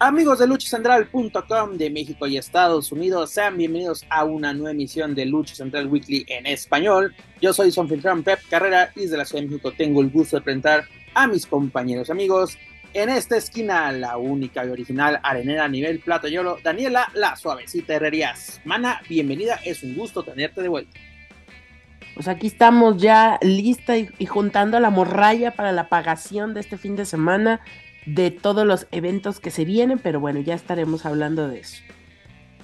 [0.00, 5.26] Amigos de luchacentral.com de México y Estados Unidos, sean bienvenidos a una nueva emisión de
[5.26, 7.16] Lucha Central Weekly en español.
[7.42, 10.42] Yo soy Sonfiltran Pep Carrera y desde la Ciudad de México tengo el gusto de
[10.42, 10.84] presentar
[11.14, 12.56] a mis compañeros amigos.
[12.94, 17.34] En esta esquina, la única y original arenera a nivel plato y oro, Daniela, la
[17.34, 18.60] suavecita herrerías.
[18.64, 20.96] Mana, bienvenida, es un gusto tenerte de vuelta.
[22.14, 26.78] Pues aquí estamos ya lista y, y juntando la morralla para la pagación de este
[26.78, 27.60] fin de semana
[28.14, 31.82] de todos los eventos que se vienen, pero bueno, ya estaremos hablando de eso.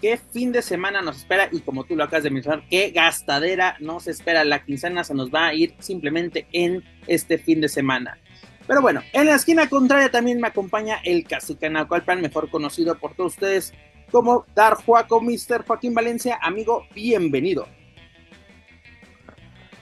[0.01, 1.48] ¿Qué fin de semana nos espera?
[1.52, 4.45] Y como tú lo acabas de mencionar, qué gastadera nos espera.
[4.45, 8.19] La quincena se nos va a ir simplemente en este fin de semana.
[8.66, 13.15] Pero bueno, en la esquina contraria también me acompaña el Cacique Naucalpan, mejor conocido por
[13.15, 13.74] todos ustedes
[14.11, 15.65] como Dar Juaco, Mr.
[15.66, 16.38] Joaquín Valencia.
[16.40, 17.66] Amigo, bienvenido.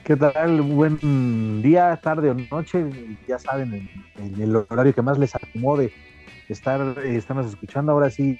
[0.03, 0.61] ¿Qué tal?
[0.61, 3.17] Buen día, tarde o noche.
[3.25, 5.93] Ya saben, en, el horario que más les acomode
[6.49, 7.93] estar, eh, estarnos escuchando.
[7.93, 8.37] Ahora sí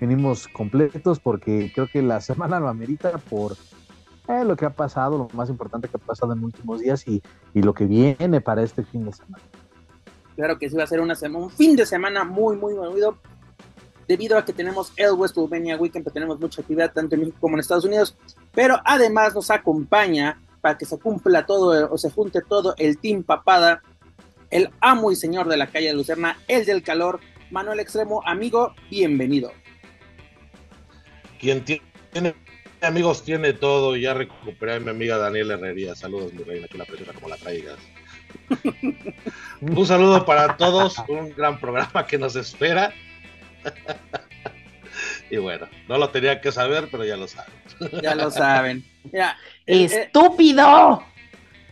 [0.00, 3.52] venimos completos porque creo que la semana lo amerita por
[4.26, 7.22] eh, lo que ha pasado, lo más importante que ha pasado en últimos días y,
[7.52, 9.44] y, lo que viene para este fin de semana.
[10.34, 13.18] Claro que sí va a ser una semana, un fin de semana muy, muy movido
[14.08, 17.36] debido a que tenemos el West Virginia Weekend, que tenemos mucha actividad tanto en México
[17.38, 18.16] como en Estados Unidos,
[18.54, 23.24] pero además nos acompaña para que se cumpla todo o se junte todo el team
[23.24, 23.82] papada,
[24.48, 28.74] el amo y señor de la calle de Lucerna, el del calor, Manuel Extremo, amigo,
[28.88, 29.52] bienvenido.
[31.38, 32.34] Quien tiene
[32.80, 36.84] amigos tiene todo, ya recuperé a mi amiga Daniela Herrería, saludos mi reina, que la
[36.84, 37.78] presiona como la traigas.
[39.60, 42.94] un saludo para todos, un gran programa que nos espera.
[45.30, 47.52] y bueno, no lo tenía que saber, pero ya lo saben.
[48.00, 48.84] ya lo saben.
[49.10, 49.36] Mira,
[49.66, 51.04] ¡Estúpido!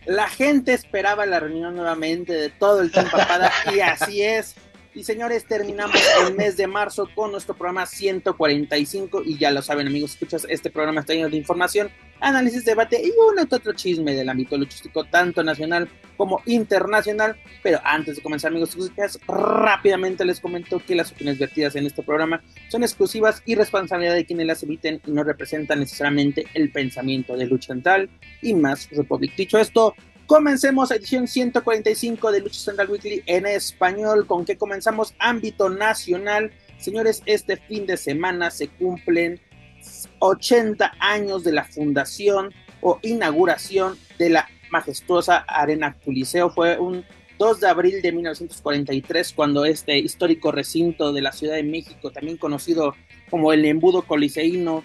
[0.05, 4.55] La gente esperaba la reunión nuevamente de todo el tiempo papada y así es.
[4.93, 9.87] Y señores, terminamos el mes de marzo con nuestro programa 145 y ya lo saben
[9.87, 11.89] amigos, escuchas, este programa está lleno de información,
[12.21, 17.35] análisis, debate y un otro chisme del ámbito luchístico, tanto nacional como internacional.
[17.63, 18.77] Pero antes de comenzar amigos,
[19.27, 24.25] rápidamente les comento que las opiniones vertidas en este programa son exclusivas y responsabilidad de
[24.25, 28.09] quienes las emiten y no representan necesariamente el pensamiento de Lucha Central
[28.41, 29.35] y más Republic.
[29.35, 29.95] Dicho esto,
[30.31, 34.25] Comencemos edición 145 de Lucha Central Weekly en español.
[34.25, 35.13] ¿Con qué comenzamos?
[35.19, 36.53] Ámbito nacional.
[36.77, 39.41] Señores, este fin de semana se cumplen
[40.19, 46.49] 80 años de la fundación o inauguración de la majestuosa Arena Coliseo.
[46.49, 47.05] Fue un
[47.37, 52.37] 2 de abril de 1943 cuando este histórico recinto de la Ciudad de México, también
[52.37, 52.95] conocido
[53.29, 54.83] como el embudo coliseíno,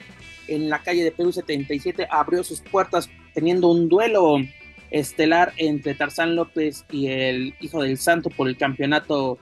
[0.48, 4.36] en la calle de Perú 77, abrió sus puertas teniendo un duelo
[4.90, 9.38] estelar entre Tarzán López y el Hijo del Santo por el campeonato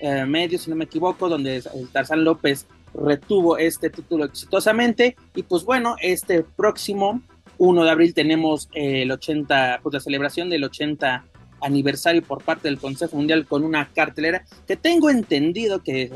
[0.00, 1.62] eh, medio, si no me equivoco, donde
[1.92, 5.16] Tarzán López retuvo este título exitosamente.
[5.34, 7.22] Y pues bueno, este próximo
[7.58, 11.24] 1 de abril tenemos eh, el 80, pues la celebración del 80
[11.60, 16.10] aniversario por parte del Consejo Mundial con una cartelera que tengo entendido que,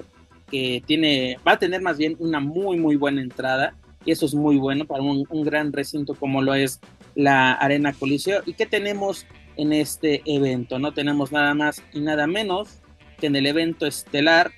[0.50, 3.74] que tiene, va a tener más bien una muy, muy buena entrada.
[4.04, 6.80] Y eso es muy bueno para un, un gran recinto como lo es
[7.14, 8.42] la Arena Coliseo.
[8.46, 10.78] ¿Y qué tenemos en este evento?
[10.78, 12.78] No tenemos nada más y nada menos
[13.18, 14.52] que en el evento estelar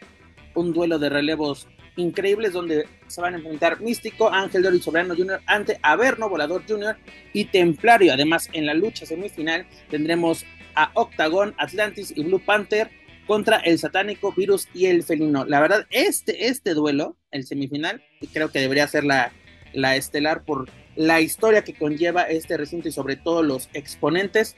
[0.54, 1.66] un duelo de relevos
[2.00, 5.40] increíbles donde se van a enfrentar Místico, Ángel Dori Sobrano Jr.
[5.46, 6.96] ante Averno, Volador Jr.
[7.32, 8.12] y Templario.
[8.12, 10.44] Además, en la lucha semifinal tendremos
[10.74, 12.90] a Octagon, Atlantis y Blue Panther
[13.26, 15.44] contra el satánico Virus y el felino.
[15.44, 19.32] La verdad, este, este duelo, el semifinal, creo que debería ser la,
[19.72, 24.56] la estelar por la historia que conlleva este recinto y sobre todo los exponentes.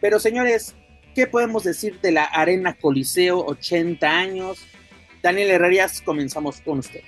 [0.00, 0.74] Pero señores,
[1.14, 4.66] ¿qué podemos decir de la Arena Coliseo 80 años?
[5.22, 7.00] Daniel Herrerías, comenzamos con usted.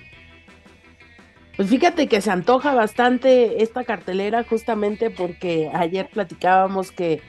[1.57, 7.21] Pues fíjate que se antoja bastante esta cartelera justamente porque ayer platicábamos que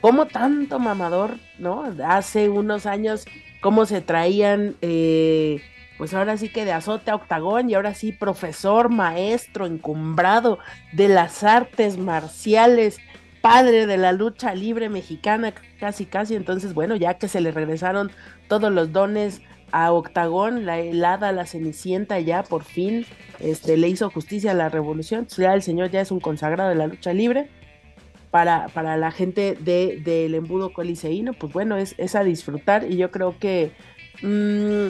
[0.00, 1.84] como tanto mamador, ¿no?
[2.06, 3.24] Hace unos años,
[3.60, 5.62] cómo se traían eh,
[6.00, 10.58] pues ahora sí que de azote a octagón y ahora sí profesor, maestro, encumbrado
[10.92, 12.96] de las artes marciales,
[13.42, 18.10] padre de la lucha libre mexicana, casi casi, entonces bueno, ya que se le regresaron
[18.48, 23.06] todos los dones a Octagón, la helada, la cenicienta ya por fin
[23.38, 26.76] este, le hizo justicia a la revolución, ya el señor ya es un consagrado de
[26.76, 27.48] la lucha libre.
[28.30, 32.96] para, para la gente del de, embudo coliseíno, pues bueno, es, es, a disfrutar y
[32.96, 33.72] yo creo que
[34.22, 34.88] mm,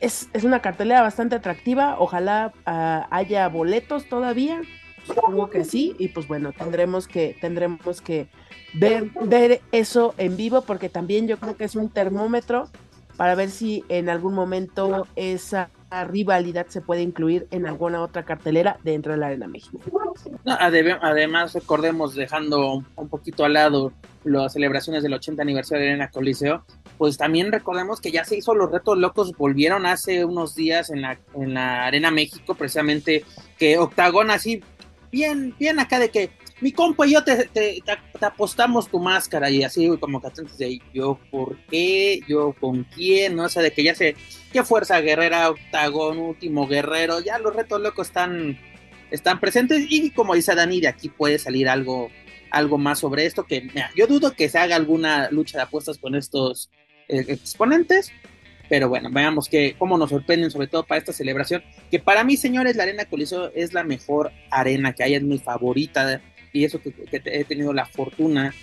[0.00, 4.60] es, es, una cartelera bastante atractiva, ojalá uh, haya boletos todavía,
[5.06, 8.28] supongo que sí, y pues bueno, tendremos que, tendremos que
[8.74, 12.68] ver, ver eso en vivo, porque también yo creo que es un termómetro
[13.20, 15.68] para ver si en algún momento esa
[16.08, 19.78] rivalidad se puede incluir en alguna otra cartelera dentro de la Arena México.
[20.46, 23.92] además, recordemos, dejando un poquito al lado
[24.24, 26.64] las celebraciones del 80 aniversario de Arena Coliseo,
[26.96, 31.02] pues también recordemos que ya se hizo los retos locos, volvieron hace unos días en
[31.02, 33.26] la, en la Arena México, precisamente
[33.58, 34.62] que Octagón así,
[35.12, 37.48] bien, bien acá de que mi compa y yo te,
[38.20, 40.28] apostamos tu máscara y así como que
[40.58, 44.14] de yo por qué, yo con quién, no sea, de que ya sé,
[44.52, 48.58] qué fuerza guerrera, octagón, último guerrero, ya los retos locos están,
[49.10, 52.10] están presentes y como dice Dani, de aquí puede salir algo,
[52.50, 56.14] algo más sobre esto, que yo dudo que se haga alguna lucha de apuestas con
[56.14, 56.70] estos
[57.08, 58.12] eh, exponentes,
[58.68, 61.60] pero bueno, veamos que, cómo nos sorprenden, sobre todo para esta celebración.
[61.90, 65.38] Que para mí, señores, la Arena Coliseo es la mejor arena que hay, es mi
[65.38, 68.54] favorita y eso que, he tenido la fortuna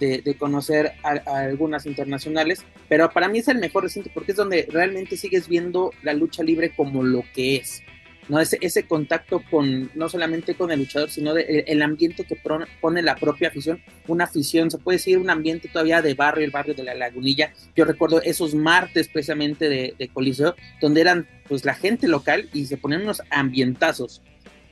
[0.00, 4.66] de, conocer a, algunas internacionales, pero para mí es el mejor recinto porque es donde
[4.70, 7.82] realmente sigues viendo la lucha libre como lo que es.
[8.28, 8.40] ¿no?
[8.40, 12.36] Ese, ese contacto con, no solamente con el luchador, sino de, el, ambiente que
[12.80, 16.50] pone la propia afición, una afición, se puede decir un ambiente todavía de barrio, el
[16.50, 17.52] barrio de la Lagunilla.
[17.76, 22.66] Yo recuerdo esos martes precisamente de, de Coliseo, donde eran pues la gente local y
[22.66, 24.22] se ponían unos ambientazos.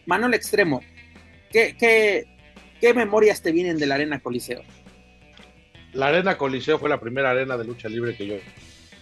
[0.07, 0.81] Mano al extremo,
[1.51, 2.27] ¿qué, qué,
[2.81, 4.63] ¿Qué memorias te vienen de la Arena Coliseo?
[5.93, 8.37] La Arena Coliseo fue la primera arena de lucha libre que yo,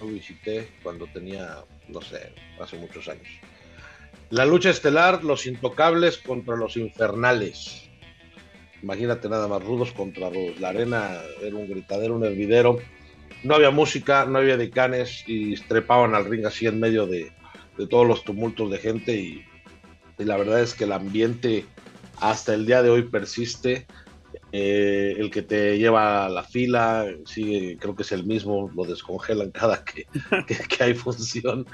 [0.06, 3.28] visité cuando tenía, no sé, hace muchos años.
[4.30, 7.88] La lucha estelar, los intocables contra los infernales.
[8.82, 10.58] Imagínate nada más, rudos contra rudos.
[10.60, 12.78] La arena era un gritadero, un hervidero.
[13.44, 17.30] No había música, no había decanes y trepaban al ring así en medio de,
[17.88, 19.44] todos los tumultos de gente y
[20.18, 21.64] la verdad es que el ambiente
[22.20, 23.86] hasta el día de hoy persiste.
[24.50, 28.84] Eh, el que te lleva a la fila, sigue, creo que es el mismo, lo
[28.84, 30.06] descongelan cada que,
[30.68, 31.66] que, hay función.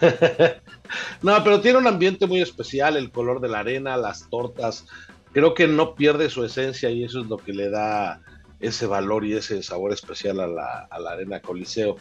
[1.22, 4.86] no, pero tiene un ambiente muy especial, el color de la arena, las tortas,
[5.32, 8.20] creo que no pierde su esencia y eso es lo que le da
[8.58, 11.96] ese valor y ese sabor especial a la, a la arena Coliseo.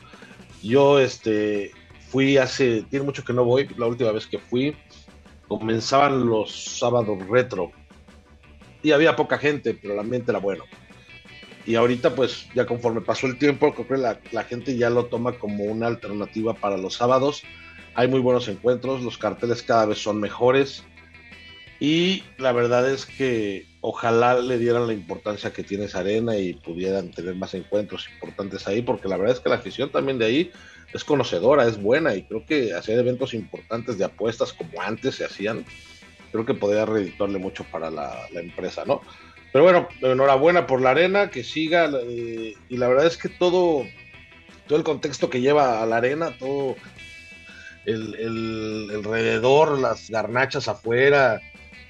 [0.64, 1.72] Yo este,
[2.10, 4.76] fui hace, tiene mucho que no voy, la última vez que fui,
[5.48, 7.72] comenzaban los sábados retro
[8.86, 10.66] y había poca gente, pero el ambiente era bueno.
[11.66, 15.06] Y ahorita, pues, ya conforme pasó el tiempo, creo que la, la, gente ya lo
[15.06, 17.42] toma como una alternativa para los sábados.
[17.96, 20.84] Hay muy buenos encuentros, los carteles cada vez son mejores.
[21.80, 26.54] Y la verdad es que ojalá le dieran la importancia que tiene esa arena y
[26.54, 30.26] pudieran tener más encuentros importantes ahí, porque la verdad es que la afición también de
[30.26, 30.52] ahí
[30.94, 35.26] es conocedora, es buena y creo que hacer eventos importantes de apuestas como antes se
[35.26, 35.66] hacían,
[36.32, 39.02] creo que podría reeditarle mucho para la, empresa, ¿no?
[39.52, 43.86] Pero bueno, enhorabuena por la arena, que siga, eh, y la verdad es que todo,
[44.68, 46.76] todo el contexto que lleva a la arena, todo
[47.86, 51.42] el, alrededor, las garnachas afuera,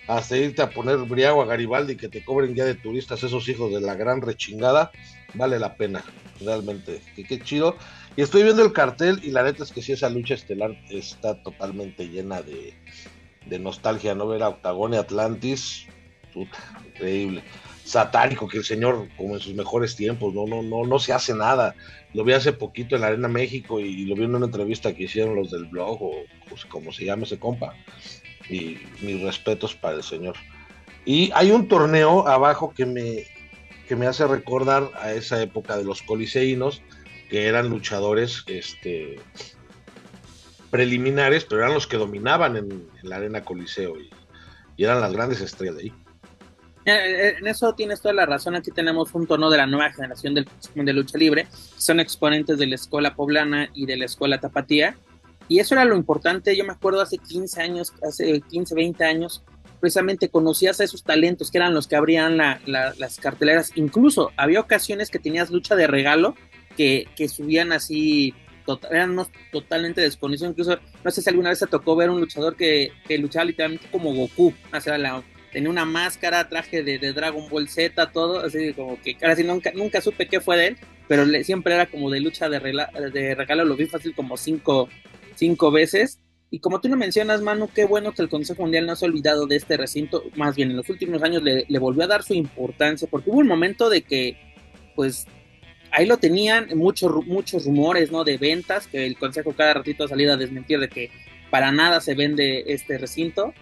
[0.08, 3.72] hasta irte a poner briago a Garibaldi que te cobren ya de turistas esos hijos
[3.72, 4.92] de la gran rechingada,
[5.34, 6.04] vale la pena,
[6.40, 7.78] realmente, que qué chido.
[8.16, 11.42] Y estoy viendo el cartel y la neta es que si esa lucha estelar está
[11.42, 12.74] totalmente llena de,
[13.46, 14.28] de nostalgia, ¿no?
[14.28, 15.88] Ver a Octagón y Atlantis,
[16.34, 17.44] puta, increíble.
[17.84, 21.36] Satánico, que el señor, como en sus mejores tiempos, no, no, no, no se hace
[21.36, 21.76] nada.
[22.14, 25.04] Lo vi hace poquito en la Arena México y lo vi en una entrevista que
[25.04, 26.12] hicieron los del blog, o
[26.50, 27.76] pues, como se llama ese compa.
[28.50, 30.36] Y mis respetos para el señor.
[31.06, 33.26] Y hay un torneo abajo que me,
[33.88, 36.82] que me hace recordar a esa época de los coliseínos,
[37.30, 39.18] que eran luchadores este,
[40.76, 44.10] preliminares, pero eran los que dominaban en, la arena Coliseo y,
[44.78, 45.94] eran las grandes estrellas de ahí.
[46.84, 48.56] Eh, eh, en eso tienes toda la razón.
[48.56, 51.48] Aquí tenemos un tono de la nueva generación del de lucha libre.
[51.78, 54.98] Son exponentes de la escuela poblana y de la escuela tapatía.
[55.48, 56.58] Y eso era lo importante.
[56.58, 59.46] Yo me acuerdo hace 15 años, hace 15, 20 años,
[59.80, 63.72] precisamente conocías a esos talentos que eran los que abrían las carteleras.
[63.76, 66.36] Incluso había ocasiones que tenías lucha de regalo
[66.76, 68.34] que, que subían así
[68.68, 70.52] unos totalmente desconocidos.
[70.52, 74.14] Incluso, no sé si alguna vez se tocó ver un luchador que, luchaba literalmente como
[74.14, 74.54] Goku.
[74.74, 78.40] O sea, tenía una máscara, traje de, Dragon Ball Z, todo.
[78.40, 82.10] Así como que casi nunca, nunca supe qué fue de él, pero siempre era como
[82.10, 82.60] de lucha de,
[83.14, 83.66] de regalo.
[83.66, 84.90] Lo vi fácil como cinco,
[85.36, 86.20] cinco veces.
[86.52, 89.10] Y como tú lo mencionas, Manu, qué bueno que el Consejo Mundial no se ha
[89.10, 92.34] olvidado de este recinto, más bien en los últimos años le volvió a dar su
[92.34, 94.38] importancia, porque hubo un momento de que,
[94.96, 95.26] pues,
[95.96, 98.24] ahí lo tenían, muchos, muchos rumores, ¿no?
[98.24, 101.10] De ventas, que el Consejo cada ratito salido a desmentir de que
[101.50, 103.54] para nada se vende este recinto.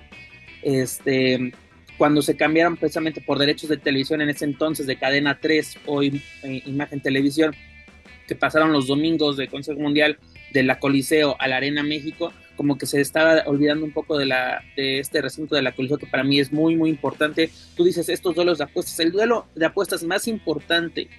[0.63, 1.53] Este,
[1.97, 6.01] cuando se cambiaron precisamente por derechos de televisión en ese entonces de cadena 3 o
[6.01, 6.21] eh,
[6.65, 7.55] Imagen Televisión,
[8.27, 10.17] que pasaron los domingos del Consejo Mundial
[10.53, 14.25] de la Coliseo a la Arena México, como que se estaba olvidando un poco de,
[14.25, 17.51] la, de este recinto de la Coliseo, que para mí es muy, muy importante.
[17.75, 18.99] Tú dices estos duelos de apuestas.
[18.99, 21.09] El duelo de apuestas más importante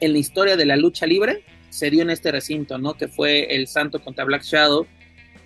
[0.00, 2.94] en la historia de la lucha libre se dio en este recinto, ¿no?
[2.94, 4.86] Que fue el Santo contra Black Shadow,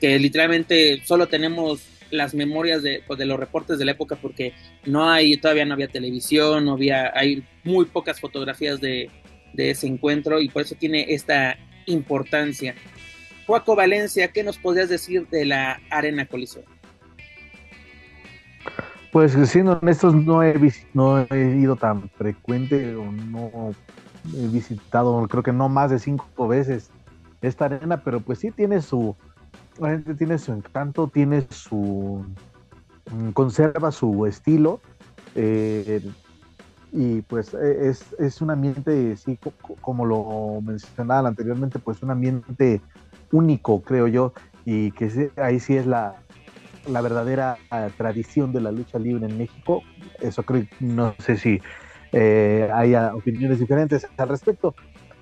[0.00, 4.52] que literalmente solo tenemos las memorias de, pues, los reportes de la época porque
[4.84, 9.10] no hay, todavía no había televisión, no había, hay muy pocas fotografías de,
[9.52, 12.74] de ese encuentro y por eso tiene esta importancia.
[13.46, 16.64] Juaco Valencia, ¿qué nos podrías decir de la Arena Coliseo?
[19.10, 20.54] Pues siendo honestos, no he,
[20.92, 23.74] no he ido tan frecuente o no
[24.34, 26.90] he visitado, creo que no más de cinco veces
[27.40, 29.16] esta arena, pero pues sí tiene su,
[30.16, 32.24] tiene su encanto, tiene su,
[33.12, 34.80] mm, conserva su estilo,
[35.34, 36.02] eh,
[36.92, 39.38] y pues e, es, es, un ambiente, sí,
[39.80, 42.80] como lo mencionaba anteriormente, pues un ambiente
[43.30, 44.32] único, creo yo,
[44.64, 46.16] y que ahí sí es la,
[46.88, 49.82] la verdadera ah, tradición de la lucha libre en México.
[50.20, 51.60] Eso creo, no sé si
[52.12, 54.74] eh, haya opiniones diferentes al respecto.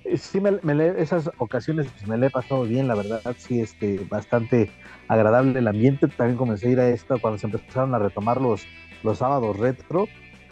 [0.03, 0.57] Eh, sí, me,
[1.01, 4.69] esas ocasiones pues, me le he pasado bien, la verdad, sí, este, bastante
[5.07, 6.07] agradable el ambiente.
[6.07, 8.65] También comencé a ir a esto cuando se empezaron a retomar los,
[9.03, 10.07] los sábados retro.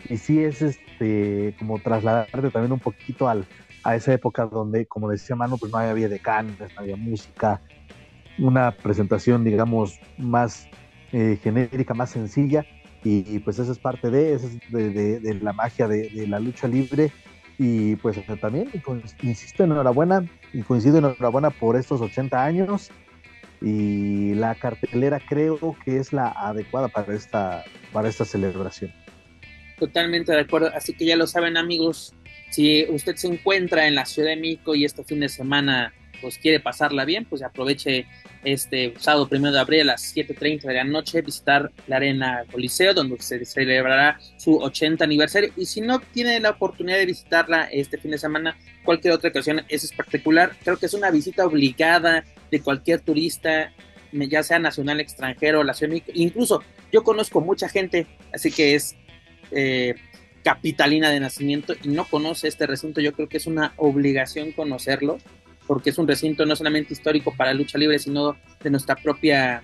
[0.08, 3.46] Y sí es este como trasladarte también un poquito al,
[3.84, 7.62] a esa época donde, como decía Manu, pues no había decanes, no había música,
[8.38, 10.68] una presentación, digamos, más
[11.12, 12.65] eh, genérica, más sencilla,
[13.05, 17.12] y, pues eso es parte de, eso de, la magia de, la lucha libre,
[17.59, 18.69] y pues también,
[19.21, 22.89] insisto, enhorabuena, y coincido enhorabuena por estos 80 años,
[23.62, 28.91] y la cartelera creo que es la adecuada para esta, para esta celebración.
[29.77, 32.15] Totalmente de acuerdo, así que ya lo saben amigos,
[32.50, 36.38] si usted se encuentra en la Ciudad de México y este fin de semana pues
[36.38, 38.07] quiere pasarla bien, pues aproveche
[38.43, 42.93] este sábado primero de abril a las 7.30 de la noche visitar la Arena Coliseo,
[42.93, 45.51] donde se celebrará su 80 aniversario.
[45.57, 49.62] Y si no tiene la oportunidad de visitarla este fin de semana, cualquier otra ocasión
[49.67, 50.55] es espectacular.
[50.63, 53.74] Creo que es una visita obligada de cualquier turista,
[54.12, 55.95] ya sea nacional, extranjero, la Ciudad.
[56.13, 58.95] Incluso yo conozco mucha gente, así que es
[59.51, 59.95] eh,
[60.45, 65.17] capitalina de nacimiento y no conoce este recinto, yo creo que es una obligación conocerlo,
[65.67, 69.63] porque es un recinto no solamente histórico para lucha libre, sino de nuestra propia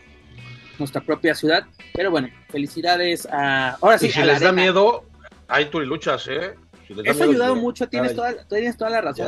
[0.80, 1.66] nuestra propia ciudad.
[1.94, 4.10] Pero bueno, felicidades a ahora sí.
[4.10, 5.06] si les da miedo,
[5.48, 6.56] hay turiluchas, ¿eh?
[7.04, 9.28] Eso ha ayudado mucho, tienes toda, tienes toda la razón.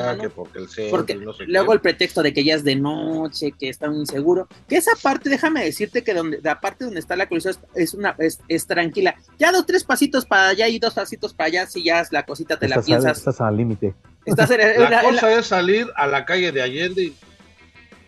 [0.90, 4.48] porque, luego el pretexto de que ya es de noche, que está inseguro.
[4.68, 8.16] Que esa parte, déjame decirte que donde, la parte donde está la coliseo es, una,
[8.18, 9.16] es, tranquila.
[9.40, 12.58] Ya dos, tres pasitos para allá y dos pasitos para allá, si ya la cosita
[12.58, 13.18] te la piensas.
[13.18, 13.94] estás al límite.
[14.26, 17.16] la cosa es salir a la calle de Allende y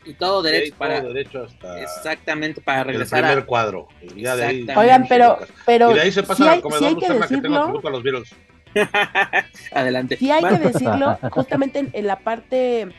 [0.06, 3.88] y todo derecho para derecho hasta exactamente para regresar el primer cuadro
[4.76, 7.82] oigan pero pero y de ahí se pasa al comedor que, decirlo...
[7.82, 8.30] que los virus
[9.72, 10.18] Adelante.
[10.18, 12.90] Sí hay que decirlo, justamente en, la parte,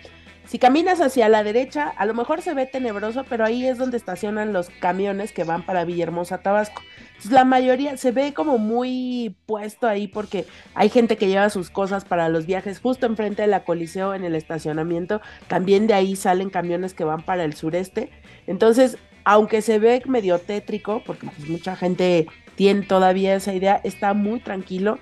[0.46, 3.96] si caminas hacia la derecha, a lo mejor se ve tenebroso, pero ahí es donde
[3.96, 6.82] estacionan los camiones que van para Villahermosa, Tabasco.
[7.30, 12.04] la mayoría se ve como muy puesto ahí porque hay gente que lleva sus cosas
[12.04, 15.20] para los viajes justo enfrente de la coliseo en el estacionamiento.
[15.48, 18.10] También de ahí salen camiones que van para el sureste.
[18.46, 24.14] Entonces, aunque se ve medio tétrico, porque pues, mucha gente tiene todavía esa idea, está
[24.14, 24.98] muy tranquilo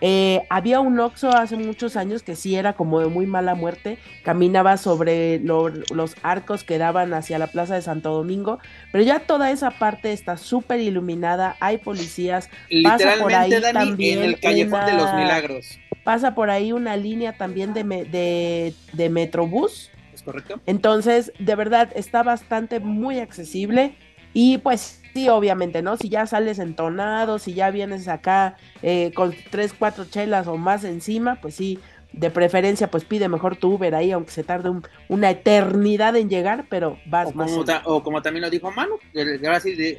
[0.00, 3.98] eh, había un Oxxo hace muchos años que sí era como de muy mala muerte,
[4.22, 8.58] caminaba sobre los arcos que daban hacia la Plaza de Santo Domingo,
[8.92, 12.48] pero ya toda esa parte está súper iluminada, hay policías,
[12.84, 15.78] pasa por ahí también en el callejón de los milagros.
[16.04, 19.90] Pasa por ahí una línea también de, de, de Metrobús.
[20.14, 20.60] ¿Es correcto?
[20.64, 23.94] Entonces, de verdad, está bastante muy accesible
[24.32, 25.96] y pues obviamente, ¿no?
[25.96, 30.84] Si ya sales entonado, si ya vienes acá eh, con tres, cuatro chelas o más
[30.84, 31.80] encima, pues sí,
[32.12, 34.70] de preferencia, pues pide mejor tu Uber ahí, aunque se tarde
[35.08, 37.50] una eternidad en llegar, pero vas o más.
[37.50, 38.94] Como o como también lo dijo Manu,
[39.44, 39.98] ahora sí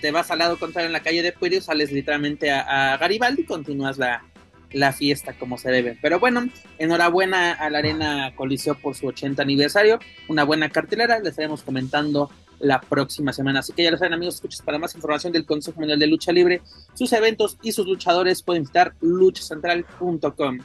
[0.00, 3.46] te vas al lado contrario en la calle de Pueblo, sales literalmente a, Garibaldi y
[3.46, 4.24] continúas la,
[4.72, 5.98] la fiesta como se debe.
[6.00, 11.28] Pero bueno, enhorabuena a la Arena Coliseo por su 80 aniversario, una buena cartelera, le
[11.28, 12.30] estaremos comentando
[12.64, 13.60] la próxima semana.
[13.60, 16.32] Así que ya lo saben, amigos, escuchas para más información del Consejo Mundial de Lucha
[16.32, 16.62] Libre,
[16.94, 20.58] sus eventos y sus luchadores pueden visitar luchacentral.com.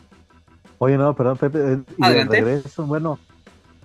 [0.79, 3.19] Oye, no, perdón, Pepe, eh, y de regreso, bueno,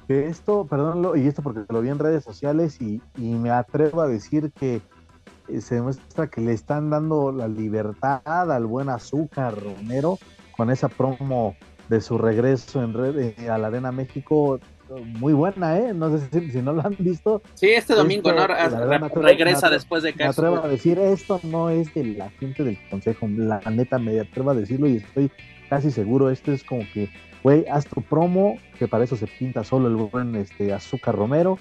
[0.06, 3.50] que esto, perdón, lo- y esto porque lo vi en redes sociales y, y me
[3.50, 4.80] atrevo a decir que
[5.49, 10.18] eh, se demuestra que le están dando la libertad al buen azúcar Romero
[10.56, 11.56] con esa promo
[11.88, 14.61] de su regreso en red, eh, a la Arena México,
[15.19, 15.95] muy buena, ¿eh?
[15.95, 18.55] No sé si, si no lo han visto, Sí, este domingo, Esto, ¿no?
[18.55, 22.05] verdad, me Regresa me después de me que atrevo a decir, esto no es de
[22.05, 25.31] la gente del consejo, la neta me atrevo a decirlo y estoy
[25.69, 27.09] casi seguro, esto es como que,
[27.43, 31.59] güey, haz tu promo, que para eso se pinta solo el buen este, Azúcar Romero,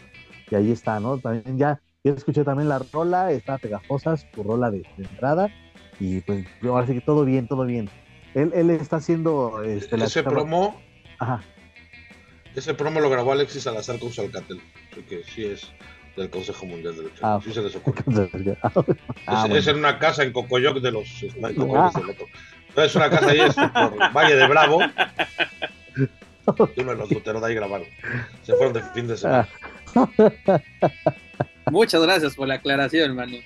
[0.50, 1.18] y ahí está, ¿no?
[1.18, 5.50] También ya, ya escuché también la rola, está Pegajosas, tu rola de, de entrada,
[6.00, 7.90] y pues yo ahora sí que todo bien, todo bien.
[8.34, 10.76] Él, él está haciendo este, la Ese promo,
[11.20, 11.42] Ajá,
[12.56, 15.72] ese promo lo grabó Alexis Salazar con Salcatel, así que sí es
[16.16, 17.18] del Consejo Mundial de Lucha.
[17.22, 18.04] Ah, sí se les ocurre.
[18.62, 18.74] ah, es,
[19.42, 19.56] bueno.
[19.56, 21.08] es en una casa en Cocoyoc de los.
[21.56, 21.92] Cocoyoc Ah.
[22.76, 22.96] es.
[22.96, 24.80] No, una casa ahí es por Valle de Bravo.
[26.78, 27.88] Uno de los luteros de ahí grabaron.
[28.44, 29.48] Se fueron de fin de semana.
[31.72, 33.38] Muchas gracias por la aclaración, hermano.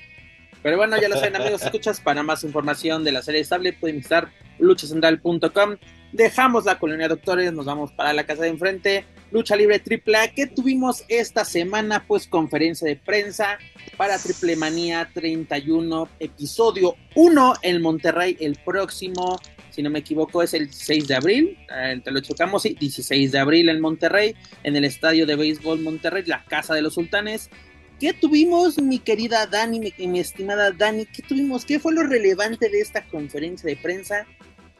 [0.67, 2.01] Pero bueno, ya lo saben, amigos, escuchas.
[2.01, 5.77] Para más información de la serie estable, pueden visitar luchacentral.com.
[6.11, 9.05] Dejamos la colonia doctores, nos vamos para la casa de enfrente.
[9.31, 13.57] Lucha Libre AAA, que tuvimos esta semana, pues conferencia de prensa
[13.95, 20.53] para Triple Manía 31, episodio 1 en Monterrey el próximo, si no me equivoco, es
[20.53, 21.57] el 6 de abril.
[21.73, 25.79] Eh, te lo chocamos, sí, 16 de abril en Monterrey, en el estadio de béisbol
[25.79, 27.49] Monterrey, la casa de los sultanes.
[27.99, 31.05] ¿Qué tuvimos, mi querida Dani, mi, mi estimada Dani?
[31.05, 31.65] ¿Qué tuvimos?
[31.65, 34.25] ¿Qué fue lo relevante de esta conferencia de prensa?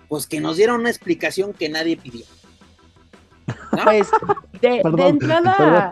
[0.07, 2.25] Pues que nos dieron una explicación que nadie pidió.
[3.71, 3.83] ¿No?
[3.83, 4.07] Pues,
[4.62, 5.91] de, de Perdón, entrada,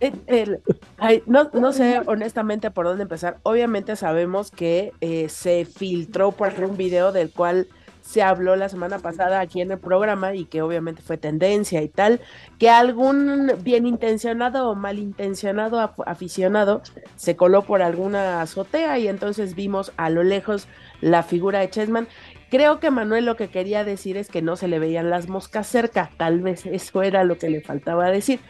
[0.00, 0.60] el- el-
[0.98, 3.38] ay, no, no sé honestamente por dónde empezar.
[3.42, 7.66] Obviamente sabemos que eh, se filtró por un video del cual
[8.02, 11.88] se habló la semana pasada aquí en el programa y que obviamente fue tendencia y
[11.88, 12.20] tal,
[12.58, 16.82] que algún bien intencionado o malintencionado af- aficionado
[17.16, 20.68] se coló por alguna azotea y entonces vimos a lo lejos
[21.00, 22.08] la figura de Chessman.
[22.50, 25.66] Creo que Manuel lo que quería decir es que no se le veían las moscas
[25.66, 28.40] cerca, tal vez eso era lo que le faltaba decir,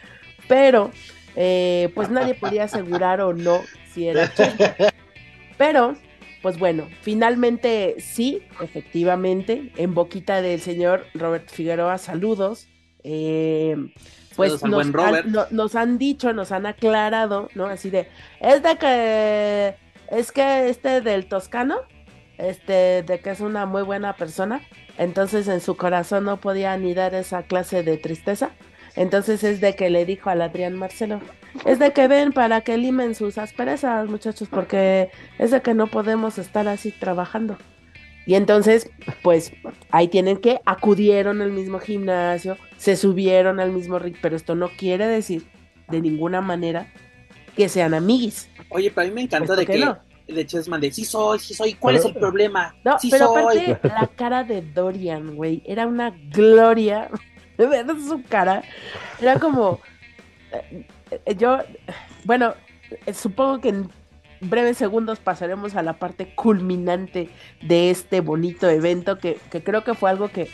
[0.47, 0.91] pero
[1.35, 3.61] eh, pues nadie podía asegurar o no
[3.93, 4.71] si era Chessman.
[5.57, 5.95] Pero,
[6.43, 12.67] pues bueno, finalmente sí, efectivamente, en boquita del señor Robert Figueroa, saludos.
[13.03, 13.75] eh,
[14.35, 17.65] pues Saludos nos han, no- nos han dicho, nos han aclarado, ¿no?
[17.65, 18.07] Así de,
[18.39, 19.75] es de que,
[20.15, 21.77] es que este del Toscano,
[22.37, 24.61] este, de que es una muy buena persona,
[24.97, 28.51] entonces en su corazón no podía ni dar esa clase de tristeza.
[28.95, 31.19] Entonces es de que le dijo al Adrián Marcelo,
[31.65, 35.87] es de que ven para que limen sus asperezas, muchachos, porque es de que no
[35.87, 37.57] podemos estar así trabajando.
[38.25, 38.89] Y entonces,
[39.21, 39.51] pues
[39.91, 44.69] ahí tienen que acudieron al mismo gimnasio, se subieron al mismo ring, pero esto no
[44.69, 45.45] quiere decir
[45.89, 46.87] de ninguna manera
[47.55, 48.49] que sean amiguis.
[48.69, 49.97] Oye, pero a mí me encantó de que, no.
[50.27, 52.73] de Chessman de sí soy, sí soy, ¿cuál es el problema?
[52.85, 53.59] No, sí pero soy.
[53.59, 57.09] aparte la cara de Dorian, güey, era una gloria.
[57.55, 58.63] De ver su cara,
[59.21, 59.79] era como
[61.37, 61.59] yo,
[62.25, 62.53] bueno,
[63.05, 63.89] eh, supongo que en
[64.41, 67.29] breves segundos pasaremos a la parte culminante
[67.61, 70.49] de este bonito evento que, que creo que fue algo que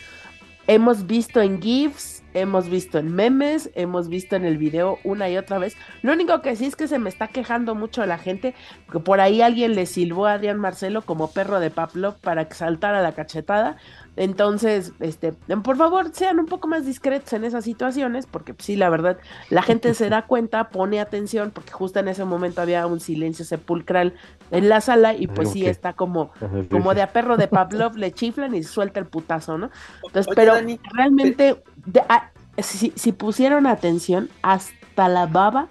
[0.70, 5.36] hemos visto en GIFs, hemos visto en memes, hemos visto en el video una y
[5.36, 5.76] otra vez.
[6.04, 8.54] Lo único que sí es que se me está quejando mucho la gente,
[8.92, 12.54] que por ahí alguien le silbó a Adrián Marcelo como perro de Pavlov para que
[12.54, 13.78] saltara la cachetada.
[14.16, 18.90] Entonces, este, por favor, sean un poco más discretos en esas situaciones, porque sí, la
[18.90, 19.18] verdad,
[19.50, 23.46] la gente se da cuenta, pone atención, porque justo en ese momento había un silencio
[23.46, 24.14] sepulcral
[24.52, 26.32] en la sala y pues sí está como,
[26.70, 29.70] como de a perro de Pavlov, le chiflan y suelta el putazo, ¿no?
[30.04, 35.68] Entonces, Oye, pero Dani, realmente, de- ah, si, si pusieron atención, hasta la baba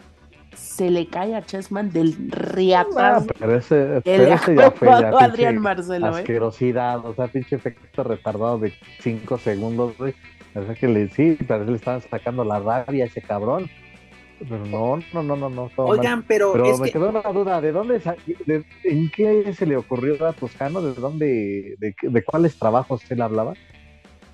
[0.58, 4.70] se le cae a Chessman del Ah, riatazo pero ese, que le pero ese ya
[4.72, 6.20] fue ya Adrián Marcelo, ¿eh?
[6.20, 10.14] asquerosidad, o sea, pinche efecto retardado de 5 segundos, güey.
[10.54, 13.68] O sea que le, sí, pero le estaban sacando la rabia a ese cabrón.
[14.40, 15.68] Pero no, no, no, no, no.
[15.74, 15.98] todo mal.
[15.98, 17.98] Oigan, pero, Pero es me que quedó una duda, ¿de dónde,
[18.46, 20.80] de- en qué se le ocurrió a Toscano?
[20.80, 23.54] ¿De dónde, de, qué- de cuáles trabajos él hablaba?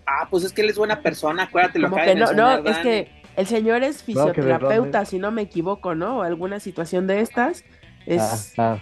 [0.06, 3.08] ah, pues es que él es buena persona, acuérdate lo que no, no, es que
[3.36, 6.18] el señor es de fisioterapeuta, si no me equivoco, ¿no?
[6.18, 7.64] O alguna situación de estas.
[8.06, 8.78] Es, Ah,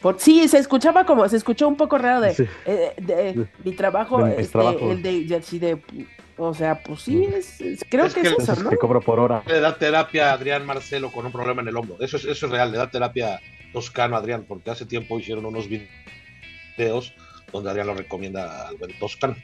[0.00, 2.44] por, sí, se escuchaba como, se escuchó un poco raro de, Sí.
[2.66, 4.58] eh, de- De- mi trabajo, de mis este,
[4.92, 6.06] el de, de- de,
[6.40, 7.58] O sea, pues sí, es,
[7.90, 8.70] creo que, es eso, ¿no?
[8.70, 9.42] Que cobro por hora.
[9.46, 11.96] Le da terapia a Adrián Marcelo con un problema en el hombro.
[11.98, 13.40] Eso es, eso es real, le da terapia
[13.72, 17.12] Toscano a Adrián, porque hace tiempo hicieron unos videos
[17.52, 19.34] donde Adrián lo recomienda al buen Toscano.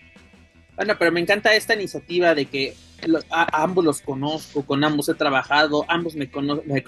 [0.77, 2.75] Bueno, pero me encanta esta iniciativa de que
[3.31, 6.83] a, ambos los conozco, con ambos he trabajado, ambos me, conocen, me,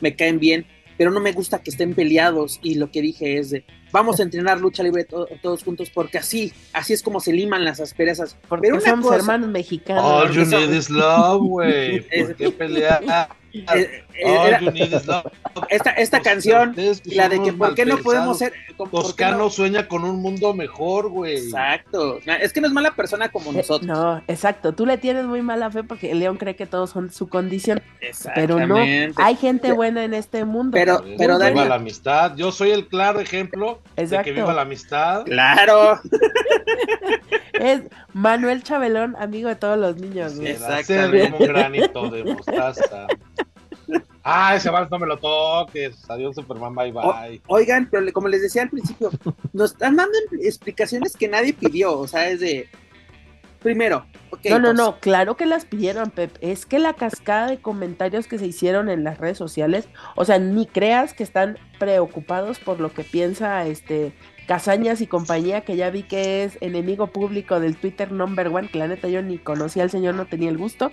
[0.00, 3.50] me caen bien, pero no me gusta que estén peleados y lo que dije es
[3.50, 7.64] de vamos a entrenar lucha libre todos juntos porque así, así es como se liman
[7.64, 8.36] las asperezas.
[8.48, 10.04] Porque pero somos hermanos mexicanos.
[10.04, 12.00] All you need is love, güey.
[12.26, 13.28] ¿Por qué pelear?
[13.54, 15.02] Eh, eh,
[15.68, 18.52] esta, esta canción, la de que por qué no podemos ser.
[18.90, 21.36] Toscano sueña con un mundo mejor, güey.
[21.36, 22.18] Exacto.
[22.40, 23.86] Es que no es mala persona como eh, nosotros.
[23.86, 24.72] No, exacto.
[24.72, 27.82] Tú le tienes muy mala fe porque el León cree que todos son su condición.
[28.34, 28.76] Pero no,
[29.16, 30.72] hay gente buena en este mundo.
[30.72, 32.34] Pero, pero viva la amistad.
[32.36, 35.24] Yo soy el claro ejemplo de que viva la amistad.
[35.24, 36.00] Claro.
[37.54, 40.38] es Manuel Chabelón, amigo de todos los niños.
[40.38, 41.34] Exactamente.
[41.38, 43.06] un granito de mostaza.
[44.24, 46.08] Ah, ese vals no me lo toques.
[46.08, 47.42] Adiós, Superman, bye bye.
[47.48, 49.10] oigan, pero como les decía al principio,
[49.52, 51.98] nos están dando explicaciones que nadie pidió.
[51.98, 52.68] O sea, es de.
[53.60, 54.04] Primero,
[54.50, 56.36] no, no, no, claro que las pidieron, Pep.
[56.40, 60.38] Es que la cascada de comentarios que se hicieron en las redes sociales, o sea,
[60.38, 64.12] ni creas que están preocupados por lo que piensa este
[64.52, 68.76] Casañas y compañía, que ya vi que es enemigo público del Twitter number one, que
[68.76, 70.92] la neta yo ni conocía al señor, no tenía el gusto.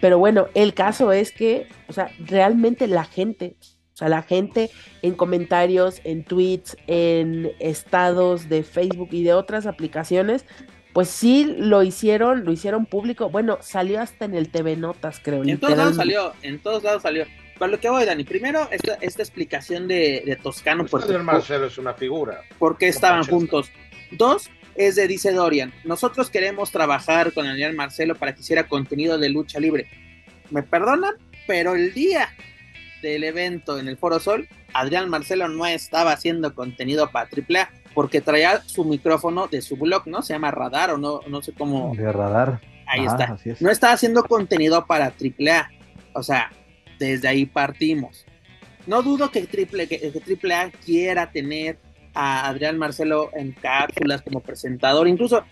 [0.00, 3.56] Pero bueno, el caso es que, o sea, realmente la gente,
[3.92, 4.70] o sea, la gente
[5.02, 10.46] en comentarios, en tweets, en estados de Facebook y de otras aplicaciones,
[10.92, 13.30] pues sí lo hicieron, lo hicieron público.
[13.30, 15.42] Bueno, salió hasta en el TV Notas, creo.
[15.42, 17.26] En todos lados salió, en todos lados salió.
[17.62, 20.84] Para lo que voy, Dani, primero esta, esta explicación de, de Toscano.
[20.84, 22.40] Pues por, Marcelo es una figura.
[22.58, 23.70] ¿Por qué estaban juntos?
[24.10, 29.16] Dos, es de, dice Dorian, nosotros queremos trabajar con Adrián Marcelo para que hiciera contenido
[29.16, 29.86] de lucha libre.
[30.50, 31.14] Me perdonan,
[31.46, 32.30] pero el día
[33.00, 38.20] del evento en el Foro Sol, Adrián Marcelo no estaba haciendo contenido para AAA porque
[38.20, 40.22] traía su micrófono de su blog, ¿no?
[40.22, 41.94] Se llama Radar o no, no sé cómo.
[41.94, 42.60] De Radar.
[42.88, 43.36] Ahí está.
[43.60, 45.70] No estaba haciendo contenido para AAA.
[46.14, 46.50] O sea,
[47.06, 48.24] desde ahí partimos.
[48.86, 51.78] No dudo que, triple, que, que AAA quiera tener
[52.14, 55.08] a Adrián Marcelo en cápsulas como presentador.
[55.08, 55.44] Incluso,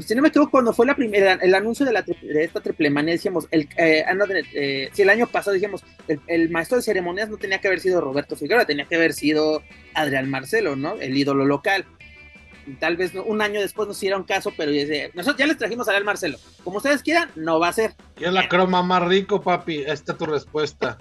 [0.00, 2.90] si no me equivoco, cuando fue la primera, el anuncio de, la, de esta triple
[2.90, 4.14] manía, decíamos, el, eh, ah,
[4.54, 5.84] eh, si el año pasado decíamos,
[6.26, 9.62] el, maestro de ceremonias no tenía que haber sido Roberto Figueroa, tenía que haber sido
[9.94, 10.94] Adrián Marcelo, ¿no?
[11.00, 11.84] El ídolo local.
[12.76, 14.72] Tal vez un año después nos hicieron caso, pero
[15.14, 16.38] nosotros ya les trajimos a Adrián Marcelo.
[16.64, 17.94] Como ustedes quieran, no va a ser.
[18.18, 19.82] Y es la croma más rico, papi.
[19.86, 20.98] Esta es tu respuesta.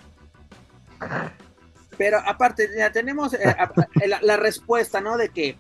[1.97, 3.55] Pero aparte, ya tenemos eh,
[4.21, 5.17] la, respuesta, ¿no?
[5.17, 5.57] De que,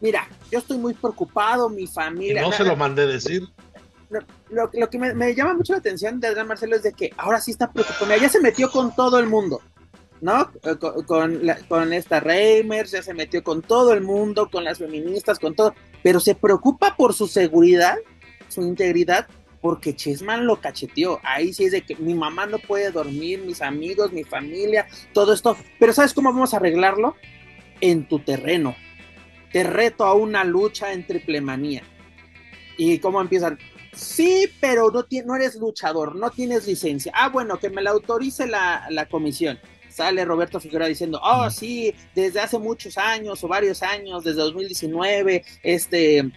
[0.00, 2.42] mira, yo estoy muy preocupado, mi familia.
[2.42, 3.48] no se lo mandé decir.
[4.50, 7.52] Lo, que me, llama mucho la atención de Adrián Marcelo es de que ahora sí
[7.52, 8.16] está preocupado.
[8.16, 9.60] Ya se metió con todo el mundo,
[10.20, 10.50] ¿no?
[10.62, 10.76] Eh,
[11.06, 15.54] con, con, esta Reimers, ya se metió con todo el mundo, con las feministas, con
[15.54, 15.74] todo.
[16.02, 17.96] Pero se preocupa por su seguridad,
[18.48, 19.26] su integridad,
[19.60, 21.20] porque Chessman lo cacheteó.
[21.22, 25.32] Ahí sí es de que mi mamá no puede dormir, mis amigos, mi familia, todo
[25.32, 25.56] esto.
[25.78, 27.16] Pero ¿sabes cómo vamos a arreglarlo?
[27.80, 28.76] En tu terreno.
[29.52, 31.82] Te reto a una lucha en triple manía.
[32.76, 33.58] ¿Y cómo empiezan?
[33.92, 37.10] Sí, pero no, no eres luchador, no tienes licencia.
[37.14, 39.58] Ah, bueno, que me la autorice la, la comisión
[39.96, 45.42] sale Roberto Figueroa diciendo, oh, sí, desde hace muchos años o varios años, desde 2019,
[45.62, 46.30] este,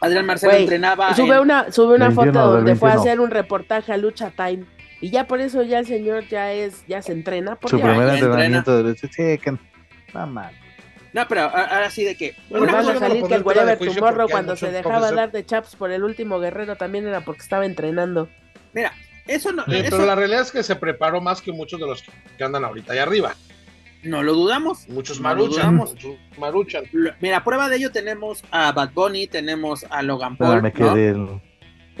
[0.00, 1.14] Adrián Marcelo entrenaba.
[1.14, 4.64] Sube una, sube una foto donde fue a hacer un reportaje a Lucha Time.
[5.00, 7.58] Y ya por eso ya el señor ya es, ya se entrena.
[7.66, 9.08] Su primer entrenamiento de lucha.
[9.10, 9.58] Sí, que
[11.14, 12.34] no, pero ahora sí de que.
[12.50, 15.90] Bueno, van a salir que el Whatever Tomorrow cuando se dejaba dar de chaps por
[15.90, 18.28] el último guerrero también era porque estaba entrenando.
[18.72, 18.92] Mira,
[19.26, 19.64] eso no.
[19.66, 22.04] Pero la realidad es que se preparó más que muchos de los
[22.36, 23.34] que andan ahorita allá arriba.
[24.02, 24.86] No lo dudamos.
[24.88, 25.76] Muchos maruchan.
[25.76, 26.84] Muchos maruchan.
[27.20, 30.62] Mira, prueba de ello tenemos a Bad Bunny, tenemos a Logan Paul.
[30.62, 31.14] me quedé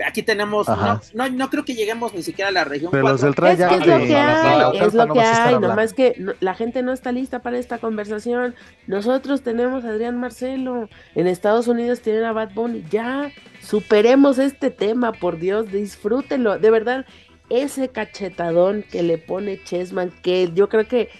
[0.04, 0.66] Aquí tenemos,
[1.14, 2.90] no, no, creo que lleguemos ni siquiera a la región.
[2.90, 6.82] Pero es, que es lo que hay, es lo que hay, nomás que la gente
[6.82, 8.54] no está lista para esta conversación.
[8.88, 13.30] Nosotros tenemos a Adrián Marcelo, en Estados Unidos tienen a Bad Bunny, ya,
[13.60, 17.06] superemos este tema, por Dios, disfrútenlo, de verdad,
[17.50, 21.10] ese cachetadón que le pone Chessman, que yo creo que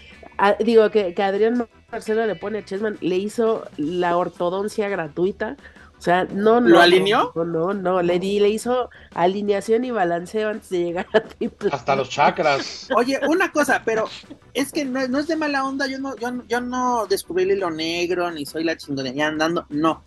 [0.65, 5.57] digo que, que, Adrián Marcelo le pone a Chessman, le hizo la ortodoncia gratuita.
[6.05, 6.69] O sea, no, no.
[6.69, 7.33] ¿Lo alineó?
[7.35, 11.71] No, no, no, le, di, le hizo alineación y balanceo antes de llegar a triple.
[11.73, 12.89] Hasta los chakras.
[12.95, 14.05] Oye, una cosa, pero
[14.53, 17.71] es que no, es de mala onda, yo no, yo, yo no descubrí el hilo
[17.71, 20.05] negro, ni soy la chingonería andando, no.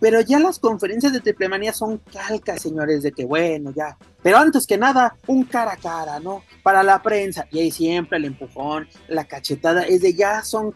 [0.00, 3.98] Pero ya las conferencias de triplemanía son calcas, señores, de que bueno, ya.
[4.22, 6.42] Pero antes que nada, un cara a cara, ¿no?
[6.62, 7.46] Para la prensa.
[7.50, 10.72] Y ahí siempre el empujón, la cachetada, es de ya son.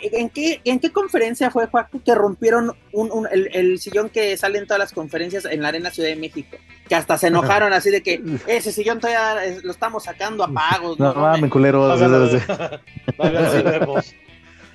[0.00, 4.66] ¿En qué, en qué conferencia fue, Juaco, que rompieron un, el, sillón que sale en
[4.66, 6.56] todas las conferencias en la Arena Ciudad de México?
[6.88, 10.98] Que hasta se enojaron así de que ese sillón todavía lo estamos sacando a pagos.
[10.98, 11.94] No, no, me culero.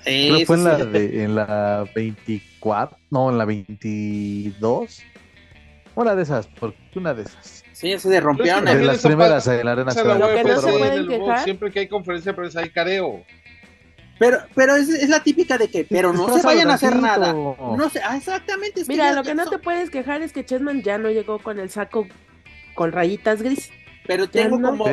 [0.04, 5.02] Sí, fue en, la de, en la 24, no, en la 22.
[5.94, 7.64] Una de esas, porque una de esas.
[7.72, 8.66] Sí, se rompieron.
[8.68, 9.92] En las primeras en la arena.
[11.44, 13.24] Siempre que hay conferencia de prensa hay careo.
[14.18, 17.32] Pero, pero es, es, la típica de que, pero no se vayan a hacer nada.
[17.32, 18.82] No sé, ah, exactamente.
[18.86, 21.70] Mira, lo que no te puedes quejar es que Chessman ya no llegó con el
[21.70, 22.06] saco
[22.74, 23.70] con rayitas gris
[24.10, 24.86] pero tengo como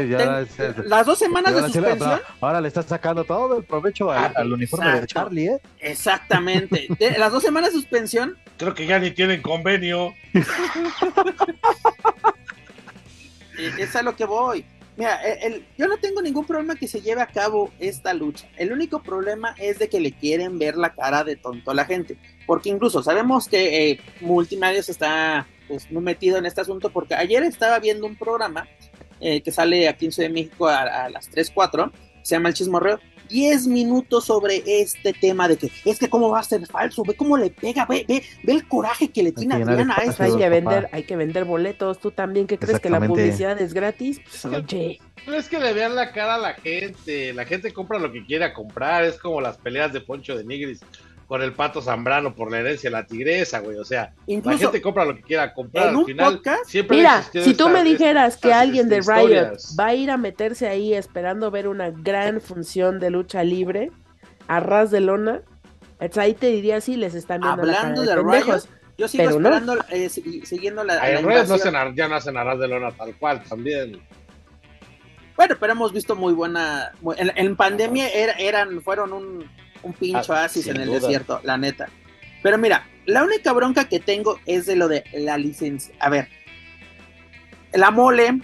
[0.85, 2.21] las dos semanas de suspensión.
[2.39, 5.59] Ahora, le estás sacando todo el provecho al, uniforme de Charlie, ¿eh?
[5.79, 6.87] Exactamente.
[7.17, 8.37] las dos semanas de suspensión.
[8.57, 10.13] Creo que ya ni tienen convenio.
[13.79, 14.65] es a lo que voy.
[14.97, 15.19] Mira,
[15.75, 18.47] yo no tengo ningún problema que se lleve a cabo esta lucha.
[18.55, 21.85] El único problema es de que le quieren ver la cara de tonto a la
[21.85, 22.17] gente.
[22.45, 26.91] Porque incluso sabemos que eh, Multimedios está pues, muy metido en este asunto.
[26.91, 28.67] Porque ayer estaba viendo un programa
[29.19, 32.55] eh, que sale aquí en Ciudad de México a, las 3, 4, se llama El
[32.55, 32.99] Chismorreo,
[33.29, 37.13] 10 minutos sobre este tema de que es que cómo va a ser falso, ve
[37.15, 40.23] cómo le pega, ve, ve, ve el coraje que le tiene Adriana a eso.
[40.23, 43.73] Hay que vender, hay que vender boletos, tú también que crees que la publicidad es
[43.73, 44.99] gratis, pues, oye.
[45.25, 48.25] No es que le vean la cara a la gente, la gente compra lo que
[48.25, 50.79] quiera comprar, es como las peleas de Poncho de Nigris
[51.27, 53.77] con el pato Zambrano por la herencia de la tigresa, güey.
[53.77, 55.89] O sea, la gente compra lo que quiera comprar.
[55.89, 56.41] Al final,
[56.89, 60.93] Mira, si tú me dijeras que alguien de Riot va a ir a meterse ahí
[60.93, 63.91] esperando ver una gran función de lucha libre
[64.47, 65.41] a ras de lona,
[65.99, 68.63] pues ahí te diría sí, les están viendo Hablando de, Riot,
[68.97, 71.31] yo sigo esperando, eh, siguiendo la, la no
[71.93, 74.01] ya no hacen a ras de lona tal cual, también.
[75.35, 76.93] Bueno, pero hemos visto muy buena.
[77.15, 79.47] en, pandemia eran, fueron un
[79.83, 81.89] un pincho ah, en el desierto, la neta.
[82.43, 85.93] Pero mira, la única bronca que tengo es de lo de la licencia.
[85.99, 86.27] A ver,
[87.73, 88.39] la mole,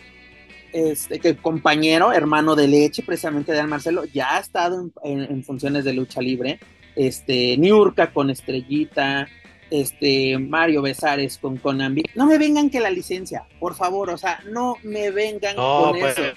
[0.71, 5.93] este que compañero, hermano de leche, precisamente de Marcelo, ya ha estado en, funciones de
[5.93, 6.59] lucha libre.
[6.95, 9.27] Este, Niurka con Estrellita,
[9.69, 12.03] este, Mario Besares con Konami.
[12.15, 16.17] No me vengan que la licencia, por favor, o sea, no me vengan con pues,
[16.17, 16.33] eso.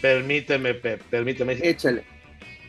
[0.00, 1.58] permíteme, permíteme.
[1.62, 2.04] Échale.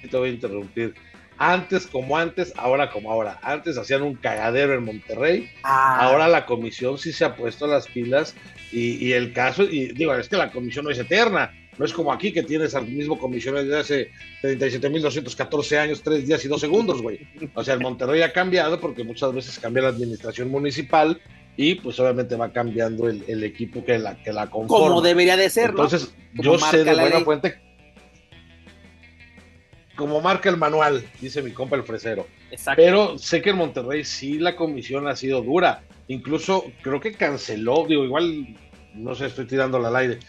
[0.09, 0.93] Te voy a interrumpir
[1.37, 3.39] antes como antes, ahora como ahora.
[3.41, 5.99] Antes hacían un cagadero en Monterrey, ah.
[5.99, 8.35] ahora la comisión sí se ha puesto las pilas
[8.71, 12.11] y, el caso, y digo, es que la comisión no es eterna, no es como
[12.11, 17.01] aquí que tienes al mismo comisión desde hace 37.214 años, 3 días y 2 segundos,
[17.01, 17.19] güey.
[17.53, 21.21] O sea, el Monterrey ha cambiado porque muchas veces cambia la administración municipal
[21.55, 24.87] y pues obviamente va cambiando el, equipo que la, que la conforma.
[24.87, 27.62] Como debería de ser, Entonces, yo sé de buena fuente
[30.03, 32.27] como marca el manual, dice mi compa el fresero.
[32.75, 35.83] Pero sé que en Monterrey sí la comisión ha sido dura.
[36.09, 38.53] Incluso creo que canceló, digo, igual,
[38.95, 40.19] no sé, estoy tirando al aire,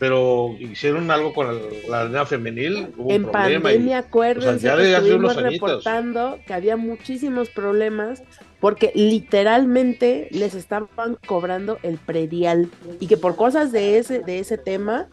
[0.00, 1.46] pero hicieron algo con
[1.88, 2.88] la arena femenil.
[3.08, 8.24] en pandemia, acuérdense que estuvimos reportando que había muchísimos problemas
[8.58, 14.58] porque literalmente les estaban cobrando el predial y que por cosas de ese, de ese
[14.58, 15.08] tema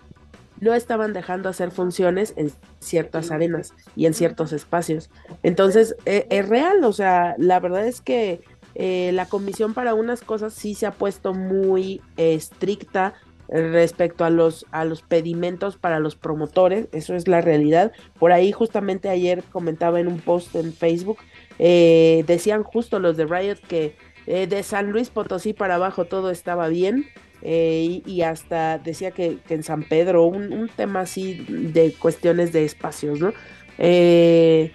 [0.59, 5.09] no estaban dejando hacer funciones en ciertas arenas y en ciertos espacios.
[5.43, 8.41] Entonces, e, es real, o sea, la verdad es que
[8.75, 13.13] eh, la comisión para unas cosas sí se ha puesto muy estricta
[13.49, 17.91] respecto a los a los pedimentos para los promotores, eso es la realidad.
[18.19, 21.17] Por ahí justamente ayer comentaba en un post en Facebook,
[21.59, 23.95] eh, decían justo los de Riot que
[24.27, 27.05] eh, de San Luis Potosí para abajo todo estaba bien,
[27.49, 33.21] eh, y, hasta decía que, en San Pedro, un, tema así de cuestiones de espacios,
[33.21, 33.31] ¿no?
[33.77, 34.73] Eh,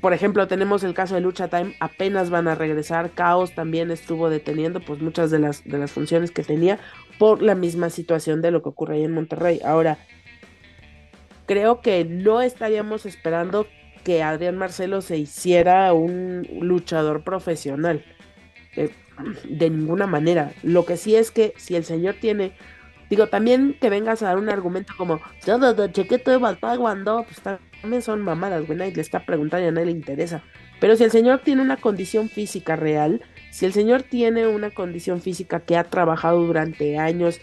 [0.00, 4.30] por ejemplo, tenemos el caso de Lucha Time, apenas van a regresar, Caos también estuvo
[4.30, 6.78] deteniendo pues muchas de las, de las funciones que tenía
[7.18, 9.60] por la misma situación de lo que ocurre ahí en Monterrey.
[9.64, 9.98] Ahora,
[11.46, 13.66] creo que no estaríamos esperando
[14.04, 18.04] que Adrián Marcelo se hiciera un luchador profesional.
[18.76, 18.90] Eh,
[19.48, 20.52] de ninguna manera.
[20.62, 22.52] Lo que sí es que si el señor tiene,
[23.10, 25.20] digo, también que vengas a dar un argumento como,
[25.92, 29.86] chequeto de cuando, pues también son mamadas, güey, nadie le está preguntando y a nadie
[29.86, 30.42] le interesa.
[30.80, 35.20] Pero si el señor tiene una condición física real, si el señor tiene una condición
[35.22, 37.40] física que ha trabajado durante años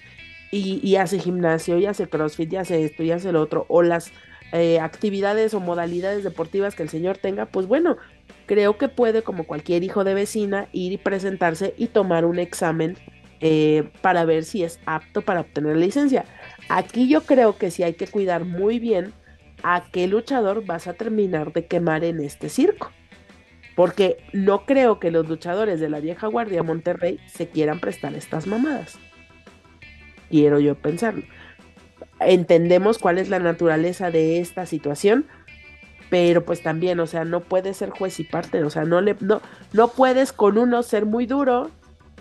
[0.51, 3.81] y, y hace gimnasio, y hace crossfit, y hace esto, y hace lo otro, o
[3.81, 4.11] las
[4.55, 7.97] eh, actividades o modalidades deportivas que el señor tenga, pues bueno,
[8.45, 12.95] creo que puede, como cualquier hijo de vecina, ir y presentarse y tomar un examen
[13.41, 16.25] eh, para ver si es apto para obtener licencia.
[16.69, 19.11] Aquí yo creo que sí hay que cuidar muy bien
[19.63, 22.91] a qué luchador vas a terminar de quemar en este circo.
[23.75, 28.45] Porque no creo que los luchadores de la vieja guardia Monterrey se quieran prestar estas
[28.45, 28.99] mamadas.
[30.29, 31.23] Quiero yo pensarlo.
[32.25, 35.25] Entendemos cuál es la naturaleza de esta situación,
[36.09, 39.15] pero pues también, o sea, no puedes ser juez y parte, o sea, no le
[39.19, 41.71] no, no puedes con uno ser muy duro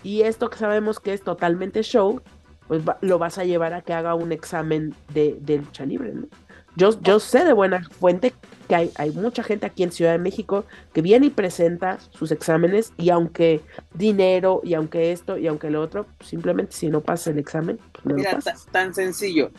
[0.03, 2.23] y esto que sabemos que es totalmente show,
[2.69, 6.27] pues lo vas a llevar a que haga un examen de, de lucha libre, ¿no?
[6.75, 8.33] Yo, yo sé de buena fuente
[8.67, 12.33] que hay, hay, mucha gente aquí en Ciudad de México que viene y presenta sus
[12.33, 13.61] exámenes y aunque
[13.93, 18.07] dinero y aunque esto y aunque lo otro, simplemente si no pasa el examen, pues
[18.07, 18.67] no Mira, lo pasas.
[18.73, 19.51] tan sencillo.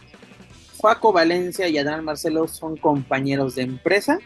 [0.84, 4.20] Juaco Valencia y Adán Marcelo son compañeros de empresa.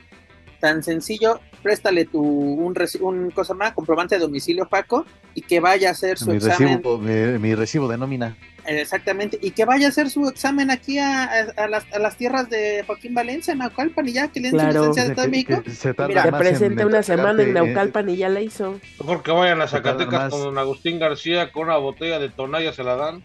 [0.60, 5.89] Tan sencillo, préstale tu un, un cosa más, comprobante de domicilio, Paco, y que vaya
[5.89, 6.82] a hacer su mi examen.
[6.82, 8.36] Recibo, mi, mi, recibo de nómina.
[8.65, 12.17] Exactamente, y que vaya a hacer su examen aquí a, a, a, las, a las,
[12.17, 14.86] tierras de Joaquín Valencia, en Naucalpan, y ya que le den claro.
[14.86, 15.62] su licencia de de México.
[15.63, 18.80] Se, se, se presenta una semana en Naucalpan y ya la hizo.
[19.00, 22.84] Mejor que vayan a Zacatecas con don Agustín García, con una botella de tonalla se
[22.84, 23.24] la dan.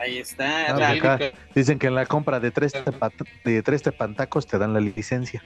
[0.00, 0.70] Ahí está.
[0.70, 2.72] Ah, la, acá, dicen que en la compra de tres,
[3.44, 5.42] de tres tepantacos te dan la licencia.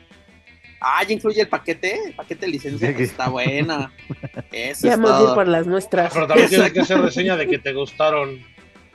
[0.80, 3.90] Ah, ya incluye el paquete, el paquete de licencia, sí, está bueno.
[4.52, 6.12] Eso ya vamos a ir por las nuestras.
[6.12, 8.38] Pero también tienes que hacer reseña de que te gustaron.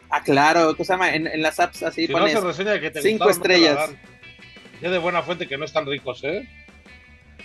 [0.10, 1.14] Ah, claro, ¿qué se llama?
[1.14, 3.90] En, en las apps así si pones no reseña de que te cinco gustaron, estrellas.
[3.92, 6.48] No ya de buena fuente que no están ricos, ¿eh?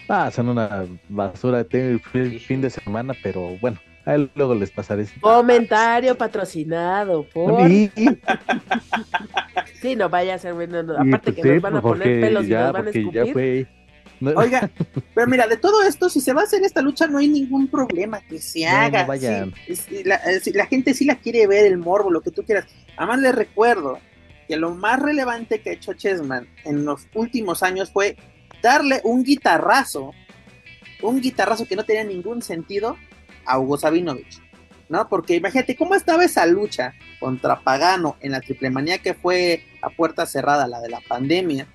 [0.09, 5.07] Ah, son una basura de fin de semana, pero bueno, a él luego les pasaré.
[5.21, 7.71] Comentario patrocinado por.
[7.71, 7.91] Y...
[9.81, 10.83] sí, no vaya a ser bueno.
[10.83, 12.91] No, aparte pues que sí, nos van a poner pelos ya, y nos van a
[12.91, 13.27] escupir.
[13.27, 13.67] Ya fue.
[14.21, 14.31] No.
[14.37, 14.71] Oiga,
[15.15, 17.69] pero mira, de todo esto, si se va a hacer esta lucha, no hay ningún
[17.69, 19.03] problema que se haga.
[19.03, 19.55] No, vayan.
[19.67, 20.21] Sí, la,
[20.53, 22.67] la, gente sí la quiere ver, el morbo, lo que tú quieras.
[22.97, 23.99] Además, les recuerdo
[24.47, 28.17] que lo más relevante que ha hecho Chessman en los últimos años fue
[28.63, 30.13] darle un guitarrazo,
[31.03, 32.97] un guitarrazo que no tenía ningún sentido
[33.47, 34.43] a Hugo Sabinovich,
[34.89, 35.09] ¿no?
[35.09, 39.91] Porque imagínate cómo estaba esa lucha contra Pagano en la triple manía que fue a
[39.91, 41.67] puerta cerrada, la de la pandemia.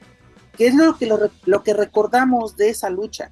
[0.57, 3.31] ¿Qué es lo que, lo, lo que recordamos de esa lucha?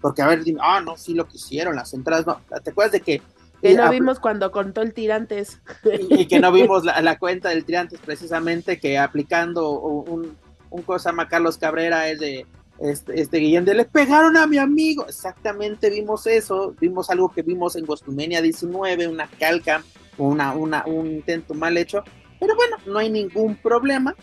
[0.00, 2.40] Porque, a ver, dime, ah, no, sí lo que hicieron, las entradas, no.
[2.62, 3.22] ¿Te acuerdas de que
[3.60, 5.60] que no vimos cuando contó el tirantes.
[5.84, 10.36] Y, y que no vimos la, la, cuenta del tirantes precisamente que aplicando un,
[10.70, 12.46] un cosa a Carlos Cabrera es de
[12.80, 15.06] este, este Guillén de le pegaron a mi amigo.
[15.06, 19.82] Exactamente vimos eso, vimos algo que vimos en Gostumenia 19, una calca,
[20.16, 22.02] una, una, un intento mal hecho.
[22.38, 24.14] Pero bueno, no hay ningún problema.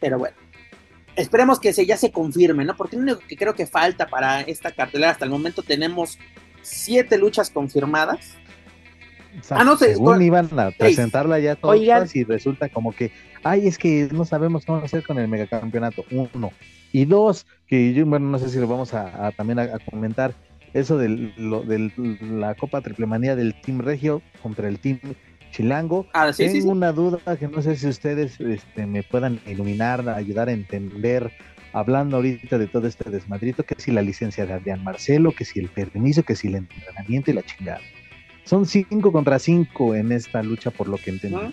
[0.00, 0.36] Pero bueno,
[1.14, 2.76] esperemos que se, ya se confirme, ¿no?
[2.76, 6.18] Porque lo único que creo que falta para esta cartelera hasta el momento tenemos
[6.60, 8.36] siete luchas confirmadas.
[9.40, 12.08] O sea, ah, no sé, según iban a presentarla ya todas Oigan.
[12.12, 13.12] y resulta como que,
[13.44, 16.04] ay, es que no sabemos cómo hacer con el megacampeonato.
[16.10, 16.50] Uno.
[16.92, 19.78] Y dos, que yo, bueno, no sé si lo vamos a, a también a, a,
[19.78, 20.34] comentar,
[20.74, 21.32] eso de
[22.20, 24.98] la Copa Triple Manía del Team Regio contra el Team
[25.50, 26.06] Chilango.
[26.14, 26.68] Ah, sí, Tengo sí, sí.
[26.68, 31.30] una duda que no sé si ustedes este, me puedan iluminar, ayudar a entender
[31.74, 35.58] hablando ahorita de todo este desmadrito, que si la licencia de Adrián Marcelo, que si
[35.58, 37.80] el permiso, que si el entrenamiento y la chingada.
[38.44, 41.36] Son cinco contra cinco en esta lucha, por lo que entendí.
[41.36, 41.52] -huh.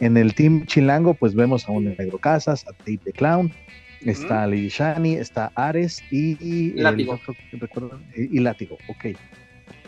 [0.00, 3.52] En el Team Chilango, pues vemos a un Negro Casas, a Tate the Clown,
[4.04, 4.50] está uh -huh.
[4.50, 7.14] Lady Shani, está Ares y, y Látigo.
[7.14, 9.16] Otro, recuerdo, y, y, Látigo, ok.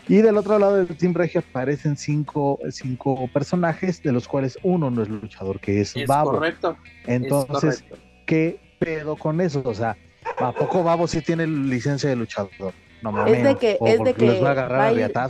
[0.07, 4.91] Y del otro lado del Team Regio aparecen cinco, cinco personajes, de los cuales uno
[4.91, 6.31] no es luchador, que es, es Babo.
[6.31, 6.77] Correcto.
[7.07, 7.97] Entonces, es correcto.
[8.25, 9.61] ¿qué pedo con eso?
[9.63, 9.95] O sea,
[10.37, 12.73] ¿a poco Babo sí tiene licencia de luchador?
[13.01, 13.37] No mames.
[13.37, 15.23] Es de que, o es de que los va a agarrar va, a ir, va,
[15.23, 15.27] a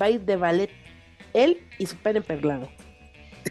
[0.00, 0.70] va a ir de ballet
[1.34, 2.68] él y su pene perlado.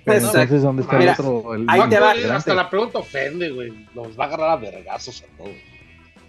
[0.04, 1.54] Pero entonces, ¿dónde está Mira, el otro?
[1.56, 2.12] El, ahí te va.
[2.36, 3.88] Hasta la pregunta ofende, güey.
[3.94, 5.56] Los va a agarrar a vergazos a todos.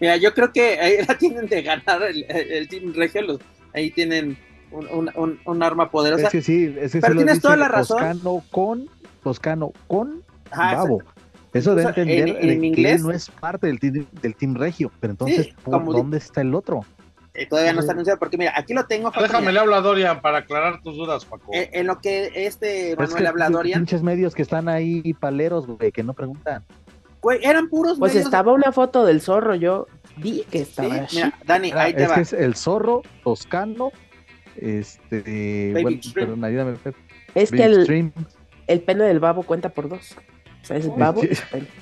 [0.01, 3.23] Mira, yo creo que ahí la tienen de ganar el, el Team Regio.
[3.23, 3.39] Los,
[3.75, 4.37] ahí tienen
[4.71, 6.25] un, un, un, un, arma poderosa.
[6.27, 7.99] Es que sí, es que Pero tienes lo toda la razón.
[7.99, 8.89] Toscano con,
[9.23, 11.03] Toscano con Ajá, Babo.
[11.53, 14.37] Eso de O sea, entender en- que inglés- él no es parte del team, del
[14.37, 16.85] team regio, pero entonces, Sí, ¿por ¿dónde está el otro?
[17.35, 19.11] Eh, todavía no está anunciado porque mira, aquí lo tengo.
[19.13, 21.51] Paco, Déjame le hablo a Dorian para aclarar tus dudas, Paco.
[21.55, 24.69] Eh, en lo que este Pero es Manuel que habla Dorian, pinches medios que están
[24.69, 26.65] ahí paleros, güey, que no preguntan.
[27.23, 31.33] güey, eran puros Pues medios- estaba una foto del zorro, yo vi que estaba mira,
[31.47, 32.15] Dani, Ah, ahí te es va.
[32.17, 33.93] que es el zorro, Toscano,
[34.57, 35.21] este,
[35.73, 36.27] Baby bueno, Extreme.
[36.27, 36.77] perdón, ayúdame.
[37.35, 38.13] Es que el,
[38.67, 40.17] el pene del babo cuenta por dos.
[40.69, 41.23] es babo.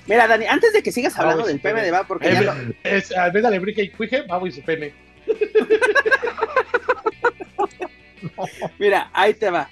[0.06, 2.52] Mira, Dani, antes de que sigas hablando del pene de babo, porque ya lo...
[2.84, 4.92] Es, a ver, dale, brique y cuije, babo y su pene.
[8.78, 9.68] Mira, ahí te va.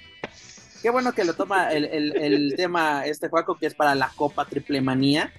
[0.81, 4.09] Qué bueno que lo toma el, el, el tema este Juaco, que es para la
[4.15, 5.33] Copa Triple Manía,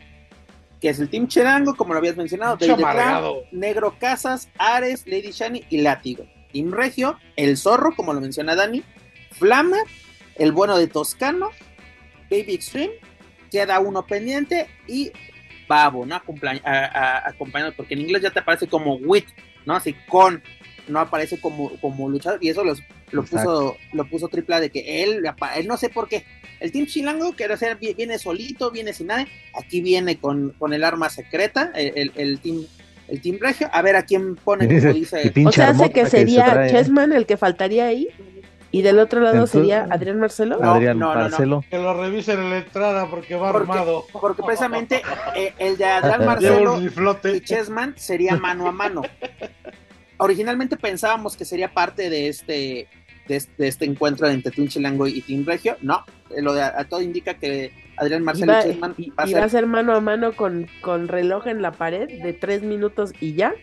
[0.81, 2.85] que es el Team Cherango, como lo habías mencionado, David
[3.53, 6.27] Negro Casas, Ares, Lady Shani y Látigo.
[6.53, 8.83] Team Regio, El Zorro, como lo menciona Dani,
[9.33, 9.79] Flama,
[10.37, 11.51] El Bueno de Toscano,
[12.31, 12.93] Baby Extreme,
[13.51, 15.13] queda uno pendiente y
[15.69, 16.17] Babo, ¿no?
[16.17, 19.27] Acompañado, porque en inglés ya te aparece como with,
[19.69, 19.77] ¿no?
[19.77, 20.43] Así con,
[20.89, 25.03] no aparece como, como luchador, y eso los- lo puso, lo puso tripla de que
[25.03, 25.23] él,
[25.57, 26.25] él no sé por qué.
[26.61, 30.83] El Team Chilango, que ser, viene solito, viene sin nada, aquí viene con, con el
[30.85, 32.65] arma secreta, el, el, el team,
[33.09, 36.11] el Team Regio, a ver a quién pone, como Dice, O sea, hace que se
[36.11, 36.45] sería.
[36.71, 38.09] Chessman el que faltaría ahí.
[38.71, 40.59] Y del otro lado Entonces- sería Adrián Marcelo.
[40.61, 41.21] No, Adrián no, no, no.
[41.29, 41.65] Marcelo.
[41.71, 44.05] Que lo revisen en la entrada porque va Porque- armado.
[44.13, 45.03] Porque precisamente
[45.35, 47.41] eh, el de Adrián Marcelo y.
[47.41, 49.03] Chessman sería mano a mano.
[50.19, 52.89] Originalmente pensábamos que sería parte de este
[53.29, 55.77] de este, de este encuentro entre Team Chilango y Team Regio.
[55.83, 56.05] No,
[56.35, 59.33] eh, lo de a, todo indica que Adrián Marcelo Iba, y Chessman va a y
[59.35, 62.63] va a ser ser mano a mano con, con reloj en la pared de tres
[62.63, 63.55] minutos y ya.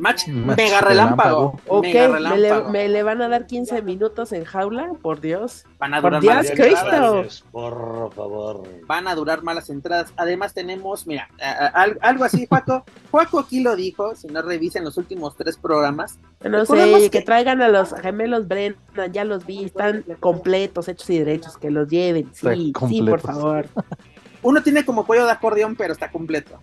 [0.00, 1.60] Match, Match mega relámpago.
[1.68, 2.70] Ok, mega me le, relámpago.
[2.70, 5.64] me le van a dar 15 minutos en jaula, por Dios.
[5.78, 6.84] Van a por durar Dios, malas Cristo.
[6.86, 7.44] entradas.
[7.52, 8.62] Por favor.
[8.86, 10.12] Van a durar malas entradas.
[10.16, 12.84] Además tenemos, mira, a- a- al- algo así, Juaco.
[13.10, 16.18] Juaco aquí lo dijo, si no revisen los últimos tres programas.
[16.42, 17.10] No sé, que...
[17.10, 21.70] que- traigan a los gemelos Brennan, ya los vi, están completos, hechos y derechos, que
[21.70, 22.30] los lleven.
[22.32, 23.66] Sí, sí, por favor.
[24.42, 26.60] Uno tiene como cuello de acordeón, pero está completo.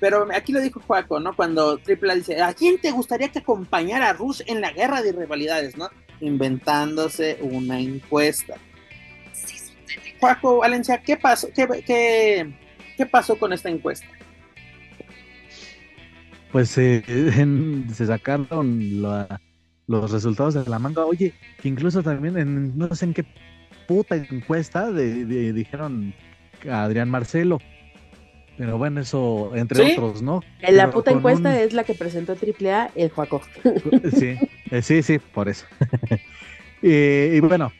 [0.00, 1.34] Pero aquí lo dijo Juaco, ¿no?
[1.34, 5.02] Cuando Triple A dice, ¿a quién te gustaría que acompañara a Rush en la guerra
[5.02, 5.88] de rivalidades, no?
[6.20, 8.54] Inventándose una encuesta.
[10.20, 12.52] Juaco, Valencia, ¿qué pasó, qué, qué,
[12.96, 14.06] qué pasó con esta encuesta?
[16.52, 19.40] Pues eh, en- se sacaron la-
[19.86, 21.04] los resultados de la manga.
[21.04, 23.24] Oye, que incluso también en no sé en qué
[23.86, 26.14] puta encuesta de- de- dijeron
[26.70, 27.58] a Adrián Marcelo.
[28.58, 29.92] Pero bueno, eso entre ¿Sí?
[29.92, 30.42] otros, ¿no?
[30.60, 33.40] En la Pero puta encuesta un- es la que presentó AAA, el Juaco.
[34.18, 34.36] Sí,
[34.70, 35.64] eh, sí, sí, por eso.
[36.82, 37.72] Eh, y bueno,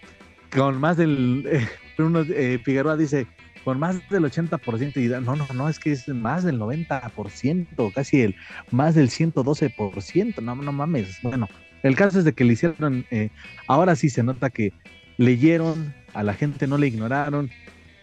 [0.54, 1.44] con más del.
[1.48, 1.66] eh,
[1.98, 3.28] uno, eh, Figueroa dice,
[3.64, 8.22] con más del 80%, y no, no, no, es que es más del 90%, casi
[8.22, 8.34] el
[8.72, 11.18] más del 112%, no, no mames.
[11.22, 11.48] Bueno,
[11.84, 13.30] el caso es de que le hicieron, eh,
[13.68, 14.72] ahora sí se nota que
[15.16, 17.50] leyeron, a la gente no le ignoraron,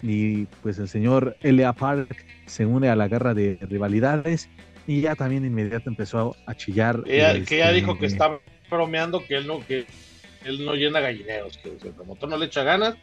[0.02, 1.74] y pues el señor L.A.
[1.74, 4.50] Park se une a la guerra de rivalidades.
[4.88, 7.02] Y ya también de inmediato empezó a chillar.
[7.04, 8.40] Que ya, que este, dijo que está
[8.70, 9.86] bromeando que él no, que
[10.44, 12.96] él no llena gallineros, que como tú no le echas ganas,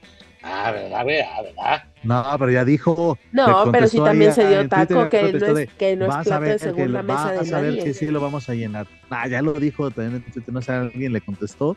[0.44, 1.84] ah, verdad, verdad, verdad.
[2.04, 3.18] No, pero ya dijo.
[3.32, 5.96] No, pero sí contestó también ahí se dio Twitter, taco que no es, de, que
[5.96, 7.84] no es plato ver de que segunda lo- mesa vas de a ver nadie.
[7.84, 8.86] que sí lo vamos a llenar.
[9.10, 11.76] Ah, ya lo dijo también en Twitter, no sé, alguien le contestó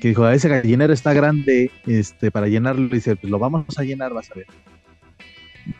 [0.00, 2.86] que dijo, ese gallinero está grande este, para llenarlo.
[2.86, 4.46] Y dice, pues lo vamos a llenar, vas a ver.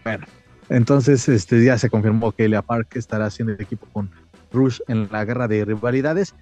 [0.02, 0.26] Bueno,
[0.68, 4.10] entonces este ya se confirmó que Elia Park estará haciendo el equipo con
[4.52, 6.34] Rush en la guerra de rivalidades.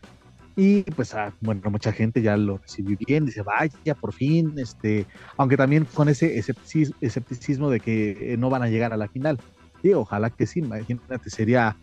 [0.54, 5.06] Y pues, ah, bueno, mucha gente ya lo recibió bien, dice, vaya, por fin, este,
[5.38, 9.08] aunque también con ese escepticis- escepticismo de que eh, no van a llegar a la
[9.08, 9.38] final.
[9.80, 11.74] Sí, ojalá que sí, imagínate, sería,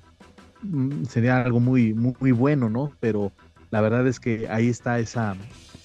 [0.61, 2.91] mm, sería algo muy, muy, muy bueno, ¿no?
[2.99, 3.31] Pero
[3.71, 5.35] la verdad es que ahí está esa,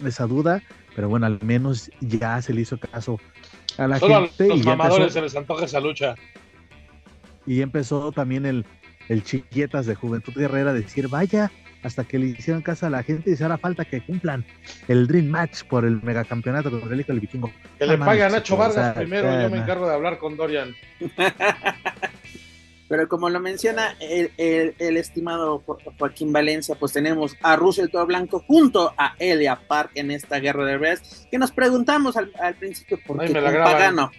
[0.04, 0.62] esa duda,
[0.94, 3.18] pero bueno, al menos ya se le hizo caso
[3.78, 6.14] a la Solo a gente los y mamadores empezó, se les antoja esa lucha.
[7.46, 8.64] Y empezó también el,
[9.08, 11.50] el chiquietas de Juventud Guerrera a decir, vaya,
[11.82, 14.44] hasta que le hicieron caso a la gente y dice, ahora falta que cumplan
[14.88, 17.50] el Dream Match por el megacampeonato contra el hijo del vikingo.
[17.78, 20.18] Que le No pague a Nacho o Vargas sea, primero, yo me encargo de hablar
[20.18, 20.74] con Dorian.
[22.86, 27.88] Pero como lo menciona el, el- el estimado Jo- Joaquín Valencia, pues tenemos a Russell
[27.88, 32.30] Toro Blanco junto a Elia Park en esta guerra de reyes, que nos preguntamos al,
[32.38, 33.52] al principio por Ay, qué con.
[33.54, 34.10] Pagano.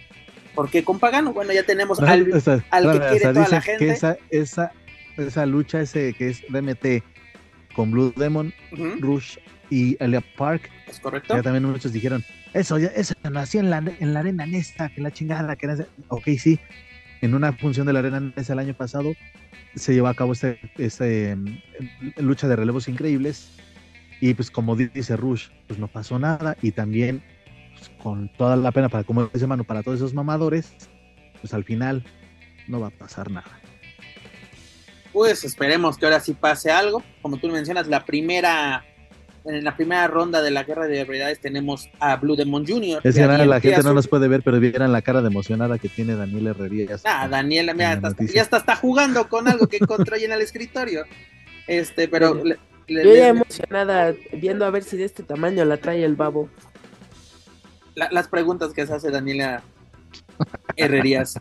[0.56, 1.32] ¿Por qué con Pagano?
[1.34, 3.86] Bueno, ya tenemos al, o sea, al que quiere o sea, toda dice la gente.
[3.86, 4.72] que esa, esa,
[5.18, 7.04] esa lucha ese que es DMT
[7.74, 9.36] con Blue Demon, Ujú, Rush
[9.70, 11.36] y Elia Park, ¿Es correcto?
[11.36, 15.02] ya también muchos dijeron, eso, ya, eso nació en la, en la arena Nesta, que
[15.02, 15.86] la chingada, que era ese-".
[16.08, 16.58] ok, sí,
[17.20, 19.12] en una función de la arena Nesta el año pasado
[19.74, 21.58] se llevó a cabo este, este mm,
[22.20, 23.50] lucha de relevos increíbles
[24.22, 27.22] y pues como dice Rush, pues no pasó nada y también
[27.76, 30.72] pues, con toda la pena para, como dice Manu, para todos esos mamadores,
[31.40, 32.04] pues al final
[32.68, 33.50] no va a pasar nada.
[35.12, 37.02] Pues esperemos que ahora sí pase algo.
[37.22, 38.84] Como tú mencionas, la primera,
[39.46, 43.00] en la primera ronda de la guerra de habilidades tenemos a Blue Demon Jr.
[43.02, 45.78] Es que Daniel la gente no nos puede ver, pero vieran la cara de emocionada
[45.78, 46.96] que tiene Daniel Herrería.
[47.04, 50.42] Ah, Daniela, mira, hasta- ya hasta está jugando con algo que encontró ahí en el
[50.42, 51.04] escritorio.
[51.66, 52.58] Este, pero le-
[52.88, 56.14] le- Yo ya le- emocionada viendo a ver si de este tamaño la trae el
[56.14, 56.50] babo.
[57.96, 59.62] La- las preguntas que se hace Daniela
[60.76, 61.40] Herrerías.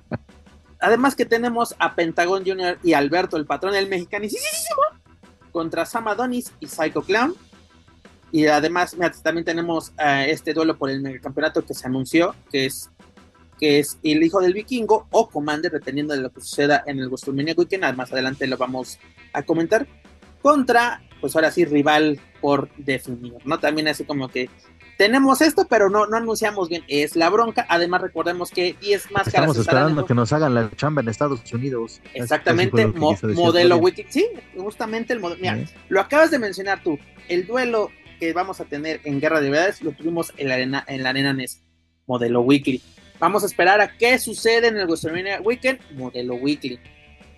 [0.80, 2.80] Además que tenemos a Pentagon Jr.
[2.84, 4.82] y Alberto, el patrón del mexicanísimo,
[5.52, 7.36] contra Sam Adonis y Psycho Clown.
[8.32, 9.94] Y además también tenemos
[10.28, 12.90] este duelo por el megacampeonato que se anunció, que es
[13.58, 17.08] que es el hijo del vikingo o Commander, dependiendo de lo que suceda en el
[17.08, 17.96] WrestleMania Weekend.
[17.96, 19.00] Más adelante lo vamos
[19.32, 19.88] a comentar.
[20.42, 23.58] Contra, pues ahora sí, rival por definir, ¿no?
[23.58, 24.50] También así como que
[24.98, 26.84] tenemos esto, pero no, no anunciamos bien.
[26.88, 27.66] Es la bronca.
[27.70, 31.42] Además, recordemos que 10 máscaras Estamos en- esperando que nos hagan la chamba en Estados
[31.54, 32.02] Unidos.
[32.14, 34.06] Exactamente, mo- modelo wiki.
[34.10, 34.28] Sí,
[34.58, 35.40] justamente el modelo.
[35.42, 36.98] Mira, lo acabas de mencionar tú.
[37.28, 37.90] El duelo
[38.20, 41.10] que vamos a tener en Guerra de Verdades lo tuvimos en la arena, en la
[41.10, 41.62] arena NES,
[42.08, 42.82] modelo weekly.
[43.20, 46.80] Vamos a esperar a qué sucede en el WrestleMania Weekend, modelo weekly.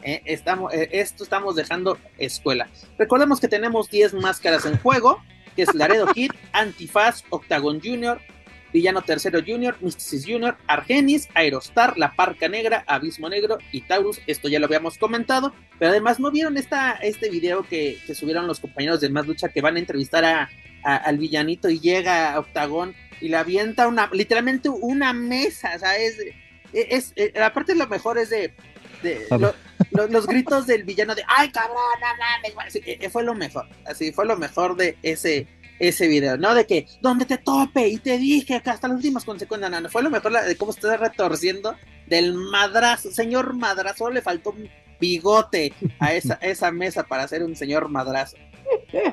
[0.04, 2.68] Eh, estamos, eh, esto estamos dejando escuela.
[2.98, 5.20] Recordemos que tenemos 10 máscaras en juego,
[5.58, 8.22] que es Laredo Kid, Antifaz, Octagon Jr.,
[8.72, 14.22] Villano Tercero Jr., Mysticis Jr., Argenis, Aerostar, La Parca Negra, Abismo Negro y Taurus.
[14.28, 18.46] Esto ya lo habíamos comentado, pero además no vieron esta, este video que, que subieron
[18.46, 20.50] los compañeros de Más Lucha que van a entrevistar a,
[20.84, 25.80] a- al villanito y llega a Octagón y le avienta una, literalmente una mesa, o
[25.80, 26.18] sea, es,
[26.74, 28.54] es, es- aparte lo mejor es de,
[29.02, 29.56] de A lo-
[29.98, 33.34] lo- los gritos del villano de ay cabrón, no mames, güey", así, eh, fue lo
[33.36, 35.48] mejor, así fue lo mejor de ese
[35.80, 36.56] ese video, ¿no?
[36.56, 39.90] De que donde te tope y te dije que hasta las últimas consecuencias, no, no,
[39.90, 41.76] fue lo mejor la- de cómo está retorciendo
[42.08, 44.68] del madrazo, señor madrazo, solo le faltó un
[45.00, 48.38] bigote a esa, esa mesa para hacer un señor madrazo.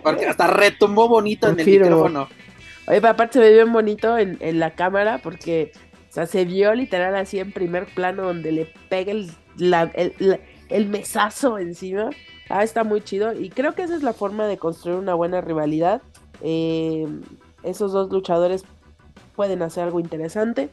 [0.03, 2.29] Porque hasta retumbó bonito en el micrófono.
[2.87, 5.73] Oye, pero aparte se ve bien bonito en, en la cámara porque,
[6.11, 10.15] o sea, se vio literal así en primer plano donde le pega el, la- el,
[10.19, 12.11] la- el mesazo encima.
[12.49, 15.41] Ah, está muy chido y creo que esa es la forma de construir una buena
[15.41, 16.03] rivalidad.
[16.43, 17.07] Eh,
[17.63, 18.65] esos dos luchadores
[19.35, 20.71] pueden hacer algo interesante.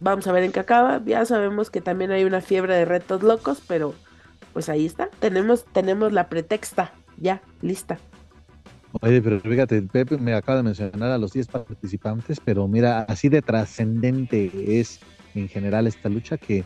[0.00, 1.02] Vamos a ver en qué acaba.
[1.04, 3.94] Ya sabemos que también hay una fiebre de retos locos, pero
[4.52, 5.08] pues ahí está.
[5.18, 7.98] Tenemos, tenemos la pretexta ya lista.
[9.00, 13.28] Oye, pero fíjate, Pepe me acaba de mencionar a los 10 participantes, pero mira, así
[13.28, 15.00] de trascendente es
[15.34, 16.64] en general esta lucha que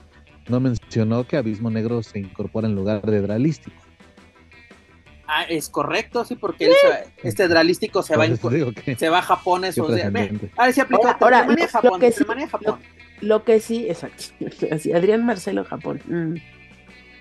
[0.49, 3.77] no mencionó que Abismo Negro se incorpora en lugar de Dralístico.
[5.31, 9.23] Ah, es correcto, sí, porque se- este dralístico se va, eso que se va a
[9.23, 10.51] Japón trascendente.
[10.57, 12.79] Ahora sí aplica Ahora- lo- Japón, lo que sí- Japón.
[13.21, 14.25] Lo que sí, exacto.
[14.73, 16.01] Así, Adrián Marcelo, Japón.
[16.07, 16.37] Mm.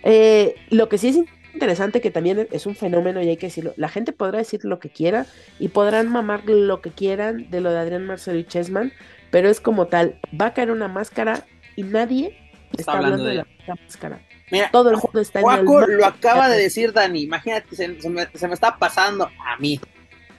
[0.03, 1.19] Eh, lo que sí es
[1.53, 3.73] interesante, que también es un fenómeno y hay que decirlo.
[3.75, 5.25] La gente podrá decir lo que quiera
[5.59, 8.93] y podrán mamar lo que quieran de lo de Adrián Marcelo y Chessman,
[9.31, 12.37] pero es como tal, va a caer una máscara y nadie
[12.77, 14.19] está, hablando de, la puta máscara.
[14.51, 18.09] Mira, Todo el mundo está en el lo acaba de decir Dani, imagínate, se, se
[18.09, 19.79] me, se me está pasando a mí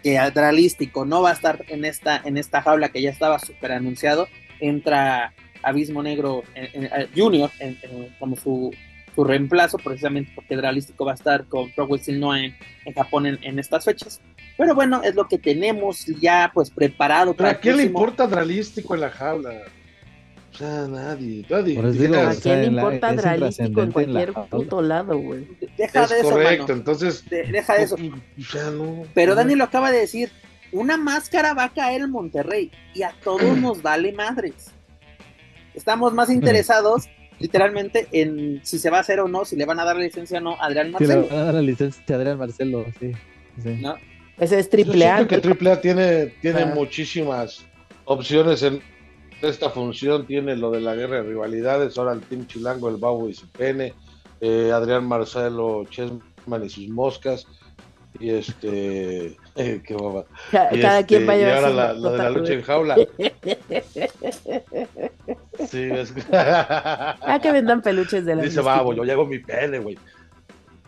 [0.03, 3.73] que Adralístico no va a estar en esta, en esta jaula que ya estaba súper
[3.73, 4.29] anunciado,
[4.61, 8.75] entra Abismo Negro en- en- eh, Junior en- en- como su,
[9.15, 13.27] su reemplazo, precisamente porque Adralístico va a estar con Pro Wrestling Noah en, en Japón
[13.27, 14.21] en, en estas fechas.
[14.57, 17.83] Pero bueno, es lo que tenemos ya pues preparado ¿Pero para a el quién le
[17.85, 19.51] importa Dralístico en la jaula?
[20.59, 21.45] Sea, nadie.
[21.49, 21.75] nadie.
[21.77, 24.83] Por eso Dijeras, digo, ¿A o sea, quién le importa Dralístico en la cualquier puto
[24.83, 25.47] lado, güey?
[25.77, 26.75] Deja es de eso, correcto, mano.
[26.75, 27.29] entonces.
[27.31, 27.95] De- deja de eso.
[27.95, 29.03] O sea, no.
[29.15, 29.35] Pero.
[29.37, 30.31] Dani lo acaba de decir,
[30.73, 34.73] una máscara va a caer en Monterrey y a todos nos vale madres.
[35.75, 37.05] Estamos más interesados,
[37.39, 40.03] literalmente, en si se va a hacer o no, si le van a dar la
[40.03, 41.29] licencia o no a Adrián Sí, le Marcelo.
[41.31, 43.13] van a dar la licencia a Adrián Marcelo, sí.
[43.63, 43.69] sí.
[43.81, 43.95] ¿no?
[44.39, 45.17] Ese es Yo triple A.
[45.17, 46.73] siento que Triple A tiene, tiene Ah.
[46.75, 47.65] muchísimas
[48.05, 48.81] opciones en
[49.43, 50.27] esta función.
[50.27, 53.49] Tiene lo de la guerra de rivalidades, ahora el Team Chilango, el Babo y su
[53.49, 53.95] pene,
[54.41, 57.47] eh, Adrián Marcelo, Chessman y sus moscas.
[58.21, 59.37] Y este.
[59.57, 60.25] eh, qué boba.
[60.51, 62.63] Ca- Y, Cada este, quien va a y ahora la, la de la lucha en
[62.63, 62.97] jaula.
[65.69, 69.99] Sí, es Ah, que vendan peluches de la Dice Babo, yo llevo mi pene, güey.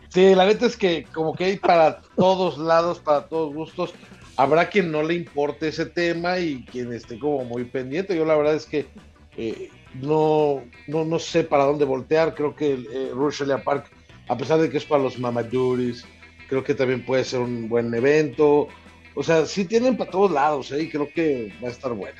[0.09, 3.93] Sí, la neta es que como que hay para todos lados, para todos gustos.
[4.37, 8.15] Habrá quien no le importe ese tema y quien esté como muy pendiente.
[8.15, 8.85] Yo la verdad es que
[9.37, 12.33] eh, no, no, no sé para dónde voltear.
[12.33, 13.91] Creo que eh, Rushelia Park,
[14.27, 16.05] a pesar de que es para los mamaduris,
[16.47, 18.67] creo que también puede ser un buen evento.
[19.15, 20.83] O sea, sí tienen para todos lados, ¿eh?
[20.83, 22.19] y creo que va a estar buena.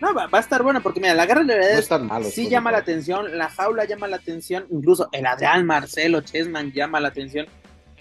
[0.00, 2.06] No, va, va a estar bueno porque mira, la guerra de No realidades es tan
[2.06, 2.26] malo.
[2.30, 2.76] sí llama ¿no?
[2.76, 7.46] la atención, la jaula llama la atención, incluso el Adrián Marcelo Chessman llama la atención.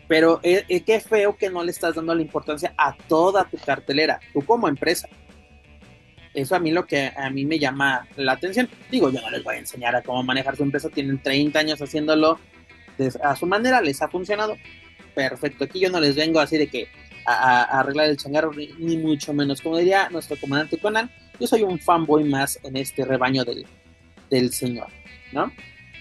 [0.08, 3.58] Pero eh, eh, qué feo que no le estás dando la importancia a toda tu
[3.58, 5.08] cartelera, tú como empresa.
[6.34, 8.70] Eso a mí lo que a mí me llama la atención.
[8.91, 11.82] Digo, yo no les voy a enseñar a cómo manejar su empresa, tienen 30 años
[11.82, 12.39] haciéndolo
[13.24, 14.55] a su manera, les ha funcionado.
[15.14, 16.88] Perfecto, aquí yo no les vengo así de que
[17.26, 19.62] a, arreglar el changarro, ni, mucho menos.
[19.62, 23.66] Como diría nuestro comandante Conan, yo soy un fanboy más en este rebaño del,
[24.30, 24.88] del señor,
[25.32, 25.51] ¿no?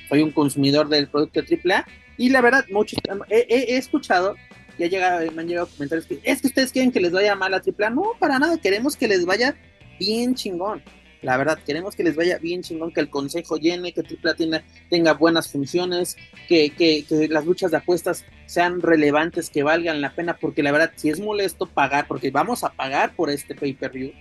[0.08, 1.86] Soy un consumidor del producto AAA
[2.16, 2.98] y la verdad, muchos
[3.28, 4.36] he, escuchado
[4.78, 7.34] y ha llegado, me han llegado comentarios que es que ustedes quieren que les vaya
[7.34, 7.90] mal a AAA.
[7.90, 9.56] No, para nada, queremos que les vaya
[9.98, 10.82] bien chingón.
[11.22, 14.64] La verdad, queremos que les vaya bien chingón, que el consejo llene, que AAA tenga,
[14.90, 20.14] tenga buenas funciones, que, que, que, las luchas de apuestas sean relevantes, que valgan la
[20.14, 24.12] pena, porque la verdad, si es molesto pagar, porque vamos a pagar por este pay-per-view.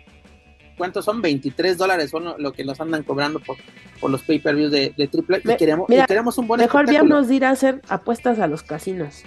[0.78, 1.22] ¿Cuántos son?
[1.22, 3.58] 23 dólares son lo, que nos andan cobrando por,
[4.00, 5.54] por los pay-per-views de, de AAA.
[5.54, 9.24] y, queremos, y queremos un buen Mejor de ir a hacer apuestas a los casinos.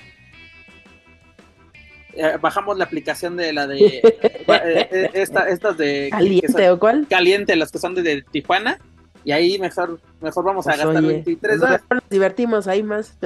[2.18, 4.03] Eh, bajamos la aplicación de la de eh,
[4.49, 8.80] eh, estas de caliente o cuál caliente las que son de, Tijuana
[9.24, 13.16] y ahí mejor mejor vamos a pues gastar 23 dólares nos divertimos ahí más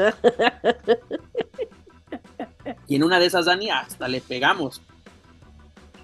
[2.86, 4.82] y en una de esas Dani hasta le pegamos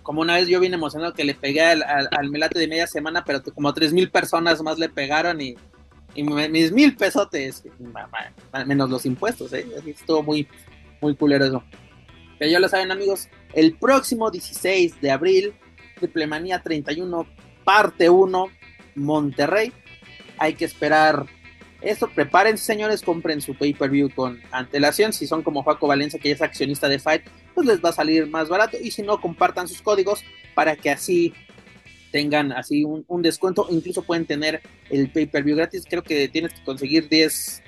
[0.08, 3.42] como una vez yo vine emocionado que le pegué al, melate de media semana pero
[3.42, 5.54] como tres mil personas más le pegaron y,
[6.14, 7.62] mis mil pesotes
[8.66, 9.66] menos los impuestos ¿eh?
[9.86, 10.48] estuvo muy
[11.02, 11.62] muy culero eso
[12.38, 15.54] pero ya lo saben amigos, el próximo 16 de abril,
[15.98, 17.26] Triplemanía 31,
[17.64, 18.46] parte 1,
[18.94, 19.72] Monterrey.
[20.38, 21.26] Hay que esperar
[21.80, 22.08] eso.
[22.08, 25.12] Prepárense señores, compren su pay-per-view con antelación.
[25.12, 27.22] Si son como Paco Valencia, que es accionista de Fight,
[27.54, 28.76] pues les va a salir más barato.
[28.80, 30.24] Y si no, compartan sus códigos
[30.54, 31.32] para que así
[32.10, 33.66] tengan así un, descuento.
[33.70, 34.60] Incluso pueden tener
[34.90, 35.84] el pay-per-view gratis.
[35.88, 37.62] Creo que tienes que conseguir 10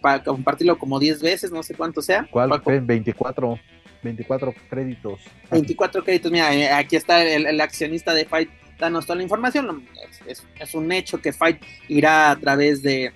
[0.00, 2.26] para compartirlo como 10 veces, no sé cuánto sea.
[2.30, 2.50] ¿Cuál?
[2.82, 3.58] 24.
[4.02, 5.20] 24 créditos.
[5.50, 9.86] 24 créditos, mira, eh, aquí está el, accionista de Fight, danos toda la información.
[10.26, 13.12] Es, un hecho que Fight irá a través de,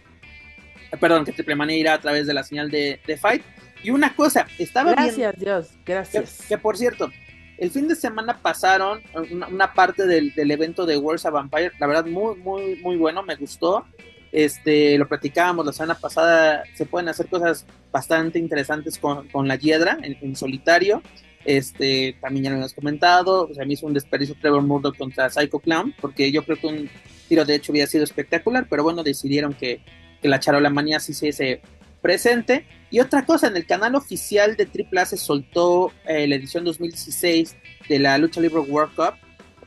[1.00, 3.42] perdón, que Triple Manía irá a través de la señal de, Fight.
[3.82, 6.44] Y una cosa, estaba Gracias, Dios, gracias.
[6.48, 7.10] Que, por cierto,
[7.58, 9.00] el fin de semana pasaron
[9.50, 13.22] una, parte del, del, evento de Worlds of Vampire, la verdad, muy, muy, muy bueno,
[13.22, 13.84] me gustó.
[14.32, 19.56] Este, lo platicábamos la semana pasada, se pueden hacer cosas bastante interesantes con, con la
[19.56, 21.02] Hiedra en, solitario.
[21.44, 25.30] Este, también ya lo hemos comentado, o sea, mí hizo un desperdicio Trevor Murdoch contra
[25.30, 26.90] Psycho Clown, porque yo creo que un
[27.28, 29.80] tiro de hecho hubiera sido espectacular, pero bueno, decidieron que,
[30.22, 31.60] la charola manía sí se
[32.02, 32.66] presente.
[32.90, 37.56] Y otra cosa, en el canal oficial de AAA se soltó eh, la edición 2016
[37.88, 39.14] de la Lucha Libre World Cup,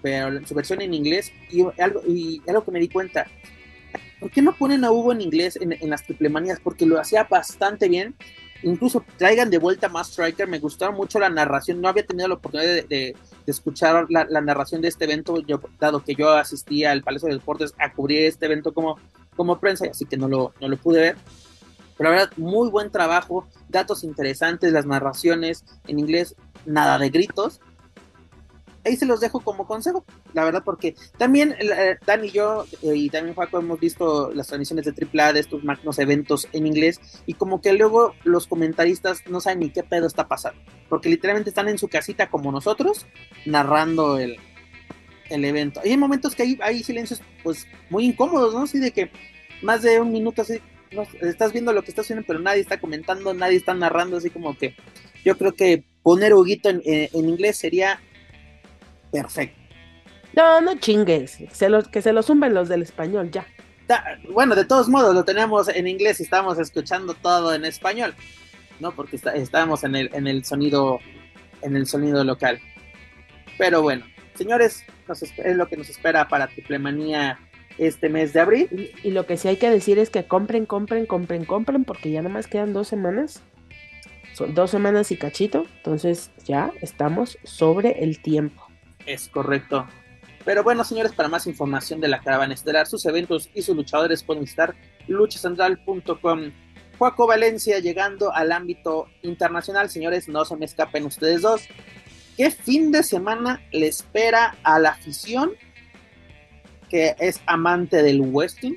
[0.02, 3.28] pero su versión en inglés, y algo, y algo que me di cuenta,
[4.20, 6.60] ¿por qué no ponen a Hugo en inglés en, las triplemanías?
[6.60, 8.16] Porque lo hacía bastante bien.
[8.62, 10.48] Incluso traigan de vuelta más Striker.
[10.48, 11.82] Me gustaba mucho la narración.
[11.82, 13.16] No había tenido la oportunidad de,
[13.46, 17.74] escuchar la, narración de este evento, yo, dado que yo asistía al Palacio de Deportes
[17.80, 18.98] a cubrir este evento como,
[19.36, 21.18] como prensa, así que no lo, no lo pude ver.
[21.98, 26.36] Pero la verdad, muy buen trabajo, datos interesantes, las narraciones en inglés,
[26.66, 27.60] nada de gritos
[28.90, 32.96] ahí se los dejo como consejo, la verdad, porque también eh, Dan y yo eh,
[32.96, 37.00] y también Juaco hemos visto las transmisiones de AAA de estos magnos eventos en inglés
[37.26, 40.60] y como que luego los comentaristas no saben ni qué pedo está pasando,
[40.90, 43.06] porque literalmente están en su casita como nosotros
[43.46, 44.38] narrando el,
[45.30, 45.82] el evento.
[45.84, 48.64] Y hay momentos que hay, hay silencios pues muy incómodos, ¿no?
[48.64, 49.12] Así de que
[49.62, 50.60] más de un minuto así,
[51.22, 54.58] estás viendo lo que está haciendo, pero nadie está comentando, nadie está narrando, así como
[54.58, 54.76] que
[55.24, 58.00] yo creo que poner Huguito en, en inglés sería
[59.12, 59.60] perfecto.
[60.34, 63.46] No, no chingues, se los, que se lo zumben los del español, ya.
[64.32, 68.14] bueno, de todos modos lo tenemos en inglés y estamos escuchando todo en español,
[68.80, 68.92] ¿no?
[68.92, 71.00] Porque estamos en el, en el sonido,
[71.62, 72.60] en el sonido local.
[73.58, 74.06] Pero bueno,
[74.36, 74.84] señores,
[75.44, 77.40] es lo que nos espera para Triplemanía
[77.80, 78.68] este mes de abril.
[78.72, 82.12] Y, y, lo que sí hay que decir es que compren, compren, compren, compren, porque
[82.12, 83.42] ya nada más quedan dos semanas.
[84.34, 88.69] Son dos semanas y cachito, entonces ya estamos sobre el tiempo.
[89.06, 89.88] Es correcto.
[90.46, 94.24] Pero bueno, señores, para más información de la caravana estelar, sus eventos y sus luchadores
[94.24, 94.76] pueden visitar
[95.08, 96.52] luchacentral.com.
[96.98, 101.62] Juaco Valencia llegando al ámbito internacional, señores, no se me escapen ustedes dos.
[102.36, 105.52] ¿Qué fin de semana le espera a la afición
[106.90, 108.76] que es amante del wrestling?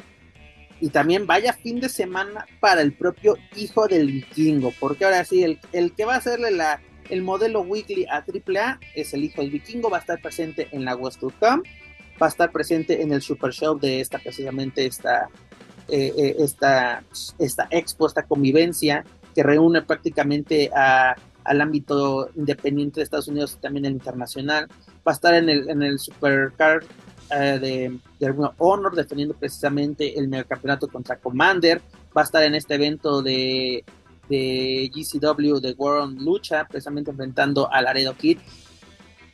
[0.80, 5.44] Y también vaya fin de semana para el propio hijo del vikingo, porque ahora sí,
[5.44, 6.80] el, el que va a hacerle la
[7.12, 10.96] el modelo weekly AAA es el hijo del vikingo, va a estar presente en la
[10.96, 11.62] West.com,
[12.20, 15.28] va a estar presente en el Super Show de esta, precisamente esta,
[15.88, 17.04] eh, eh, esta,
[17.38, 19.04] esta expo, esta convivencia
[19.34, 24.68] que reúne prácticamente al ámbito independiente de Estados Unidos y también el internacional.
[25.06, 26.82] Va a estar en el, en el Supercar
[27.30, 31.82] eh, de, de Honor defendiendo precisamente el megacampeonato contra Commander.
[32.16, 33.84] Va a estar en este evento de,
[34.32, 38.38] de GCW de World Lucha, precisamente enfrentando a Laredo Kid.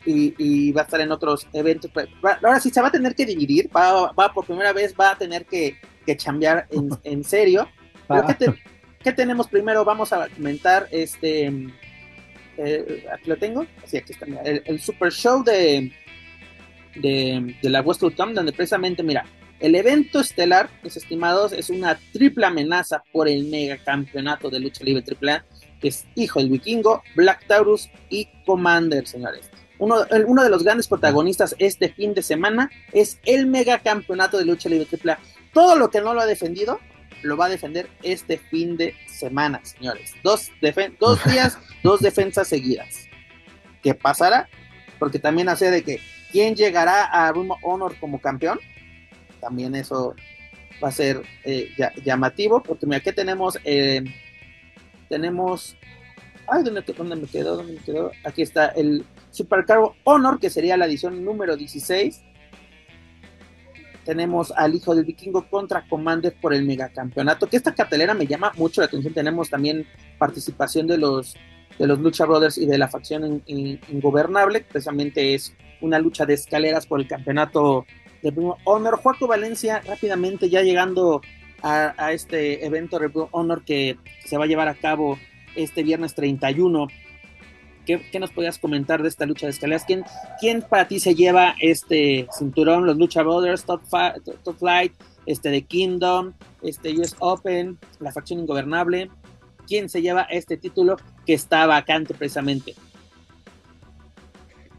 [0.05, 1.90] Y, va a estar en otros eventos.
[1.92, 5.11] Pues, ahora sí se va a tener que dividir, va, va por primera vez, va
[5.11, 5.76] a tener que,
[6.07, 7.68] que chambear en, en serio.
[9.03, 9.84] ¿qué, tenemos primero?
[9.84, 11.53] Vamos a comentar este.
[12.57, 13.66] Eh, aquí lo tengo.
[13.84, 14.24] Sí, aquí está.
[14.24, 15.92] el, Super Show de,
[16.96, 19.26] de, la Westwood donde precisamente, mira,
[19.61, 24.85] el evento estelar, mis estimados, es una triple amenaza por el mega campeonato de lucha
[24.85, 25.45] libre AAA,
[25.81, 29.51] que es Hijo del Vikingo, Black Taurus y Commander, señores.
[29.79, 34.45] Uno, uno, de los grandes protagonistas este fin de semana es el mega campeonato de
[34.45, 35.19] lucha libre AAA.
[35.53, 36.81] Todo lo que no lo ha defendido,
[37.23, 40.15] lo va a defender este fin de semana, señores.
[40.23, 40.51] Dos,
[41.01, 43.07] dos días, dos defensas seguidas.
[43.83, 44.49] ¿Qué pasará?
[44.99, 46.01] Porque también hace de que
[46.33, 48.59] quién llegará a Room Honor como campeón.
[49.41, 50.14] También eso
[50.82, 51.70] va a ser eh,
[52.05, 54.05] llamativo, porque mira, aquí tenemos, eh,
[55.09, 55.76] tenemos,
[56.47, 57.57] ay, ¿dónde, ¿dónde, me quedó?
[57.57, 58.12] ¿Dónde me quedó?
[58.24, 62.22] Aquí está el Supercargo Honor, que sería la edición número 16,
[64.09, 68.53] tenemos al hijo del vikingo contra Commander por el megacampeonato, que esta cartelera me llama
[68.57, 69.12] mucho la atención.
[69.12, 69.86] Tenemos también
[70.18, 71.36] participación de los
[71.78, 76.86] de los Lucha Brothers y de la facción Ingobernable, precisamente es una lucha de escaleras
[76.86, 77.84] por el campeonato
[78.23, 78.33] de
[78.64, 78.97] Honor.
[78.97, 81.21] Juaco Valencia, rápidamente ya llegando
[81.62, 85.19] a, este evento de Honor que se va a llevar a cabo
[85.57, 86.89] este viernes 31
[87.97, 89.85] ¿Qué, nos podías comentar de esta lucha de escaleras?
[89.87, 90.05] ¿Quién,
[90.39, 92.85] ¿Quién para ti se lleva este cinturón?
[92.85, 93.81] Los Lucha Brothers, Top,
[94.59, 94.93] Flight,
[95.25, 99.11] este de Kingdom, este US Open, la facción ingobernable.
[99.66, 102.75] ¿Quién se lleva este título que está vacante precisamente?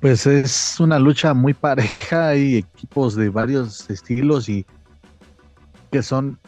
[0.02, 4.66] Pues es una lucha muy pareja, hay equipos de varios estilos y
[5.92, 6.40] que son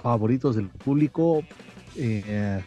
[0.00, 1.42] favoritos del público.
[1.96, 2.62] Eh,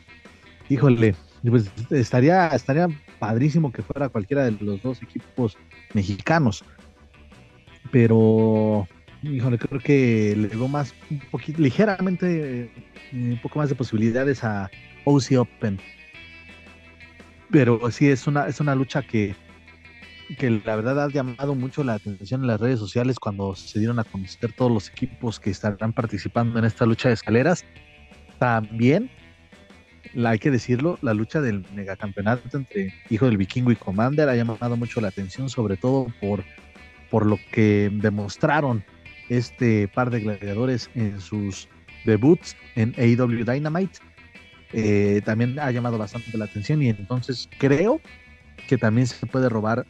[0.68, 1.16] híjole,
[1.50, 5.58] pues estaría, estaría padrísimo que fuera cualquiera de los dos equipos
[5.94, 6.66] mexicanos.
[7.90, 8.86] Pero,
[9.24, 12.72] híjole, creo que le veo más, un poquito, ligeramente, eh,
[13.14, 14.70] un poco más de posibilidades a
[15.06, 15.80] OC Open.
[17.50, 19.34] Pero sí, es una, es una lucha que,
[20.36, 24.00] que la verdad ha llamado mucho la atención en las redes sociales cuando se dieron
[24.00, 27.64] a conocer todos los equipos que estarán participando en esta lucha de escaleras.
[28.38, 29.10] También
[30.26, 34.76] hay que decirlo, la lucha del megacampeonato entre Hijo del Vikingo y Commander ha llamado
[34.76, 36.44] mucho la atención, sobre todo por,
[37.10, 38.84] por lo que demostraron
[39.30, 41.68] este par de gladiadores en sus
[42.06, 44.00] debuts en AEW Dynamite.
[44.74, 48.02] Eh, también ha llamado bastante la atención y entonces creo
[48.68, 49.86] que también se puede robar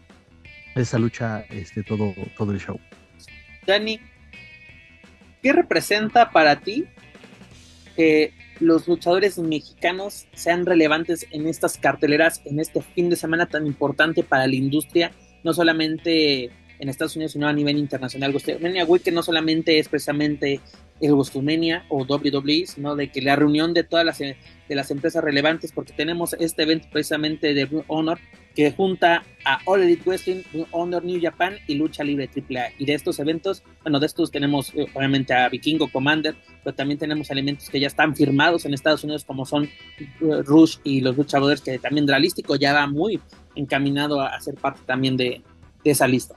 [0.82, 2.80] esa lucha este, todo, todo el show.
[3.65, 3.99] Dani,
[5.41, 6.86] ¿qué representa para ti
[7.97, 13.67] eh, los luchadores mexicanos sean relevantes en estas carteleras, en este fin de semana tan
[13.67, 15.11] importante para la industria,
[15.43, 18.32] no solamente en Estados Unidos, sino a nivel internacional.
[18.32, 20.59] WrestleMania Week, que no solamente es precisamente
[21.01, 24.36] el WrestleMania o WWE, sino de que la reunión de todas las, de
[24.69, 28.19] las empresas relevantes, porque tenemos este evento precisamente de Honor,
[28.57, 30.41] que junta a All Elite Wrestling,
[30.71, 32.69] Honor New Japan y Lucha Libre AAA.
[32.79, 36.97] Y de estos eventos, bueno, de estos tenemos eh, obviamente a Vikingo Commander, pero también
[36.97, 41.15] tenemos elementos que ya están firmados en Estados Unidos, como son eh, Rush y los
[41.15, 43.21] Lucha Brothers, que también Dralístico ya va muy
[43.53, 45.43] encaminado a, ser parte también de
[45.83, 46.35] esa lista.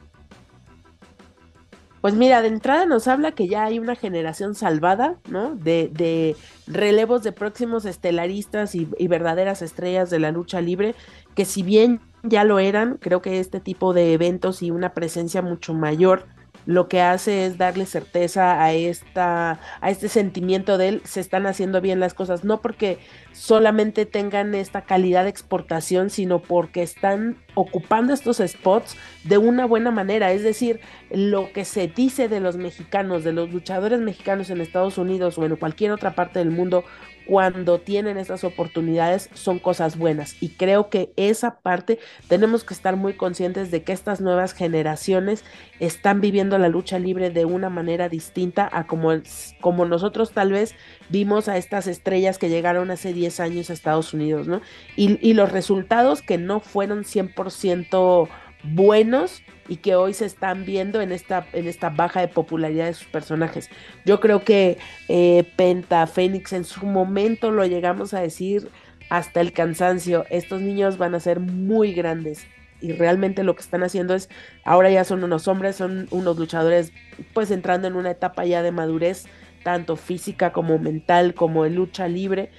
[2.01, 5.55] Pues mira, de entrada nos habla que ya hay una generación salvada, ¿no?
[5.55, 6.35] De, de
[6.67, 10.95] relevos de próximos estelaristas y, verdaderas estrellas de la lucha libre,
[11.35, 15.43] que si bien ya lo eran, creo que este tipo de eventos y una presencia
[15.43, 16.27] mucho mayor
[16.67, 21.47] lo que hace es darle certeza a esta a este sentimiento de él se están
[21.47, 22.99] haciendo bien las cosas no porque
[23.33, 29.91] solamente tengan esta calidad de exportación sino porque están ocupando estos spots de una buena
[29.91, 30.33] manera.
[30.33, 34.99] Es decir lo que se dice de los mexicanos de los luchadores mexicanos en Estados
[34.99, 36.85] Unidos o en cualquier otra parte del mundo
[37.27, 41.99] cuando tienen estas oportunidades son cosas buenas y creo que esa parte
[42.29, 45.45] tenemos que estar muy conscientes de que estas nuevas generaciones
[45.79, 49.13] están viviendo la lucha libre de una manera distinta a como,
[49.61, 50.75] como nosotros tal vez
[51.09, 54.61] vimos a estas estrellas que llegaron hace 10 años a Estados Unidos, ¿no?
[54.97, 58.29] Y, y los resultados que no fueron 100%
[58.63, 62.95] buenos y que hoy se están viendo en esta, en esta baja de popularidad de
[62.95, 63.71] sus personajes.
[64.05, 68.69] Yo creo que eh, Penta, Fénix en su momento lo llegamos a decir,
[69.11, 70.27] hasta el cansancio.
[70.29, 72.47] Estos niños van a ser muy grandes
[72.81, 74.29] y realmente lo que están haciendo es,
[74.65, 76.93] ahora ya son unos hombres, son unos luchadores
[77.33, 79.27] pues entrando en una etapa ya de madurez,
[79.63, 82.51] tanto física como mental, como de lucha libre.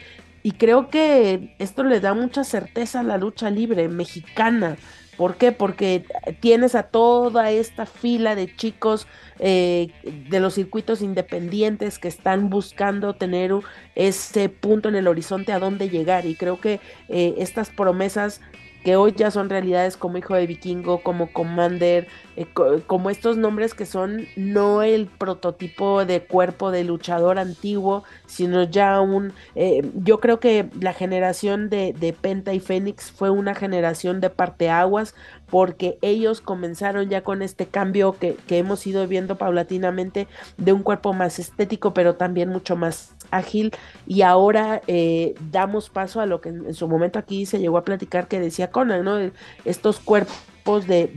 [0.44, 4.78] Y creo que esto le da mucha certeza a la lucha libre mexicana.
[5.18, 5.52] ¿Por qué?
[5.52, 6.06] Porque
[6.40, 9.08] tienes a toda esta fila de chicos
[9.40, 9.90] eh,
[10.30, 13.52] de los circuitos independientes que están buscando tener
[13.96, 16.26] ese punto en el horizonte a dónde llegar.
[16.26, 18.42] Y creo que eh, estas promesas
[18.84, 22.48] que hoy ya son realidades como Hijo de Vikingo, como Commander, eh,
[22.88, 29.02] como estos nombres que son no el prototipo de cuerpo de luchador antiguo, sino ya
[29.02, 29.34] un...
[29.56, 34.30] Eh, yo creo que la generación de, de, Penta y Fénix fue una generación de
[34.30, 35.16] parteaguas
[35.50, 40.28] porque ellos comenzaron ya con este cambio que, que hemos ido viendo paulatinamente
[40.58, 43.72] de un cuerpo más estético, pero también mucho más ágil
[44.06, 47.86] y ahora eh, damos paso a lo que en, su momento aquí se llegó a
[47.86, 49.18] platicar que decía Conan, ¿no?
[49.66, 51.08] Estos cuerpos de,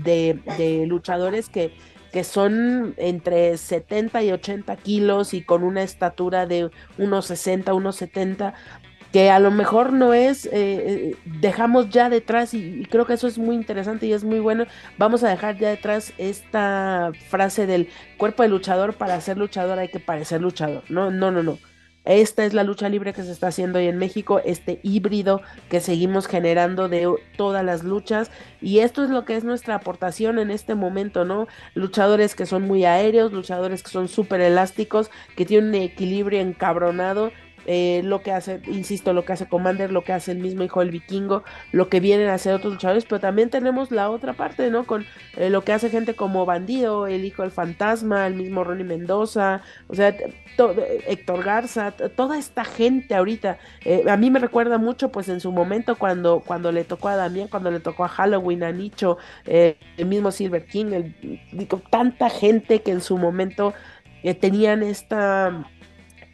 [0.57, 1.75] de, luchadores que,
[2.13, 7.97] que son entre 70 y 80 kilos y con una estatura de unos 60, unos
[7.97, 8.55] 70,
[9.15, 13.29] que a lo mejor no es, eh, eh, dejamos ya detrás, y, creo que eso
[13.29, 14.65] es muy interesante y es muy bueno,
[14.99, 19.87] vamos a dejar ya detrás esta frase del cuerpo de luchador, para ser luchador hay
[19.87, 21.59] que parecer luchador, no, no, no, no.
[22.05, 25.41] Esta es la lucha libre que se está haciendo hoy en México, este híbrido
[25.71, 28.31] que seguimos generando de todas las luchas
[28.61, 31.49] y esto es lo que es nuestra aportación en este momento, ¿no?
[31.73, 37.33] Luchadores que son muy aéreos, luchadores que son súper elásticos, que tienen un equilibrio encabronado
[37.67, 40.81] eh, lo que hace, insisto, lo que hace Commander, lo que hace el mismo hijo
[40.81, 44.71] del vikingo, lo que vienen a hacer otros luchadores, pero también tenemos la otra parte,
[44.71, 44.85] ¿no?
[44.85, 45.07] Con
[45.37, 49.63] eh, lo que hace gente como Bandido, el hijo del fantasma, el mismo Ronnie Mendoza,
[49.89, 50.15] o sea,
[50.59, 55.51] Héctor Garza, toda esta gente ahorita, eh, a mí me recuerda mucho, pues en su
[55.51, 59.77] momento cuando, cuando le tocó a Damián, cuando le tocó a Halloween, a Nicho, el
[60.07, 63.73] mismo Silver King, el, tanta gente que en su momento
[64.41, 65.67] tenían esta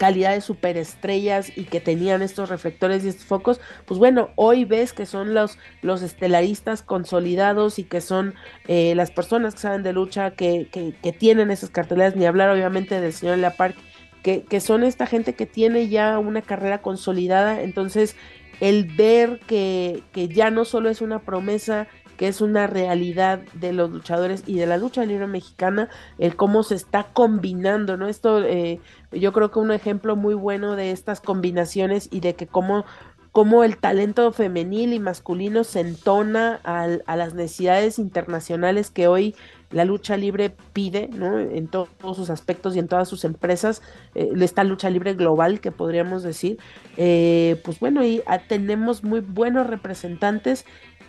[0.01, 4.94] calidad de superestrellas y que tenían estos reflectores y estos focos, pues bueno, hoy ves
[4.94, 8.32] que son los, los estelaristas consolidados y que son
[8.66, 12.48] eh, las personas que saben de lucha, que, que, que, tienen esas carteleras, ni hablar
[12.48, 13.76] obviamente del señor La Park,
[14.22, 18.16] que, que son esta gente que tiene ya una carrera consolidada, entonces
[18.61, 21.88] el ver que, que ya no solo es una promesa,
[22.20, 25.88] que es una realidad de los luchadores y de la lucha libre mexicana,
[26.18, 28.09] el cómo se está combinando, ¿no?
[28.09, 28.78] Esto eh,
[29.12, 32.84] yo creo que un ejemplo muy bueno de estas combinaciones y de que cómo,
[33.32, 39.34] cómo el talento femenil y masculino se entona a las necesidades internacionales que hoy
[39.70, 41.38] la lucha libre pide, ¿no?
[41.38, 43.82] En todos sus aspectos y en todas sus empresas,
[44.14, 46.58] eh, esta lucha libre global que podríamos decir,
[46.96, 50.64] eh, pues bueno, y ah, tenemos muy buenos representantes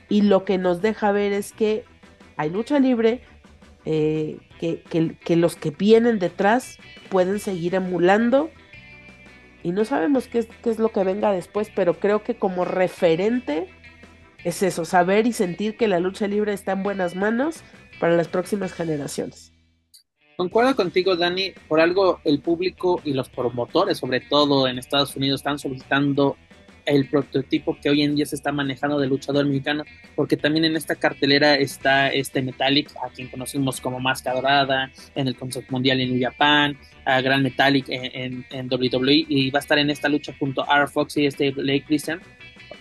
[0.10, 1.86] y lo que nos deja ver es que
[2.38, 3.22] hay lucha libre,
[3.86, 6.78] eh, que, los que vienen detrás
[7.10, 8.52] pueden seguir emulando
[9.64, 12.64] y no sabemos qué es, qué es lo que venga después, pero creo que como
[12.64, 13.68] referente
[14.44, 17.64] es eso, saber y sentir que la lucha libre está en buenas manos
[18.00, 19.52] para las próximas generaciones.
[20.38, 25.42] Concuerdo contigo, Dani, por algo el público y los promotores, sobre todo en Estados Unidos,
[25.42, 26.38] están solicitando
[26.92, 29.84] el prototipo que hoy en día se está manejando de luchador mexicano,
[30.16, 35.28] porque también en esta cartelera está este Metallic, a quien conocimos como Máscara Dorada, en
[35.28, 39.90] el Consejo Mundial en Japan, a Gran Metallic en, WWE, y va a estar en
[39.90, 40.88] esta lucha junto a R.
[40.88, 42.20] Fox y este Blake Christian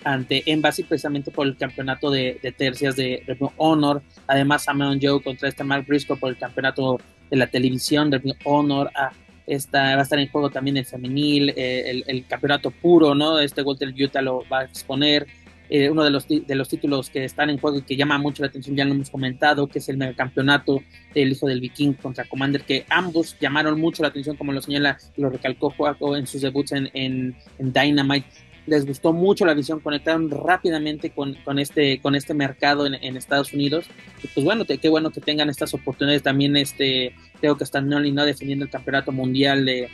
[0.02, 3.22] ante Embassy precisamente por el campeonato de, tercias de,
[3.56, 6.98] Honor, además Samoa Joe contra este Mark Briscoe por el campeonato
[7.30, 9.12] de la televisión de Honor, a
[9.56, 13.38] va a estar en juego también el femenil, eh, el, campeonato puro, ¿no?
[13.38, 15.26] Este Walter Utah lo va a exponer.
[15.72, 18.42] Eh, uno de los, de los títulos que están en juego y que llama mucho
[18.42, 20.82] la atención, ya lo hemos comentado, que es el campeonato
[21.14, 24.98] del hijo del viking contra Commander, que ambos llamaron mucho la atención, como lo señala
[25.16, 27.36] lo recalcó Juaco en sus debuts en, en
[27.72, 28.26] Dynamite
[28.70, 33.16] les gustó mucho la visión, conectaron rápidamente con, con este, con este mercado en, en,
[33.16, 33.86] Estados Unidos.
[34.22, 36.22] Y pues bueno, qué bueno que tengan estas oportunidades.
[36.22, 38.00] También este, creo que están ¿no?
[38.24, 39.88] defendiendo el campeonato mundial de,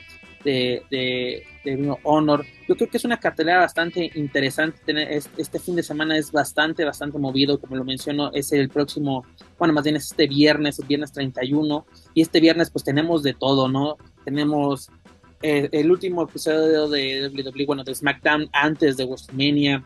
[0.45, 0.83] de,
[1.65, 2.45] de, Honor.
[2.69, 4.79] Yo creo que es una cartelera bastante interesante.
[4.85, 9.25] Tener, este fin de semana es bastante, bastante movido, como lo menciono, es el próximo,
[9.59, 11.87] bueno, más bien es este viernes, el viernes 31.
[12.13, 13.97] Y este viernes pues tenemos de todo, ¿no?
[14.23, 14.91] Tenemos
[15.43, 19.85] eh, el último episodio de WWE, bueno, de SmackDown antes de WrestleMania.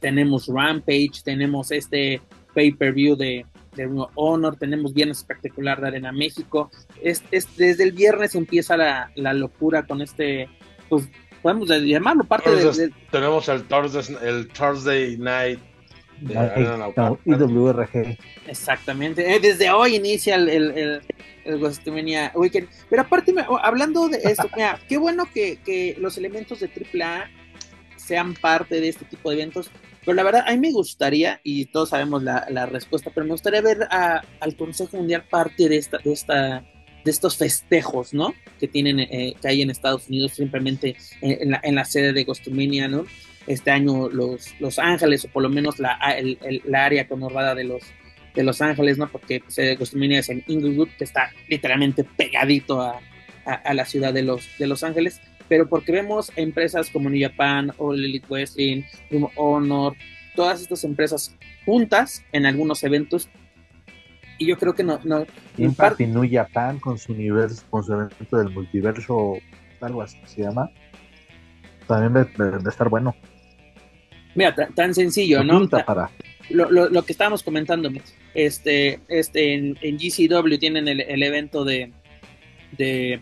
[0.00, 2.20] Tenemos Rampage, tenemos este
[2.54, 6.70] pay-per-view de, de Honor, tenemos Viernes Espectacular de Arena México.
[7.02, 7.22] Es,
[7.56, 10.48] desde el viernes empieza la, locura con este,
[10.88, 11.08] pues,
[11.42, 15.60] podemos llamarlo parte de, Tenemos el Thursday, el Thursday Night
[16.20, 16.34] de
[17.24, 18.18] IWRG.
[18.46, 19.34] Exactamente.
[19.34, 21.02] Eh, desde hoy inicia el, el, el,
[22.34, 22.68] Weekend.
[22.90, 27.30] Pero aparte, hablando de esto, mira, qué bueno que, que los elementos de AAA
[27.96, 29.70] sean parte de este tipo de eventos.
[30.04, 33.32] Pero la verdad, a mí me gustaría, y todos sabemos la, la respuesta, pero me
[33.32, 36.64] gustaría ver al Consejo Mundial parte de esta, de esta
[37.04, 38.34] de estos festejos, ¿no?
[38.58, 42.24] Que tienen, eh, que hay en Estados Unidos simplemente en, la, en la, sede de
[42.24, 43.06] Gostumenia, ¿no?
[43.46, 47.64] Este año los, los Ángeles, o por lo menos la, el, la área conurbada de
[47.64, 47.82] los,
[48.34, 49.08] de Los Ángeles, ¿no?
[49.08, 53.00] Porque pues, de Gostumenia es en Inglewood, que está literalmente pegadito a,
[53.44, 57.72] a, la ciudad de Los, de los Ángeles, pero porque vemos empresas como New Japan,
[57.78, 58.82] o Elite Wrestling,
[59.36, 59.94] Honor,
[60.36, 63.28] todas estas empresas juntas en algunos eventos
[64.38, 65.00] y yo creo que no.
[65.04, 65.26] no
[65.56, 69.34] Impact New Japan con su universo, con su evento del multiverso,
[69.80, 70.70] algo así se llama.
[71.88, 73.14] También debe, estar bueno.
[74.36, 75.68] Mira, tan sencillo, ¿no?
[75.68, 76.10] Para...
[76.50, 77.90] Lo, lo, lo, que estábamos comentando,
[78.34, 81.92] este, este en, GCW tienen el, evento de,
[82.72, 83.20] de,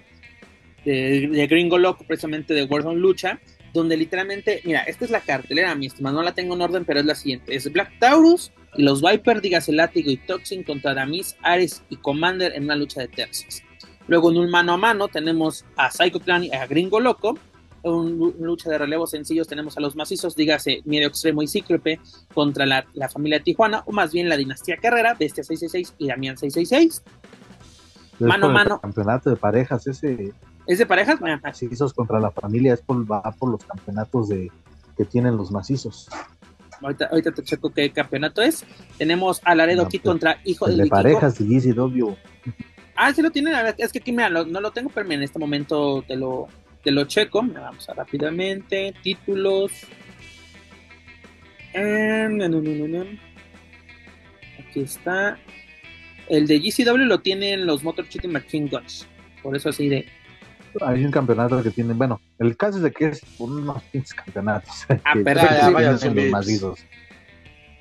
[0.85, 3.41] de, de, Gringo Loco, precisamente de Warzone Lucha,
[3.73, 7.01] donde literalmente, mira, esta es la cartelera, mi estimado, no la tengo en orden, pero
[7.01, 11.83] es la siguiente: es Black Taurus, los Viper, dígase Látigo y Toxin contra Damis, Ares
[11.89, 13.63] y Commander en una lucha de tercios.
[14.09, 17.39] Luego en un mano a mano tenemos a Psycho Clan y a Gringo Loco.
[17.93, 22.01] Una lucha de relevos sencillos tenemos a los macizos, dígase Miedo Extremo y Cíclope
[22.35, 27.03] contra la, familia Tijuana, o más bien la dinastía Carrera, Bestia 666 y Damián 666.
[28.19, 28.81] Mano a mano.
[28.81, 30.33] campeonato de parejas, ese.
[30.67, 31.21] ¿Es de parejas?
[31.21, 34.51] Macizos contra la familia, es por, va por los campeonatos de,
[34.97, 36.09] que tienen los macizos.
[36.83, 38.65] Ahorita, ahorita te checo qué campeonato es.
[38.99, 42.17] Tenemos a Laredo aquí pues, contra Hijo del de parejas de GCW.
[42.97, 43.55] Ah, sí lo tienen.
[43.79, 46.49] Es que aquí, mira, no lo tengo, pero en este momento te lo,
[46.87, 47.43] te lo checo.
[47.43, 48.95] Vamos a rápidamente.
[49.03, 49.73] Títulos.
[54.57, 55.37] Aquí está.
[56.29, 59.05] El de GCW lo tienen los Motor City Machine Guns.
[59.43, 60.07] Por eso así de
[60.83, 63.83] hay un campeonato que tienen, bueno, el caso es de que es unos
[64.15, 64.87] campeonatos.
[65.05, 65.41] Ah, pero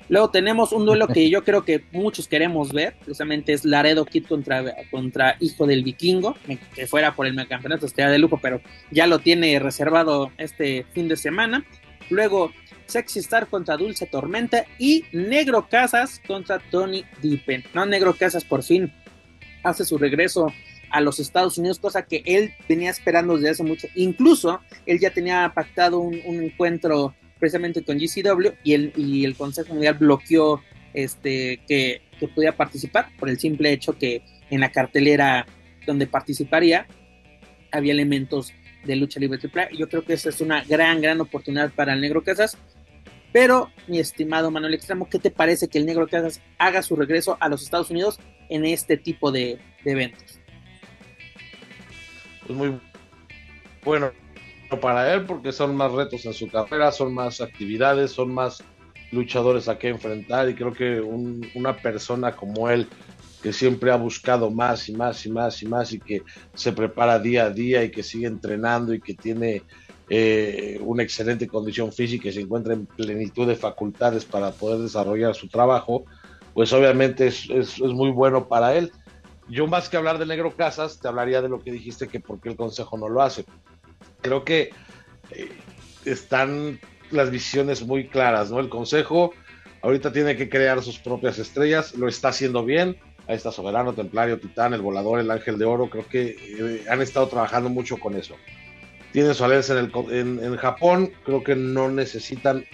[0.08, 4.26] Luego tenemos un duelo que yo creo que muchos queremos ver, precisamente es Laredo Kid
[4.26, 6.36] contra, contra Hijo del Vikingo,
[6.74, 11.08] que fuera por el campeonato estaría de lujo, pero ya lo tiene reservado este fin
[11.08, 11.64] de semana.
[12.08, 12.52] Luego
[12.86, 17.64] Sexy Star contra Dulce Tormenta y Negro Casas contra Tony Dippen.
[17.74, 18.92] No, Negro Casas por fin
[19.62, 20.52] hace su regreso
[20.90, 23.88] a los Estados Unidos, cosa que él venía esperando desde hace mucho.
[23.94, 29.72] Incluso él ya tenía pactado un, encuentro precisamente con GCW y el, y el Consejo
[29.74, 30.62] Mundial bloqueó
[30.94, 32.02] este, que,
[32.34, 35.46] pudiera participar por el simple hecho que en la cartelera
[35.86, 36.86] donde participaría
[37.70, 41.70] había elementos de lucha libre triple Yo creo que esa es una gran, gran oportunidad
[41.72, 42.56] para el Negro Casas.
[43.32, 47.36] Pero, mi estimado Manuel Extremo, ¿qué te parece que el Negro Casas haga su regreso
[47.38, 48.18] a los Estados Unidos
[48.48, 50.40] en este tipo de eventos?
[52.46, 52.80] pues muy
[53.84, 54.12] bueno
[54.68, 58.62] para él porque son más retos en su carrera, son más actividades, son más
[59.12, 62.88] luchadores a que enfrentar y creo que una persona como él
[63.42, 66.22] que siempre ha buscado más y más y más y más y que
[66.54, 69.62] se prepara día a día y que sigue entrenando y que tiene
[70.08, 75.34] eh, una excelente condición física y se encuentra en plenitud de facultades para poder desarrollar
[75.34, 76.04] su trabajo,
[76.54, 78.90] pues obviamente es, muy bueno para él
[79.48, 82.40] yo más que hablar del negro Casas, te hablaría de lo que dijiste que por
[82.40, 83.44] qué el Consejo no lo hace.
[84.26, 84.70] Creo que
[85.30, 85.48] eh,
[86.04, 88.58] están las visiones muy claras, ¿no?
[88.58, 89.32] El Consejo
[89.82, 92.96] ahorita tiene que crear sus propias estrellas, lo está haciendo bien.
[93.28, 95.88] Ahí está Soberano, Templario, Titán, el Volador, el Ángel de Oro.
[95.88, 98.34] Creo que eh, han estado trabajando mucho con eso.
[99.12, 102.64] Tienen su alianza en, el, en Japón, creo que no necesitan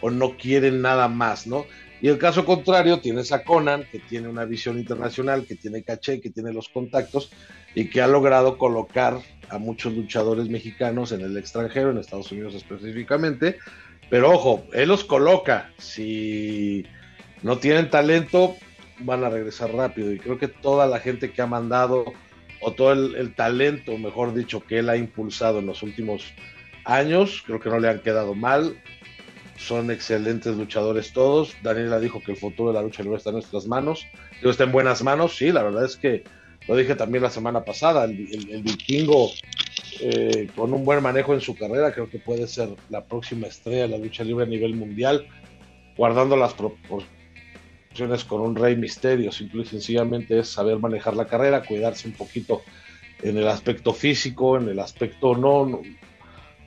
[0.00, 1.66] o no quieren nada más, ¿no?
[2.00, 6.20] Y el caso contrario, tienes a Conan, que tiene una visión internacional, que tiene caché,
[6.20, 7.30] que tiene los contactos
[7.74, 9.20] y que ha logrado colocar
[9.52, 13.58] a muchos luchadores mexicanos en el extranjero, en Estados Unidos específicamente.
[14.10, 15.70] Pero ojo, él los coloca.
[15.78, 16.84] Si
[17.42, 18.56] no tienen talento,
[19.00, 20.12] van a regresar rápido.
[20.12, 22.04] Y creo que toda la gente que ha mandado,
[22.60, 26.32] o todo el, el talento, mejor dicho, que él ha impulsado en los últimos
[26.84, 28.76] años, creo que no le han quedado mal
[29.62, 31.54] son excelentes luchadores todos.
[31.62, 34.06] Daniela dijo que el futuro de la lucha libre está en nuestras manos.
[34.40, 35.36] Digo, está en buenas manos.
[35.36, 36.24] Sí, la verdad es que
[36.68, 38.04] lo dije también la semana pasada.
[38.04, 39.30] El, vikingo,
[40.00, 43.82] eh, con un buen manejo en su carrera, creo que puede ser la próxima estrella
[43.82, 45.26] de la lucha libre a nivel mundial,
[45.96, 49.32] guardando las proporciones con un rey misterio.
[49.32, 52.62] Simple y sencillamente es saber manejar la carrera, cuidarse un poquito
[53.22, 55.80] en el aspecto físico, en el aspecto no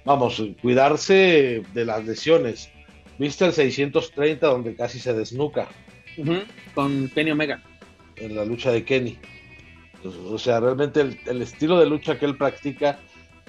[0.05, 2.69] vamos, cuidarse de las lesiones.
[3.17, 5.67] ¿Viste el 630 donde casi se desnuca?
[6.73, 7.61] con Kenny Omega.
[8.15, 9.17] En la lucha de Kenny.
[10.05, 12.99] O sea, realmente el, estilo de lucha que él practica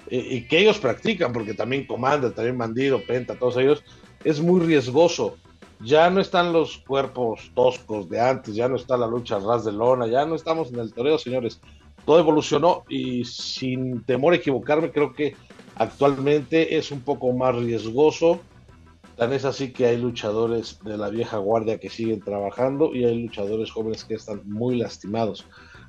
[0.08, 3.82] eh, y que ellos practican, porque también Comanda, también Bandido, Penta, todos ellos,
[4.24, 5.36] es muy riesgoso.
[5.80, 9.72] Ya no están los cuerpos toscos de antes, ya no está la lucha ras de
[9.72, 11.60] lona, ya no estamos en el toreo, señores.
[12.06, 15.34] Todo evolucionó y sin temor a equivocarme, creo que
[15.74, 18.40] actualmente es un poco más riesgoso.
[19.16, 23.22] Tan es así que hay luchadores de la vieja guardia que siguen trabajando y hay
[23.22, 25.46] luchadores jóvenes que están muy lastimados.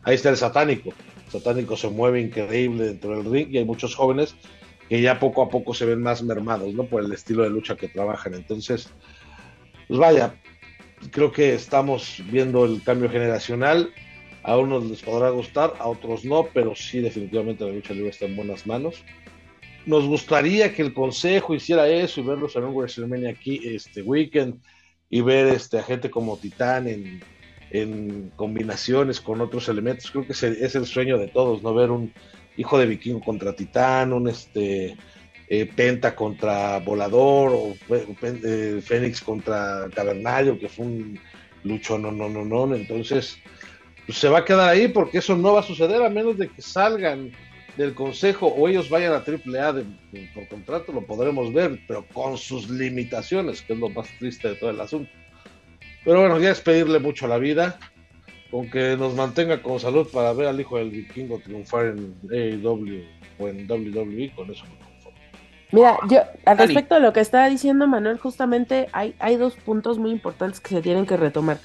[0.08, 0.94] Ahí está el satánico.
[1.30, 4.38] Satánico se mueve increíble dentro del ring y hay muchos jóvenes
[4.88, 6.86] que ya poco a poco se ven más mermados, ¿no?
[6.86, 8.34] Por el estilo de lucha que trabajan.
[8.34, 8.90] Entonces,
[9.90, 10.34] pues vaya,
[11.12, 13.92] creo que estamos viendo el cambio generacional.
[14.44, 18.28] A unos les podrá gustar, a otros no, pero sí definitivamente la lucha libre está
[18.28, 19.04] en buenas manos.
[19.86, 24.62] Nos gustaría que el consejo hiciera eso y verlos en un WrestleMania aquí este weekend
[25.10, 27.22] y ver este, a gente como Titán en,
[27.72, 30.12] en combinaciones con otros elementos.
[30.12, 31.74] Creo que es el sueño de todos, ¿no?
[31.74, 32.14] Ver un
[32.58, 34.98] hijo de vikingo contra Titán, un este
[35.50, 41.20] eh, Penta contra Volador, o eh, Fénix contra Cavernario, que fue un
[41.64, 42.76] lucho no, no, no, no.
[42.76, 43.38] Entonces,
[44.06, 46.50] pues, se va a quedar ahí porque eso no va a suceder a menos de
[46.50, 47.32] que salgan
[47.78, 49.86] del consejo o ellos vayan a AAA de,
[50.34, 54.56] por contrato, lo podremos ver, pero con sus limitaciones, que es lo más triste de
[54.56, 55.12] todo el asunto.
[56.08, 57.78] Pero bueno, ya es pedirle mucho a la vida,
[58.50, 63.04] con que nos mantenga con salud para ver al hijo del vikingo triunfar en AEW
[63.38, 64.64] o en WWE, con eso
[65.74, 70.00] Mira, yo al respecto de lo que estaba diciendo Manuel, justamente hay, hay dos puntos
[70.00, 71.58] muy importantes que se tienen que retomar.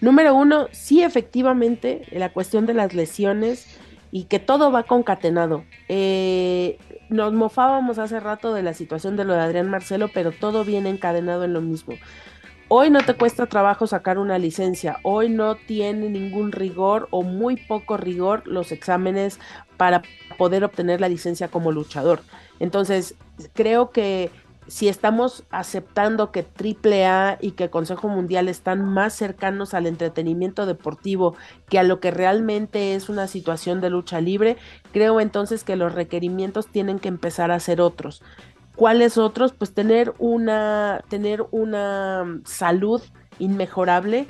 [0.00, 3.78] Número uno, sí efectivamente, la cuestión de las lesiones
[4.10, 5.62] y que todo va concatenado.
[5.88, 6.78] Eh,
[7.10, 10.90] nos mofábamos hace rato de la situación de lo de Adrián Marcelo, pero todo viene
[10.90, 11.94] encadenado en lo mismo.
[12.68, 17.56] Hoy no te cuesta trabajo sacar una licencia, hoy no tiene ningún rigor o muy
[17.56, 19.38] poco rigor los exámenes
[19.76, 20.02] para
[20.38, 22.22] poder obtener la licencia como luchador.
[22.60, 23.16] Entonces,
[23.52, 24.30] creo que
[24.66, 31.36] si estamos aceptando que AAA y que Consejo Mundial están más cercanos al entretenimiento deportivo
[31.68, 34.56] que a lo que realmente es una situación de lucha libre,
[34.90, 38.22] creo entonces que los requerimientos tienen que empezar a ser otros.
[38.76, 39.52] ¿Cuáles otros?
[39.52, 43.00] Pues tener una, tener una salud
[43.38, 44.26] inmejorable,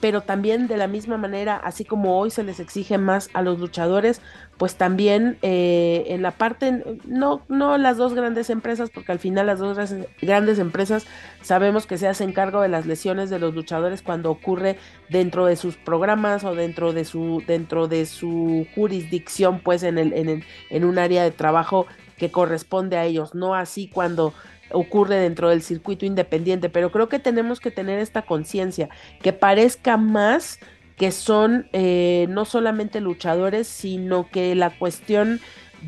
[0.00, 3.58] pero también de la misma manera, así como hoy se les exige más a los
[3.60, 4.20] luchadores,
[4.58, 9.46] pues también eh, en la parte, no, no las dos grandes empresas, porque al final
[9.46, 9.78] las dos
[10.20, 11.06] grandes empresas
[11.40, 14.76] sabemos que se hacen cargo de las lesiones de los luchadores cuando ocurre
[15.08, 20.12] dentro de sus programas o dentro de su, dentro de su jurisdicción, pues en, el,
[20.12, 21.86] en, en un área de trabajo
[22.16, 24.34] que corresponde a ellos, no así cuando
[24.70, 28.88] ocurre dentro del circuito independiente, pero creo que tenemos que tener esta conciencia,
[29.22, 30.58] que parezca más
[30.96, 35.40] que son eh, no solamente luchadores, sino que la cuestión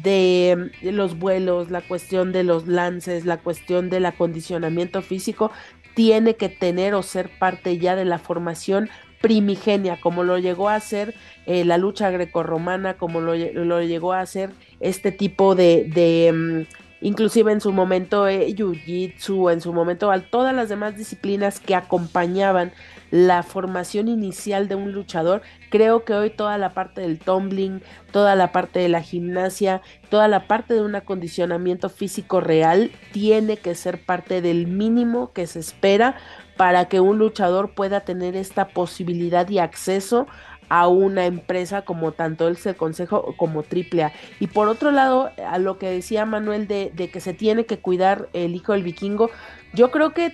[0.03, 5.51] de, los vuelos, la cuestión de los lances, la cuestión del acondicionamiento físico,
[5.95, 8.91] tiene que tener o ser parte ya de la formación
[9.21, 11.14] primigenia, como lo llegó a hacer
[11.47, 14.51] eh, la lucha grecorromana, como lo, lo, llegó a hacer
[14.81, 20.55] este tipo de, de mm, inclusive en su momento eh, Jiu-Jitsu, en su momento todas
[20.55, 22.73] las demás disciplinas que acompañaban
[23.11, 28.35] la formación inicial de un luchador, creo que hoy toda la parte del tumbling, toda
[28.35, 33.75] la parte de la gimnasia, toda la parte de un acondicionamiento físico real tiene que
[33.75, 36.17] ser parte del mínimo que se espera
[36.57, 40.26] para que un luchador pueda tener esta posibilidad y acceso
[40.68, 44.12] a una empresa como tanto el Consejo como AAA.
[44.40, 48.28] Y por otro lado, a lo que decía Manuel de, que se tiene que cuidar
[48.32, 49.30] el hijo del vikingo,
[49.74, 50.32] yo creo que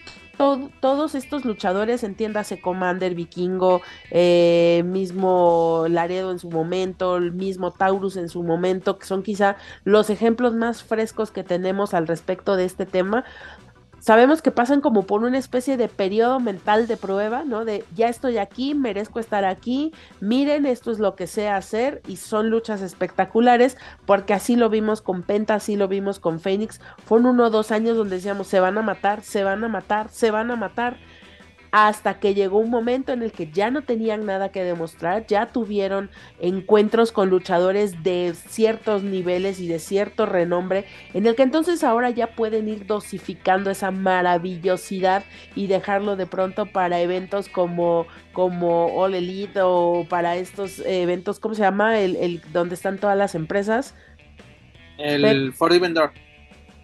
[0.81, 3.81] todos estos luchadores, entiéndase Commander, Vikingo,
[4.11, 9.57] eh, mismo Laredo en su momento, el mismo Taurus en su momento, que son quizá
[9.85, 13.25] los ejemplos más frescos que tenemos al respecto de este tema,
[14.03, 17.65] sabemos que pasan como por una especie de periodo mental de prueba, ¿no?
[17.65, 22.17] De ya estoy aquí, merezco estar aquí, miren, esto es lo que sé hacer y
[22.17, 27.29] son luchas espectaculares, porque así lo vimos con Penta, así lo vimos con Phoenix, fueron
[27.29, 30.33] uno o dos años donde decíamos, se van a matar, se van a matar, se
[30.33, 30.97] van a matar,
[31.73, 35.47] hasta que llegó un momento en el que ya no tenían nada que demostrar, ya
[35.47, 40.85] tuvieron encuentros con luchadores de ciertos niveles y de cierto renombre,
[41.15, 45.25] en el que entonces ahora ya pueden ir dosificando esa maravillosidad
[45.55, 51.55] y dejarlo de pronto para eventos como como All Elite o para estos eventos, ¿cómo
[51.55, 51.99] se llama?
[51.99, 53.95] El, el donde están todas las empresas.
[54.99, 56.13] El Forbidden Door.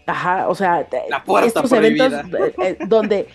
[0.08, 3.28] Ajá, o sea, La puerta estos eventos eh, eh, donde,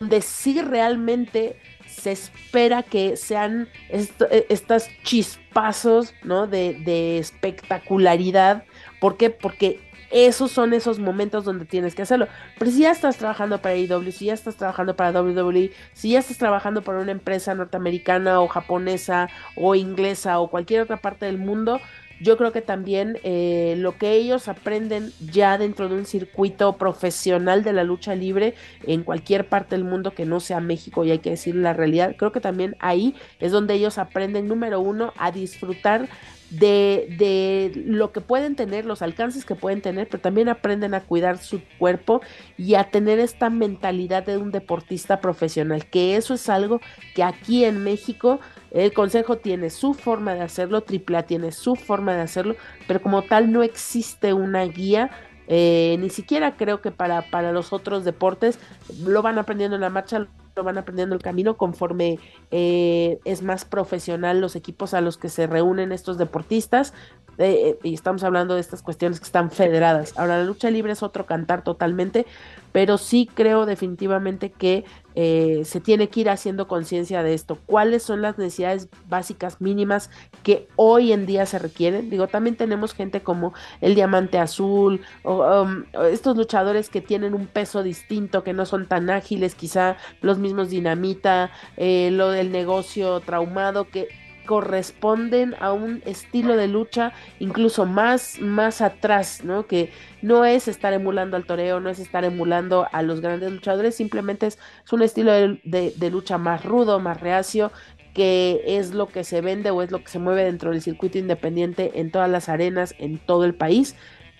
[0.00, 1.56] donde sí realmente
[1.86, 6.46] se espera que sean esto- eh, estos chispazos, ¿no?
[6.46, 8.64] De, de espectacularidad.
[9.00, 9.30] ¿Por qué?
[9.30, 9.80] Porque
[10.10, 12.28] esos son esos momentos donde tienes que hacerlo.
[12.58, 16.20] Pero si ya estás trabajando para AEW, si ya estás trabajando para WWE, si ya
[16.20, 21.38] estás trabajando para una empresa norteamericana o japonesa o inglesa o cualquier otra parte del
[21.38, 21.80] mundo,
[22.20, 27.64] yo creo que también eh, lo que ellos aprenden ya dentro de un circuito profesional
[27.64, 28.54] de la lucha libre
[28.86, 32.14] en cualquier parte del mundo que no sea México y hay que decir la realidad,
[32.16, 36.08] creo que también ahí es donde ellos aprenden, número uno, a disfrutar
[36.50, 41.00] de, de lo que pueden tener, los alcances que pueden tener, pero también aprenden a
[41.00, 42.20] cuidar su cuerpo
[42.56, 46.80] y a tener esta mentalidad de un deportista profesional, que eso es algo
[47.14, 48.40] que aquí en México
[48.74, 52.56] el Consejo tiene su forma de hacerlo, AAA tiene su forma de hacerlo,
[52.88, 55.10] pero como tal no existe una guía.
[55.46, 58.58] eh, ni siquiera creo que para, para los otros deportes
[59.04, 60.26] lo van aprendiendo en la marcha,
[60.56, 62.18] lo van aprendiendo el camino conforme
[62.50, 66.94] eh, es más profesional los equipos a los que se reúnen estos deportistas.
[67.38, 70.12] eh, eh, y estamos hablando de estas cuestiones que están federadas.
[70.16, 72.26] Ahora, la lucha libre es otro cantar totalmente,
[72.74, 74.84] pero sí creo definitivamente que
[75.14, 77.56] eh, se tiene que ir haciendo conciencia de esto.
[77.66, 80.10] ¿Cuáles son las necesidades básicas mínimas
[80.42, 82.10] que hoy en día se requieren?
[82.10, 87.46] Digo, también tenemos gente como el Diamante Azul, o um, estos luchadores que tienen un
[87.46, 93.20] peso distinto, que no son tan ágiles, quizá los mismos Dinamita, eh, lo del negocio
[93.20, 94.08] traumado, que
[94.44, 99.66] corresponden a un estilo de lucha incluso más, más atrás, ¿no?
[99.66, 99.90] Que
[100.22, 104.46] no es estar emulando al toreo, no es estar emulando a los grandes luchadores, simplemente
[104.46, 104.58] es,
[104.92, 107.72] un estilo de, de, lucha más rudo, más reacio,
[108.14, 111.18] que es lo que se vende o es lo que se mueve dentro del circuito
[111.18, 113.96] independiente en todas las arenas, en todo el país.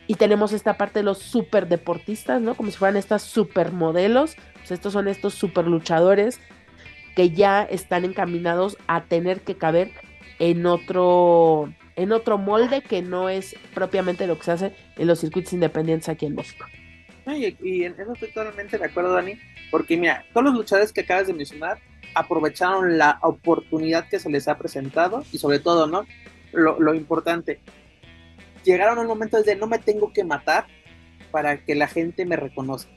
[0.07, 2.55] Y tenemos esta parte de los super deportistas, ¿no?
[2.55, 4.37] Como si fueran estas supermodelos.
[4.55, 6.41] Pues estos son estos super luchadores
[7.15, 9.91] que ya están encaminados a tener que caber
[10.39, 15.21] en otro en otro molde que no es propiamente lo que se hace en los
[15.21, 16.67] circuitos independientes aquí en México.
[17.27, 19.39] Y, en eso estoy totalmente de acuerdo, Dani,
[19.71, 21.79] porque mira, todos los luchadores que acabas de mencionar
[22.15, 26.05] aprovecharon la oportunidad que se les ha presentado y sobre todo, ¿no?
[26.53, 27.61] Lo, lo importante,
[28.65, 30.67] llegaron al momento de no me tengo que matar
[31.31, 32.93] para que la gente me reconozca.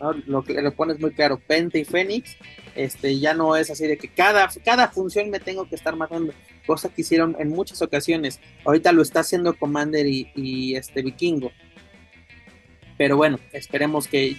[0.00, 0.12] ¿No?
[0.26, 2.36] Lo que le pones muy claro, Penta y Fénix,
[2.74, 6.32] este, ya no es así de que cada, cada función me tengo que estar matando,
[6.66, 8.40] cosa que hicieron en muchas ocasiones.
[8.64, 11.50] Ahorita lo está haciendo Commander y, este Vikingo.
[12.96, 14.34] Pero bueno, esperemos que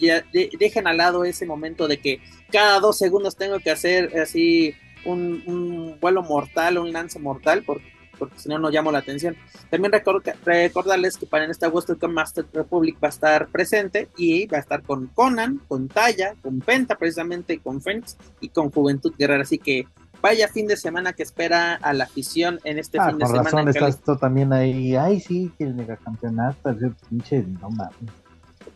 [0.00, 2.20] ya de- dejen al lado ese momento de que
[2.52, 4.74] cada dos segundos tengo que hacer así
[5.04, 7.84] un, un vuelo mortal, un lance mortal, porque,
[8.18, 9.36] porque si no, no llamo la atención.
[9.70, 14.46] También recor- recordarles que para en esta Western Master Republic va a estar presente y
[14.46, 19.12] va a estar con Conan, con Taya, con Penta precisamente, con Phoenix y con Juventud
[19.18, 19.42] Guerrera.
[19.42, 19.86] Así que
[20.22, 23.44] vaya fin de semana que espera a la afición en este Ah, fin de semana.
[23.44, 24.96] razón estás tú también ahí.
[24.96, 27.94] Ay, sí, que el megacampeonato, ese pinche, no mames.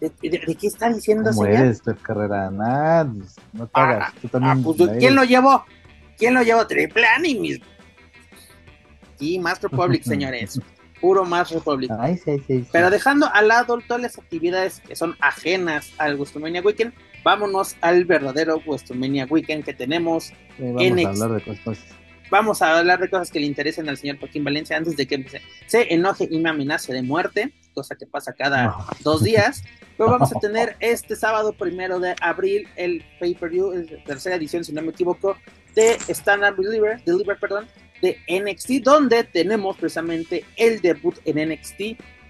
[0.01, 1.61] ¿De, de- de qué está diciendo, ¿Cómo señor?
[1.65, 2.51] eres, Carrera?
[2.51, 4.15] Nada, pues, no te Ah, hagas.
[4.23, 4.59] Tú también.
[4.59, 5.65] Ah, pues, ¿quién lo llevó?
[6.17, 6.67] ¿Quién lo llevó?
[7.21, 7.61] Ni mis...
[9.21, 10.61] Sí, Más Republic, señores.
[11.01, 11.91] Puro Más Republic.
[11.99, 12.67] Ay, sí, sí, sí.
[12.73, 16.93] Pero dejando al lado todas las actividades que son ajenas al WrestleMania Weekend,
[17.25, 20.31] vámonos al verdadero WrestleMania Weekend que tenemos.
[20.59, 21.85] Eh, vamos a hablar de cosas.
[22.31, 25.27] Vamos a hablar de cosas que le interesen al señor Joaquín Valencia antes de que
[25.29, 28.87] se, se enoje y me amenace de muerte, cosa que pasa cada No.
[29.01, 29.65] dos días.
[29.97, 34.81] Pero vamos a tener este sábado primero de abril el pay-per-view, tercera edición, si no
[34.83, 35.37] me equivoco,
[35.75, 37.67] de Stand Up Deliver, Deliver perdón,
[38.01, 41.79] de NXT, donde tenemos precisamente el debut en NXT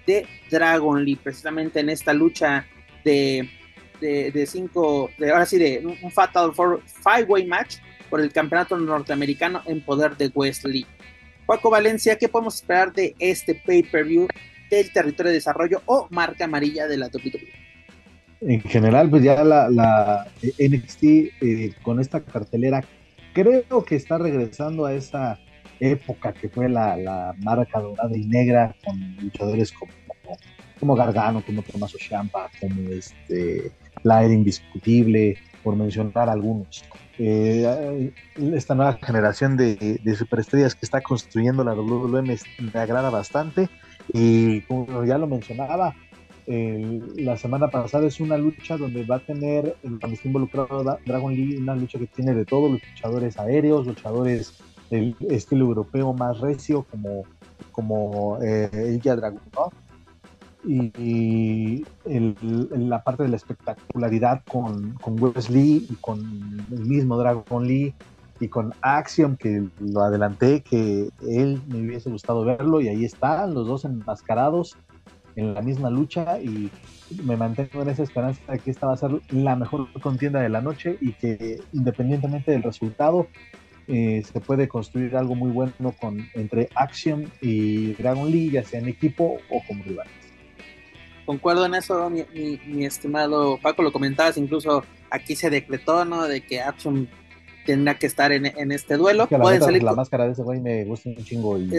[0.05, 2.65] de Dragon Lee, precisamente en esta lucha
[3.03, 3.49] de,
[3.99, 7.77] de, cinco, de, ahora sí, de un, Fatal Four Five-Way Match
[8.09, 10.85] por el campeonato norteamericano en poder de Wesley.
[11.45, 14.27] Paco Valencia, ¿qué podemos esperar de este pay-per-view
[14.69, 17.49] del territorio de desarrollo o marca amarilla de la WWE?
[18.41, 22.83] En general, pues ya la, NXT eh, con esta cartelera
[23.33, 25.39] creo que está regresando a esa
[25.81, 29.91] época que fue la, la marca dorada y negra con luchadores como,
[30.79, 33.71] como, Gargano, como Tommaso Ciampa, como este,
[34.03, 36.83] la era indiscutible, por mencionar algunos.
[37.17, 38.11] Eh,
[38.53, 42.37] esta nueva generación de, de, superestrellas que está construyendo la WWE me,
[42.79, 43.69] agrada bastante
[44.11, 45.93] y como ya lo mencionaba,
[46.47, 51.57] la semana pasada es una lucha donde va a tener, cuando está involucrado Dragon Lee,
[51.57, 57.23] una lucha que tiene de todo, luchadores aéreos, luchadores del estilo europeo más recio, como,
[57.71, 59.71] como eh, Dragunov,
[60.63, 66.19] y, la parte de la espectacularidad con, con Wesley y con
[66.71, 67.95] el mismo Dragon Lee
[68.39, 73.53] y con Axiom, que lo adelanté, que él me hubiese gustado verlo y ahí están
[73.53, 74.77] los dos enmascarados
[75.35, 76.69] en la misma lucha y
[77.23, 80.49] me mantengo en esa esperanza de que esta va a ser la mejor contienda de
[80.49, 83.27] la noche y que independientemente del resultado
[83.93, 88.79] eh, se puede construir algo muy bueno con entre Axiom y Dragon Lee, ya sea
[88.79, 90.13] en equipo o como rivales.
[91.25, 96.25] Concuerdo en eso, mi, estimado Paco, lo comentabas, incluso aquí se decretó, ¿no?
[96.25, 97.07] De que Axiom
[97.65, 99.27] tendrá que estar en, este duelo.
[99.29, 101.69] la, máscara de ese güey me gusta un chingo y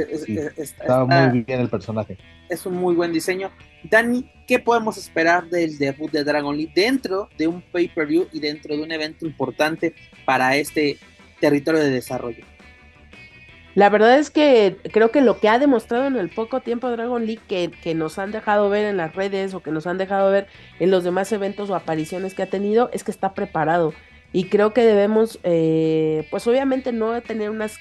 [0.56, 2.18] está, muy bien el personaje.
[2.48, 3.50] Es un muy buen diseño.
[3.84, 8.76] Dani, ¿qué podemos esperar del debut de Dragon Lee dentro de un pay-per-view y dentro
[8.76, 9.94] de un evento importante
[10.24, 10.98] para este
[11.42, 12.44] territorio de desarrollo?
[13.74, 17.24] La verdad es que creo que lo que ha demostrado en el poco tiempo Dragon
[17.24, 20.46] League que, nos han dejado ver en las redes o que nos han dejado ver
[20.78, 23.94] en los demás eventos o apariciones que ha tenido es que está preparado.
[24.34, 27.78] Y creo que debemos, eh, pues obviamente no tener unas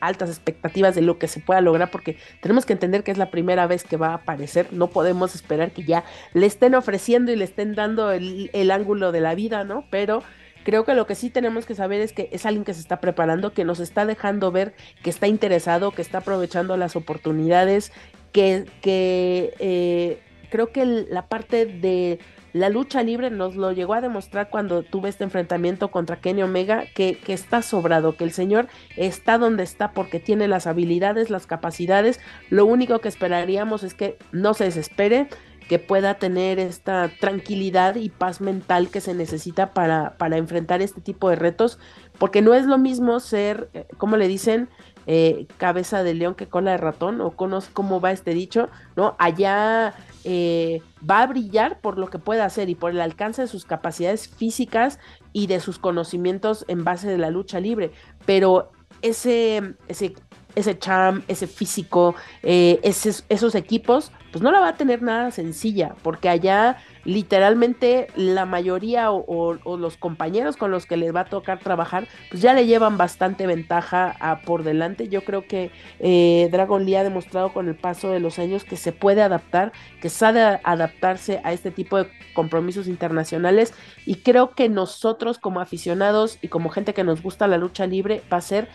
[0.00, 3.30] altas expectativas de lo que se pueda lograr porque tenemos que entender que es la
[3.30, 6.04] primera vez que va a aparecer, no podemos esperar que ya
[6.34, 9.84] le estén ofreciendo y le estén dando el, el ángulo de la vida, ¿no?
[9.90, 10.22] Pero
[10.68, 13.00] creo que lo que sí tenemos que saber es que es alguien que se está
[13.00, 17.90] preparando, que nos está dejando ver que está interesado, que está aprovechando las oportunidades,
[18.32, 20.20] que, que eh,
[20.50, 22.18] creo que la parte de
[22.52, 26.84] la lucha libre nos lo llegó a demostrar cuando tuve este enfrentamiento contra Kenny Omega,
[26.94, 28.68] que, que, está sobrado, que el señor
[28.98, 32.20] está donde está porque tiene las habilidades, las capacidades.
[32.50, 35.28] Lo único que esperaríamos es que no se desespere,
[35.68, 41.00] que pueda tener esta tranquilidad y paz mental que se necesita para, para enfrentar este
[41.00, 41.78] tipo de retos,
[42.18, 44.68] porque no es lo mismo ser, eh, como le dicen,
[45.06, 49.14] eh, cabeza de león que cola de ratón, o conoce cómo va este dicho, ¿no?
[49.18, 53.48] Allá eh, va a brillar por lo que puede hacer y por el alcance de
[53.48, 54.98] sus capacidades físicas
[55.32, 57.92] y de sus conocimientos en base de la lucha libre,
[58.26, 58.72] pero
[59.02, 60.14] ese, ese,
[60.54, 66.28] ese charm, ese físico, esos equipos pues no la va a tener nada sencilla, porque
[66.28, 72.06] allá literalmente la mayoría o, los compañeros con los que les va a tocar trabajar,
[72.30, 75.08] pues ya le llevan bastante ventaja por delante.
[75.08, 75.70] Yo creo que
[76.00, 79.72] eh, Dragon Lee ha demostrado con el paso de los años que se puede adaptar,
[80.02, 83.72] que sabe adaptarse a este tipo de compromisos internacionales
[84.04, 88.22] y creo que nosotros como aficionados y como gente que nos gusta la lucha libre
[88.30, 88.68] va a ser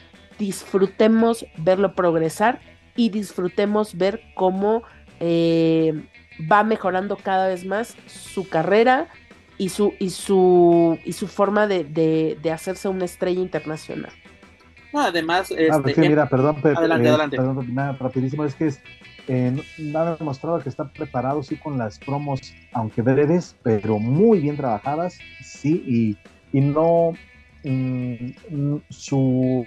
[0.43, 2.59] disfrutemos verlo progresar
[2.97, 4.83] y disfrutemos ver cómo
[5.21, 6.03] eh,
[6.51, 9.07] va mejorando cada vez más su carrera
[9.57, 14.11] y su, y su, y su forma de, hacerse una estrella internacional.
[14.93, 17.37] además, ah, este, mira, perdón, adelante, eh, adelante.
[17.37, 18.81] Perdón, nada, rapidísimo, es que es,
[19.29, 19.55] eh,
[19.95, 25.17] ha demostrado que está preparado, sí, con las promos, aunque breves, pero muy bien trabajadas,
[25.41, 26.17] sí, y,
[26.57, 27.13] y no
[27.63, 29.65] mm, su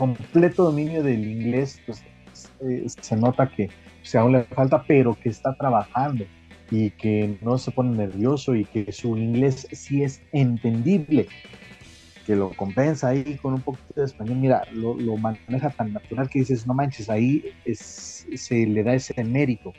[0.00, 2.02] completo dominio del inglés, pues
[2.62, 3.68] eh, se nota que
[4.02, 6.24] si aún le falta, pero que está trabajando
[6.70, 11.28] y que no se pone nervioso y que su inglés sí es entendible,
[12.26, 14.36] que lo compensa ahí con un poquito de español.
[14.36, 19.22] Mira, lo, maneja tan natural que dices, no manches, ahí es, se le da ese
[19.22, 19.74] mérito.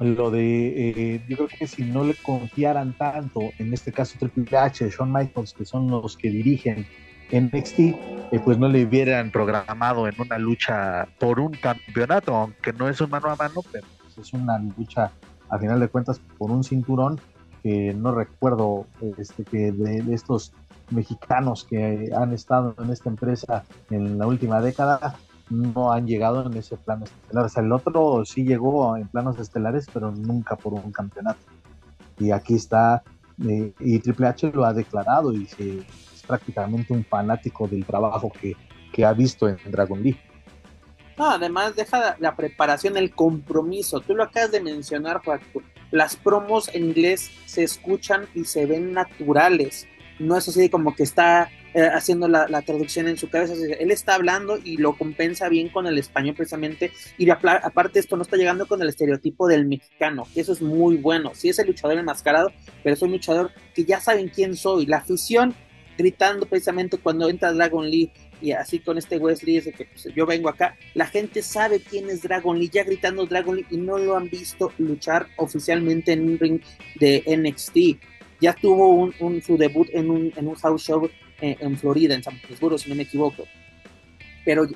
[0.00, 4.58] Lo de, eh, yo creo que si no le confiaran tanto, en este caso Triple
[4.58, 6.86] H, Shawn Michaels, que son los que dirigen
[7.32, 12.88] NXT, eh, pues no le hubieran programado en una lucha por un campeonato, aunque no
[12.88, 15.10] es un mano a mano, pero pues, es una lucha
[15.48, 17.20] a final de cuentas por un cinturón
[17.62, 18.86] que no recuerdo
[19.18, 20.52] este, que de, estos
[20.90, 25.16] mexicanos que han estado en esta empresa en la última década
[25.50, 27.44] no han llegado en ese plano estelar.
[27.44, 31.40] O sea, el otro sí llegó en planos estelares, pero nunca por un campeonato.
[32.18, 33.02] Y aquí está,
[33.46, 35.84] eh, y Triple H lo ha declarado y se
[36.30, 38.56] prácticamente un fanático del trabajo que,
[39.04, 40.20] ha visto en Dragon League.
[41.16, 44.00] No, además deja la preparación, el compromiso.
[44.00, 45.62] Tú lo acabas de mencionar, Paco.
[45.90, 49.86] Las promos en inglés se escuchan y se ven naturales.
[50.18, 53.54] No es así como que está eh, haciendo la, traducción en su cabeza.
[53.54, 56.92] Él está hablando y lo compensa bien con el español precisamente.
[57.16, 60.96] Y aparte esto no está llegando con el estereotipo del mexicano, que eso es muy
[60.96, 61.30] bueno.
[61.34, 62.52] Sí es el luchador enmascarado,
[62.82, 64.86] pero es un luchador que ya saben quién soy.
[64.86, 65.54] La afición
[66.00, 68.10] gritando precisamente cuando entra Dragon Lee
[68.40, 72.08] y así con este Wesley dice que pues, yo vengo acá, la gente sabe quién
[72.08, 76.22] es Dragon Lee, ya gritando Dragon Lee y no lo han visto luchar oficialmente en
[76.22, 76.60] un ring
[76.98, 78.02] de NXT.
[78.40, 81.10] Ya tuvo un, su debut en un, en un house show
[81.42, 83.46] en, Florida, en San Petersburgo, si no me equivoco.
[84.46, 84.66] Pero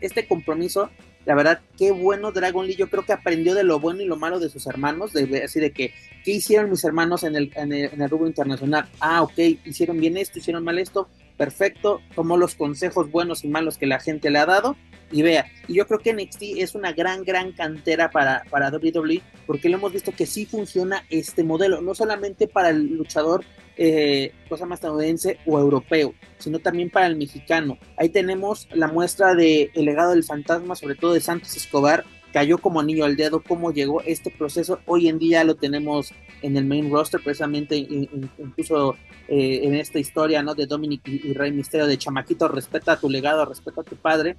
[0.00, 0.90] este compromiso
[1.26, 2.76] La verdad, qué bueno Dragon Lee.
[2.76, 5.60] Yo creo que aprendió de lo bueno y lo malo de sus hermanos, de, así
[5.60, 5.92] de que,
[6.24, 8.88] ¿qué hicieron mis hermanos en el, en el, en el rubro internacional?
[9.00, 13.78] Ah, ok, hicieron bien esto, hicieron mal esto, perfecto, tomó los consejos buenos y malos
[13.78, 14.76] que la gente le ha dado
[15.10, 15.46] y vea.
[15.68, 19.76] Y yo creo que NXT es una gran, gran cantera para, para WWE porque lo
[19.76, 23.44] hemos visto que sí funciona este modelo, no solamente para el luchador
[23.76, 27.78] eh, cosa más estadounidense o europeo, sino también para el mexicano.
[27.96, 32.58] Ahí tenemos la muestra de El legado del fantasma, sobre todo de Santos Escobar, cayó
[32.58, 34.80] como anillo al dedo, cómo llegó este proceso.
[34.86, 36.12] Hoy en día lo tenemos
[36.42, 38.96] en el main roster, precisamente incluso
[39.28, 40.54] eh, en esta historia ¿no?
[40.54, 44.36] de Dominic y, Rey Misterio de Chamaquito, respeta tu legado, respeta a tu padre.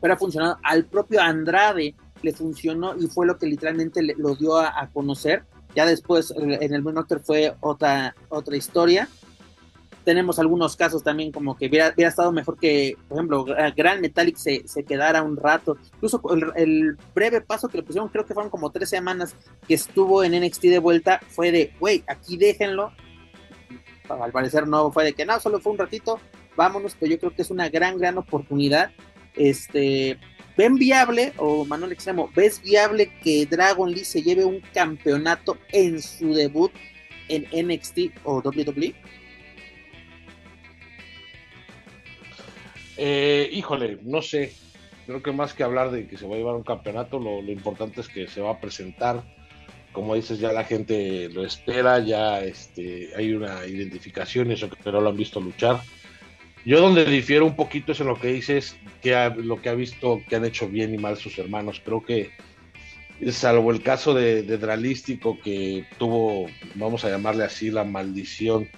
[0.00, 0.58] Pero ha funcionado.
[0.62, 5.44] Al propio Andrade le funcionó y fue lo que literalmente lo dio a conocer
[5.74, 9.08] ya después en el Main fue otra, otra historia.
[10.04, 13.44] Tenemos algunos casos también como que hubiera, estado mejor que, por ejemplo,
[13.76, 15.76] Gran Metallic se, se quedara un rato.
[15.94, 16.20] Incluso
[16.56, 19.36] el, breve paso que le pusieron, creo que fueron como tres semanas
[19.68, 22.92] que estuvo en NXT de vuelta, fue de, güey, aquí déjenlo.
[24.08, 26.18] Al parecer no fue de que no, solo fue un ratito,
[26.56, 28.90] vámonos, pero yo creo que es una gran, gran oportunidad.
[29.36, 30.18] Este,
[30.60, 36.02] ¿Ven viable, o Manuel Extremo, ves viable que Dragon Lee se lleve un campeonato en
[36.02, 36.70] su debut
[37.28, 38.94] en NXT o WWE?
[42.98, 44.52] Eh, híjole, no sé.
[45.06, 47.50] Creo que más que hablar de que se va a llevar un campeonato, lo, lo,
[47.50, 49.22] importante es que se va a presentar.
[49.92, 55.00] Como dices, ya la gente lo espera, ya este, hay una identificación, eso que no
[55.00, 55.80] lo han visto luchar.
[56.64, 60.20] Yo donde difiero un poquito es en lo que dices, que lo que ha visto
[60.28, 61.80] que han hecho bien y mal sus hermanos.
[61.84, 62.30] Creo que,
[63.30, 68.68] salvo el caso de, Dralístico, que tuvo, vamos a llamarle así, la maldición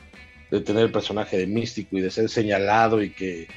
[0.51, 3.49] de tener el personaje de místico y de ser señalado y que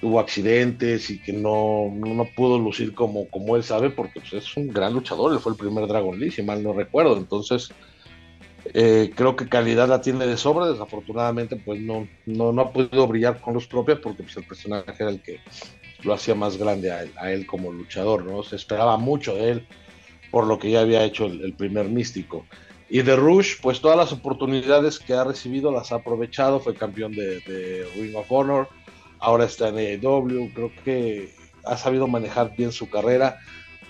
[0.00, 4.56] tuvo accidentes y que no, no pudo lucir como, como él sabe, porque pues, es
[4.56, 7.16] un gran luchador, él fue el primer Dragon Lee, si mal no recuerdo.
[7.16, 7.70] Entonces,
[8.74, 13.40] eh, creo que calidad la tiene de sobra, desafortunadamente pues no, no, ha podido brillar
[13.40, 15.40] con luz propia porque pues, el personaje era el que
[16.02, 18.42] lo hacía más grande a él, como luchador, ¿no?
[18.42, 19.66] Se esperaba mucho de él
[20.30, 22.46] por lo que ya había hecho el, primer místico.
[22.88, 27.12] Y de Rush, pues todas las oportunidades que ha recibido las ha aprovechado, fue campeón
[27.12, 28.68] de, de Ring of Honor,
[29.18, 31.34] ahora está en AEW, creo que
[31.64, 33.38] ha sabido manejar bien su carrera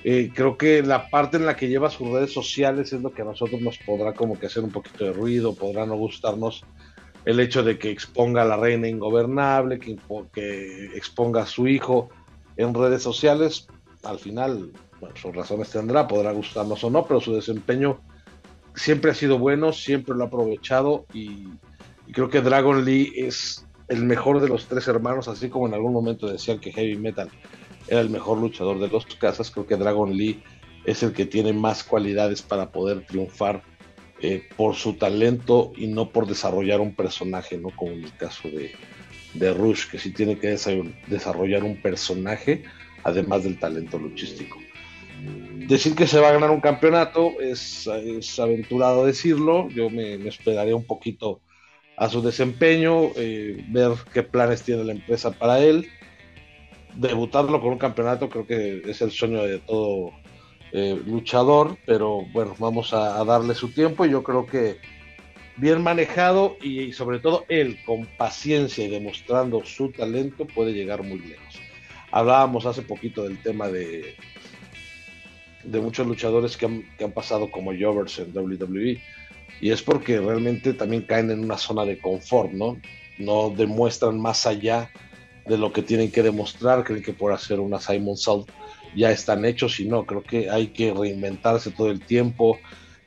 [0.09, 3.23] eh, creo que la parte en la que lleva sus redes sociales es lo que
[3.23, 6.65] a nosotros nos podrá como que hacer un poquito de ruido, podrá no gustarnos
[7.25, 9.99] el hecho de que exponga a la reina ingobernable, que,
[10.95, 12.09] exponga a su hijo
[12.57, 13.67] en redes sociales,
[14.05, 14.71] al final,
[15.01, 17.99] bueno, sus razones tendrá, podrá gustarnos o no, pero su desempeño
[18.77, 21.49] siempre ha sido bueno, siempre lo ha aprovechado y,
[22.07, 25.75] y creo que Dragon Lee es el mejor de los tres hermanos, así como en
[25.75, 27.29] algún momento decían que Heavy Metal
[27.89, 29.51] era el mejor luchador de los casas.
[29.51, 30.43] Creo que Dragon Lee
[30.85, 33.63] es el que tiene más cualidades para poder triunfar
[34.21, 37.71] eh, por su talento y no por desarrollar un personaje, ¿no?
[37.71, 38.73] Como en el caso de,
[39.35, 40.57] de Rush, que sí tiene que
[41.09, 42.65] desarrollar un personaje
[43.05, 44.59] además del talento luchístico.
[45.69, 47.89] Decir que se va a ganar un campeonato es,
[48.39, 51.41] aventurado decirlo, yo me, esperaría un poquito
[51.97, 55.89] a su desempeño, eh, ver qué planes tiene la empresa para él
[56.97, 60.13] debutarlo con un campeonato creo que es el sueño de todo
[60.73, 64.79] eh, luchador, pero bueno, vamos a, darle su tiempo y yo creo que
[65.57, 71.19] bien manejado y, sobre todo él con paciencia y demostrando su talento puede llegar muy
[71.19, 71.61] lejos.
[72.11, 74.17] Hablábamos hace poquito del tema de,
[75.65, 79.01] de muchos luchadores que han, que han pasado como Jovers en WWE
[79.61, 82.79] y es porque realmente también caen en una zona de confort, ¿no?
[83.19, 84.91] No demuestran más allá
[85.47, 88.49] de lo que tienen que demostrar, creen que por hacer una Simon Salt
[88.97, 92.59] ya están hechos y no, creo que hay que reinventarse todo el tiempo.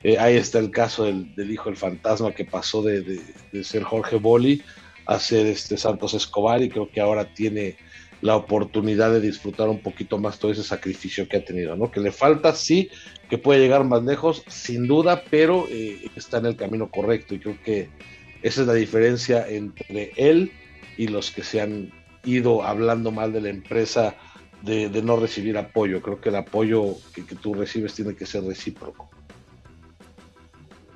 [0.04, 3.22] Eh, ahí está el caso del, hijo del fantasma que pasó de,
[3.64, 4.62] ser Jorge Boli
[5.06, 7.76] a ser este Santos Escobar y creo que ahora tiene
[8.22, 11.90] la oportunidad de disfrutar un poquito más todo ese sacrificio que ha tenido, ¿no?
[11.90, 12.90] Que le falta, sí,
[13.30, 17.40] que puede llegar más lejos, sin duda, pero eh, está en el camino correcto y
[17.40, 17.90] creo que
[18.42, 20.52] esa es la diferencia entre él
[20.98, 21.92] y los que se han
[22.24, 24.16] ido hablando mal de la empresa
[24.62, 26.02] de, no recibir apoyo.
[26.02, 29.10] Creo que el apoyo que, tú recibes tiene que ser recíproco.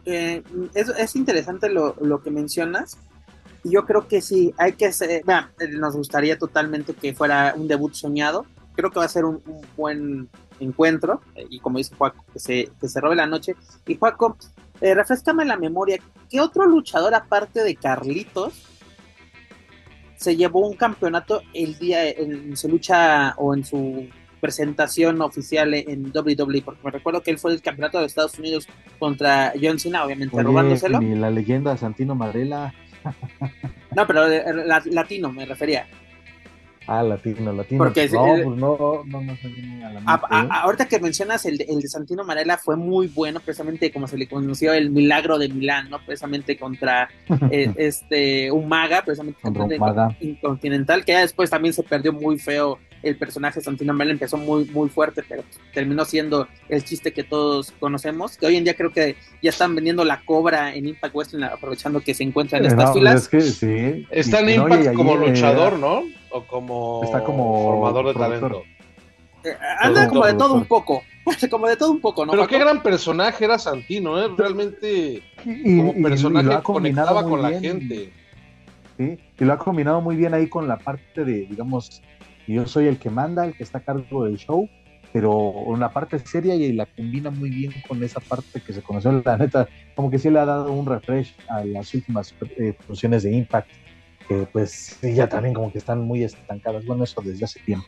[0.05, 0.43] Eh,
[0.73, 2.97] es, interesante lo, que mencionas.
[3.63, 5.23] Yo creo que sí, hay que ser,
[5.71, 8.45] nos gustaría totalmente que fuera un debut soñado.
[8.75, 9.41] Creo que va a ser un,
[9.77, 10.29] buen
[10.59, 11.21] encuentro.
[11.49, 13.55] y como dice Juaco, que se, que se robe la noche.
[13.87, 14.37] Y Juaco,
[14.81, 15.99] eh, refrescame la memoria.
[16.29, 18.72] ¿Qué otro luchador aparte de Carlitos
[20.23, 24.07] se llevó un campeonato el día en su lucha o en su
[24.39, 28.67] presentación oficial en WWE, porque me recuerdo que él fue el campeonato de Estados Unidos
[28.99, 31.01] contra John Cena, obviamente robándoselo.
[31.01, 32.73] Y la leyenda Santino Marella.
[33.95, 34.43] no, pero eh,
[34.91, 35.87] latino me refería.
[36.87, 37.83] Ah, latino, latino.
[37.83, 40.47] Porque no, pues no, no, no, ¿eh?
[40.51, 44.27] Ahorita que mencionas el el de Santino Marella fue muy bueno, precisamente como se le
[44.27, 45.99] conoció el milagro de Milán, ¿no?
[46.05, 47.09] Precisamente contra
[47.51, 50.15] eh, este Umaga, precisamente contra Umaga.
[50.19, 54.37] Intercontinental, que ya después también se perdió muy feo el personaje de Santino Marella, empezó
[54.37, 55.43] muy, muy fuerte, pero
[55.73, 59.75] terminó siendo el chiste que todos conocemos, que hoy en día creo que ya están
[59.75, 63.29] vendiendo la cobra en Impact Wrestling, aprovechando que se encuentra en estas filas.
[64.09, 66.03] Está en Impact como luchador, ¿no?
[66.33, 68.63] o como, Está como formador de talento.
[69.43, 71.03] Eh, anda como de todo un poco.
[71.49, 72.31] como de todo un poco, ¿no?
[72.31, 74.29] Pero qué gran personaje era Santino, ¿eh?
[74.35, 78.11] Realmente como personaje conectaba con la gente.
[78.97, 82.01] Sí, y lo ha combinado muy bien ahí con la parte de, digamos,
[82.47, 84.69] yo soy el que manda, el que está a cargo del show,
[85.11, 89.11] pero una parte seria y la combina muy bien con esa parte que se conoció,
[89.25, 93.23] la neta, como que sí le ha dado un refresh a las últimas eh, funciones
[93.23, 93.69] de Impact
[94.27, 96.85] que pues ya también como que están muy estancadas.
[96.85, 97.87] Bueno, eso desde hace tiempo.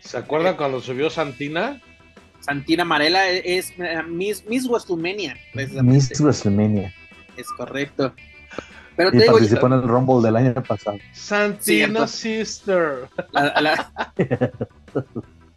[0.00, 1.80] ¿Se acuerdan cuando subió Santina?
[2.40, 5.36] Santina Marela es, eh, Miss, Miss WrestleMania.
[5.54, 6.92] Miss WrestleMania.
[7.36, 8.14] Es correcto.
[8.96, 10.98] Pero y participó en el Rumble del año pasado.
[11.12, 13.08] Santina Sister.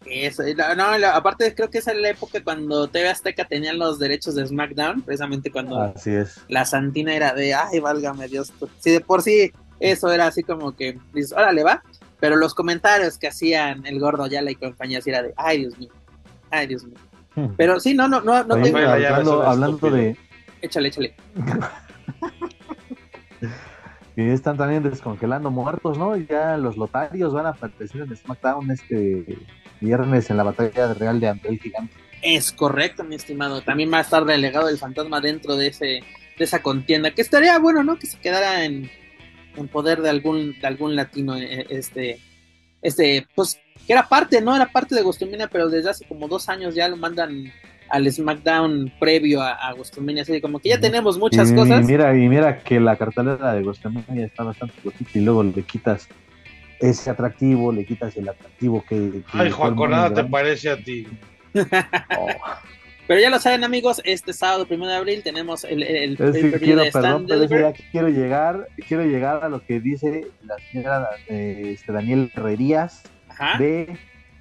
[0.10, 0.44] Eso,
[0.78, 4.48] no, aparte creo que esa es la época cuando TV Azteca tenían los derechos de
[4.48, 6.40] SmackDown, precisamente cuando Así es.
[6.48, 10.76] la Santina era de, ay, válgame Dios, si de por sí eso era así como
[10.76, 11.84] que dices, órale, va.
[12.20, 15.92] Pero los comentarios que hacían el gordo Yala y compañía era de, ay, Dios mío,
[16.50, 16.98] ay, Dios mío.
[17.36, 17.50] Hmm.
[17.56, 18.78] Pero sí, no, no, no, no tengo...
[18.80, 20.18] Hablando, hablando de...
[20.62, 21.16] Échale, échale.
[24.16, 26.16] y están también descongelando muertos, ¿no?
[26.16, 29.38] Ya los lotarios van a aparecer en SmackDown este
[29.80, 31.94] viernes en la batalla Real de André Gigante.
[32.22, 33.62] Es correcto, mi estimado.
[33.62, 36.04] También va a estar delegado el fantasma dentro de ese
[36.38, 37.98] de esa contienda, que estaría bueno, ¿no?
[37.98, 38.90] Que se quedara en,
[39.56, 42.20] en poder de algún, de algún latino, eh, este,
[42.82, 44.56] este, pues, que era parte, ¿no?
[44.56, 47.52] Era parte de Gostomina, pero desde hace como dos años ya lo mandan
[47.90, 49.76] al SmackDown previo a, a
[50.22, 51.84] así como que ya tenemos muchas cosas.
[51.84, 55.64] Y mira, y mira que la cartelera de Gostomania está bastante cortita y luego le
[55.64, 56.08] quitas
[56.80, 59.22] ese atractivo, le quitas el atractivo que...
[59.34, 61.08] Ay, Juan, con nada te parece a ti.
[62.18, 62.28] oh.
[63.08, 66.18] Pero ya lo saben, amigos, este sábado, primero de abril, tenemos el, el,
[66.60, 71.72] quiero, perdón, pero ya quiero llegar, quiero llegar a lo que dice la señora eh,
[71.74, 73.04] este, Daniel Herrerías
[73.60, 73.98] de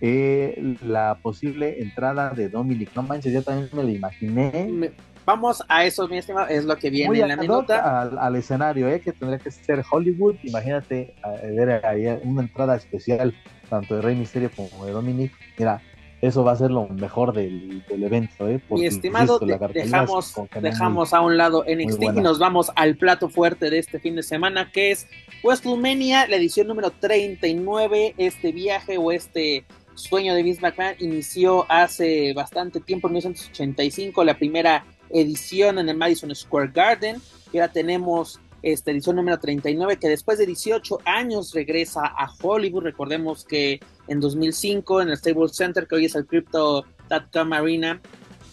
[0.07, 2.95] eh, la posible entrada de Dominic.
[2.95, 4.93] No manches, yo también me lo imaginé.
[5.25, 8.03] Vamos a eso, mi estimado, es lo que viene en la minuta.
[8.03, 9.01] Al, al, escenario, ¿eh?
[9.01, 10.37] que tendría que ser Hollywood.
[10.45, 13.35] Imagínate ver ahí una entrada especial,
[13.69, 15.33] tanto de Rey Misterio como de Dominic.
[15.59, 15.83] Mira,
[16.23, 18.49] eso va a ser lo mejor del, evento.
[18.49, 18.61] ¿eh?
[18.71, 23.79] Mi estimado, dejamos, dejamos a un lado NXT y nos vamos al plato fuerte de
[23.79, 25.07] este fin de semana, que es
[25.45, 28.15] WrestleMania, la edición número 39.
[28.17, 29.67] Este viaje o este
[29.97, 35.97] sueño de Vince McMahon inició hace bastante tiempo, en 1985, la primera edición en el
[35.97, 37.21] Madison Square Garden.
[37.53, 42.85] Y ahora tenemos esta edición número 39, que después de 18 años regresa a Hollywood.
[42.85, 48.01] Recordemos que en 2005 en el Staples Center, que hoy es el Crypto.com Arena,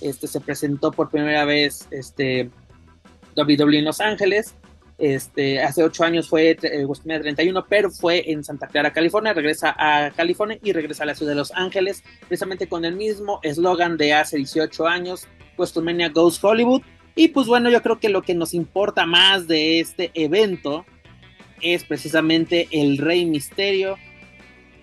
[0.02, 2.50] este, se presentó por primera vez este,
[3.36, 4.56] WWE en Los Ángeles.
[5.04, 9.34] Este, hace ocho años fue eh, 31, pero fue en Santa Clara, California.
[9.34, 13.42] Regresa a California y regresa a la ciudad de Los Ángeles, precisamente con el mismo
[13.44, 15.28] eslogan de hace 18 años,
[15.58, 16.84] WrestleMania Goes Hollywood.
[17.16, 20.86] Y pues bueno, yo creo que lo que nos importa más de este evento
[21.62, 23.98] es precisamente el Rey Misterio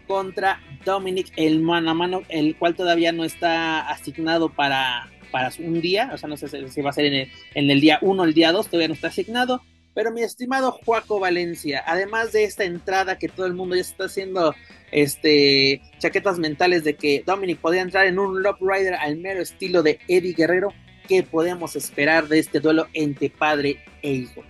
[0.07, 5.81] contra Dominic, el mano a mano, el cual todavía no está asignado para, para un
[5.81, 8.23] día, o sea, no sé si va a ser en el, en el día 1
[8.23, 9.63] o el día 2, todavía no está asignado.
[9.95, 14.05] Pero mi estimado Juaco Valencia, además de esta entrada que todo el mundo ya está
[14.05, 14.55] haciendo
[14.93, 19.83] este chaquetas mentales de que Dominic podía entrar en un Love Rider al mero estilo
[19.83, 20.73] de Eddie Guerrero,
[21.09, 24.43] ¿qué podemos esperar de este duelo entre padre e hijo?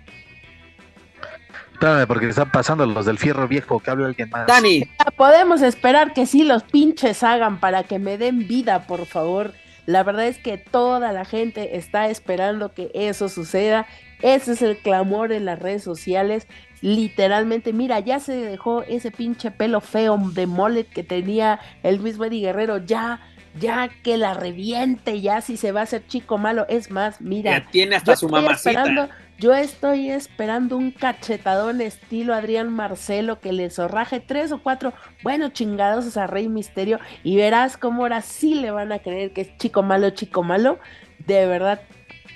[1.73, 4.47] Espérame, porque están pasando los del fierro viejo, que hable alguien más.
[4.47, 4.83] Dani.
[5.17, 9.55] Podemos esperar que sí los pinches hagan para que me den vida, por favor.
[9.91, 13.87] La verdad es que toda la gente está esperando que eso suceda.
[14.23, 16.47] Ese es el clamor en las redes sociales.
[16.81, 22.25] Literalmente, mira, ya se dejó ese pinche pelo feo de mullet que tenía el mismo
[22.25, 22.79] Eddie Guerrero.
[22.79, 23.21] Ya
[23.59, 26.67] ya que la reviente, ya si se va a hacer chico malo.
[26.69, 27.59] Es más, mira.
[27.59, 29.09] Ya tiene hasta su mamacita.
[29.41, 34.93] Yo estoy esperando un cachetadón estilo Adrián Marcelo que le zorraje tres o cuatro
[35.23, 39.41] buenos chingados a Rey Misterio y verás cómo ahora sí le van a creer que
[39.41, 40.79] es chico malo, chico malo.
[41.27, 41.81] De verdad,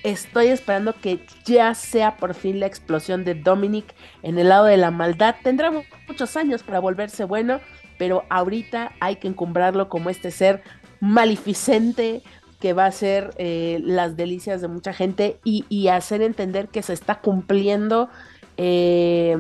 [0.03, 4.79] estoy esperando que ya sea por fin la explosión de Dominic en el lado de
[4.79, 5.35] la maldad.
[5.43, 5.71] Tendrá
[6.09, 7.61] muchos años para volverse bueno,
[7.99, 10.63] pero ahorita hay que encumbrarlo como este ser
[11.01, 12.23] maleficente,
[12.61, 16.93] que va a ser eh, las delicias de mucha gente y, hacer entender que se
[16.93, 18.09] está cumpliendo
[18.57, 19.37] eh,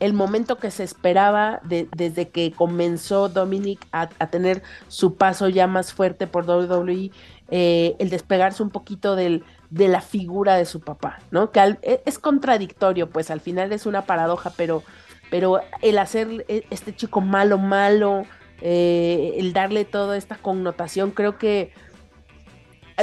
[0.00, 5.92] el momento que se esperaba desde que comenzó Dominic a, tener su paso ya más
[5.92, 7.10] fuerte por WWE,
[7.50, 11.50] eh, el despegarse un poquito de la figura de su papá, ¿no?
[11.50, 14.82] Que e, es contradictorio, pues al final es una paradoja, pero,
[15.30, 18.24] pero el hacer e, este chico malo, malo,
[18.60, 21.72] el darle toda esta connotación, creo que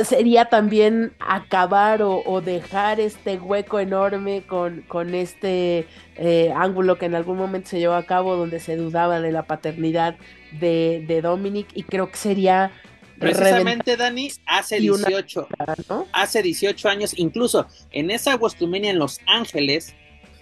[0.04, 7.16] sería también acabar o, dejar este hueco enorme con, con este eh, ángulo que en
[7.16, 10.18] algún momento se llevó a cabo donde se dudaba de la paternidad
[10.60, 12.72] de, de Dominic y creo que sería
[13.20, 15.48] Precisamente, Dani, hace 18,
[16.12, 19.96] hace 18 años, incluso en esa WrestleMania en Los Ángeles,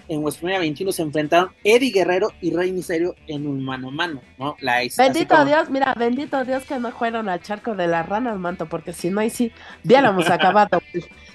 [0.08, 4.22] en WrestleMania 21 se enfrentaron Eddie Guerrero y Rey Misterio en un mano a mano,
[4.38, 4.56] ¿no?
[4.60, 8.68] La bendito Dios, mira, bendito Dios que no fueron al charco de las ranas, manto,
[8.68, 9.52] porque si no, ahí sí,
[9.84, 10.82] hubiéramos acabado,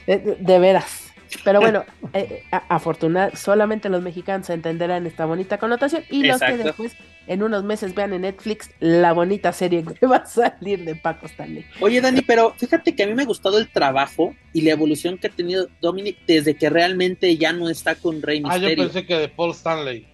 [0.06, 1.07] de veras.
[1.44, 6.96] Pero bueno, eh, afortunadamente solamente los mexicanos entenderán esta bonita connotación y los que después
[7.26, 11.26] en unos meses vean en Netflix la bonita serie que va a salir de Paco
[11.26, 11.64] Stanley.
[11.80, 15.18] Oye, Dani, pero fíjate que a mí me ha gustado el trabajo y la evolución
[15.18, 18.68] que ha tenido Dominic desde que realmente ya no está con Rey Mysterio.
[18.68, 20.06] Ah, yo pensé que de Paul Stanley.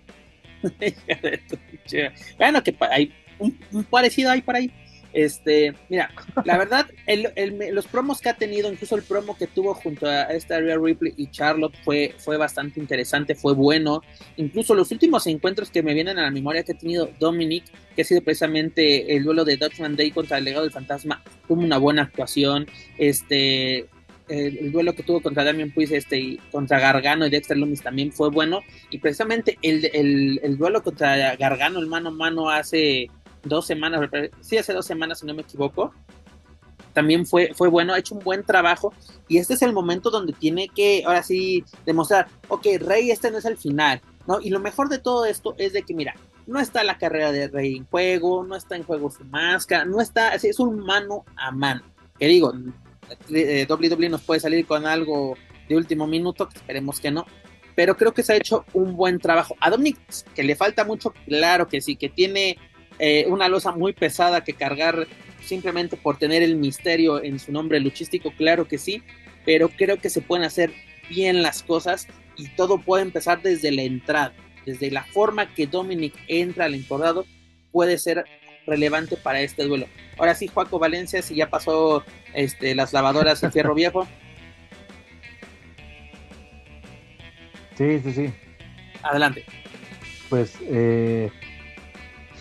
[2.39, 4.71] bueno, que hay un parecido ahí por ahí.
[5.15, 6.11] Este, mira,
[6.45, 6.87] la verdad,
[7.73, 11.15] los promos que ha tenido, incluso el promo que tuvo junto a esta Rhea Ripley
[11.17, 14.03] y Charlotte fue, fue bastante interesante, fue bueno.
[14.37, 17.65] Incluso los últimos encuentros que me vienen a la memoria que ha tenido Dominic,
[17.95, 21.63] que ha sido precisamente el duelo de Dutchman Day contra el legado del fantasma, tuvo
[21.63, 22.67] una buena actuación.
[22.99, 23.87] Este,
[24.29, 28.11] el, duelo que tuvo contra Damian Priest este, y contra Gargano y Dexter Loomis también
[28.11, 28.63] fue bueno.
[28.91, 33.11] Y precisamente el, el, el duelo contra Gargano, el mano a mano, hace
[33.45, 34.09] dos semanas,
[34.41, 35.93] sí, hace dos semanas, si no me equivoco.
[36.93, 38.93] También fue, fue bueno, ha hecho un buen trabajo.
[39.29, 43.39] Y este es el momento donde tiene que, ahora sí, demostrar, ok, Rey, este no
[43.39, 44.41] es el final, ¿no?
[44.41, 46.15] Y lo mejor de todo esto es de que, mira,
[46.47, 50.01] no está la carrera de Rey en juego, no está en juego su máscara, no
[50.01, 51.83] está, es un mano a mano.
[52.19, 52.53] Que digo,
[53.29, 55.35] WWE eh, nos puede salir con algo
[55.69, 57.27] de último minuto, que esperemos que no,
[57.75, 59.57] pero creo que se ha hecho un buen trabajo.
[59.61, 59.99] A Dominic,
[60.35, 62.59] que le falta mucho, claro que sí, que tiene
[62.99, 65.07] eh, una losa muy pesada que cargar
[65.43, 69.03] simplemente por tener el misterio en su nombre luchístico, claro que sí,
[69.45, 70.73] pero creo que se pueden hacer
[71.09, 72.07] bien las cosas
[72.37, 74.33] y todo puede empezar desde la entrada,
[74.65, 77.27] desde la forma que Dominic entra al encordado
[77.73, 78.25] puede ser
[78.67, 79.87] relevante para este duelo.
[80.17, 84.07] Ahora sí, Juaco Valencia, si ya pasó este, las lavadoras en fierro viejo.
[87.77, 88.33] Sí, sí, sí.
[89.03, 89.45] Adelante.
[90.31, 91.31] Pues eh,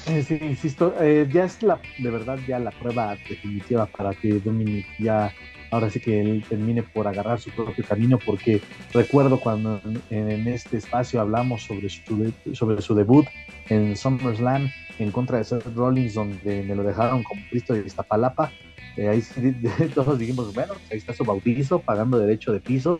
[0.07, 4.85] eh, insisto, eh, ya es la, de verdad, ya la prueba definitiva para que Dominic
[4.99, 5.33] ya,
[5.71, 8.61] ahora sí que él termine por agarrar su propio camino, porque
[8.93, 13.25] recuerdo cuando en, este espacio hablamos sobre su, sobre su debut
[13.69, 14.69] en SummerSlam
[14.99, 18.51] en contra de Seth Rollins, donde me lo dejaron como Cristo de Iztapalapa,
[18.97, 19.23] eh, ahí
[19.95, 22.99] todos dijimos, bueno, ahí está su bautizo, pagando derecho de piso,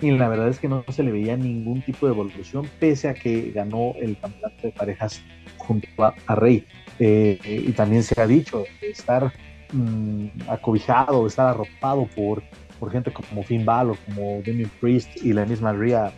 [0.00, 3.14] y la verdad es que no se le veía ningún tipo de evolución, pese a
[3.14, 5.22] que ganó el campeonato de parejas
[5.68, 6.66] junto a, Rey.
[6.98, 7.38] Eh,
[7.68, 9.32] y también se ha dicho, estar
[9.72, 12.42] mm, acobijado, estar arropado por,
[12.80, 16.12] por gente como Finn Balor, como Demi Priest y la misma Rhea,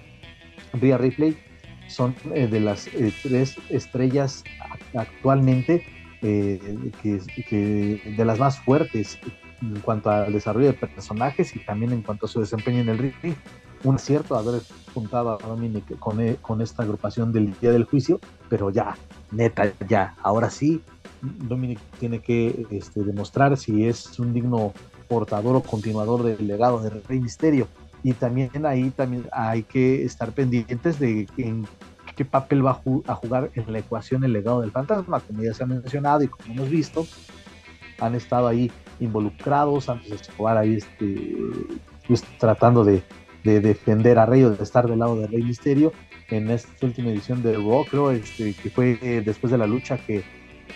[0.73, 1.37] Rhea Ripley,
[1.89, 4.45] son eh, de las eh, tres estrellas
[4.95, 5.85] actualmente
[6.21, 7.21] que,
[8.17, 9.19] de las más fuertes
[9.63, 12.99] en cuanto al desarrollo de personajes y también en cuanto a su desempeño en el
[12.99, 13.35] ring.
[13.82, 14.62] Un acierto haber
[14.93, 18.97] juntado a Dominic con, con esta agrupación del día del juicio, pero ya,
[19.31, 20.82] neta, ya, ahora sí,
[21.23, 24.73] Dominic tiene que este, demostrar si es un digno
[25.09, 27.66] portador o continuador del legado del Rey Misterio.
[28.02, 31.66] Y también ahí también hay que estar pendientes de en
[32.16, 35.62] qué papel va a, jugar en la ecuación el legado del fantasma, como ya se
[35.62, 37.07] ha mencionado y como hemos visto,
[37.98, 38.70] han estado ahí
[39.01, 41.36] involucrados antes de jugar ahí este,
[42.07, 43.02] pues, tratando de,
[43.45, 45.93] de defender a Rey o de estar del lado del Rey Misterio
[46.29, 49.99] en esta última edición de Raw, creo este, que fue eh, después de la lucha
[49.99, 50.23] que,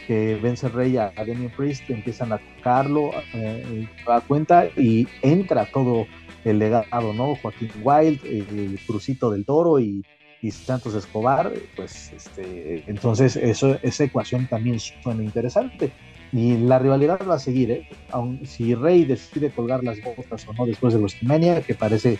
[0.06, 1.24] que vence Rey a, a
[1.56, 3.88] Priest, empiezan a tocarlo, eh,
[4.26, 6.06] cuenta y entra todo
[6.44, 7.36] el legado, ¿no?
[7.36, 10.04] Joaquín Wild, el Crucito del Toro y,
[10.50, 15.90] Santos Escobar, pues este, entonces eso, esa ecuación también suena interesante.
[16.34, 17.88] Y la rivalidad va a seguir, ¿eh?
[18.10, 22.18] Aun, si Rey decide colgar las botas o no después de WrestleMania, que parece,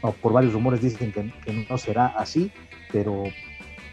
[0.00, 1.32] o por varios rumores dicen que,
[1.68, 2.50] no será así,
[2.92, 3.24] pero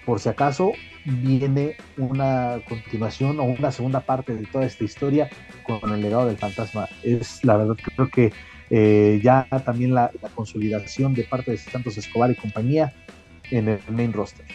[0.06, 0.74] por si acaso
[1.06, 5.30] viene una continuación o una segunda parte de toda esta historia
[5.64, 6.88] con el legado del fantasma.
[7.04, 8.34] Es la verdad, creo que
[8.70, 12.94] eh, ya también la, consolidación de parte de Santos Escobar y compañía
[13.52, 14.46] en el main roster.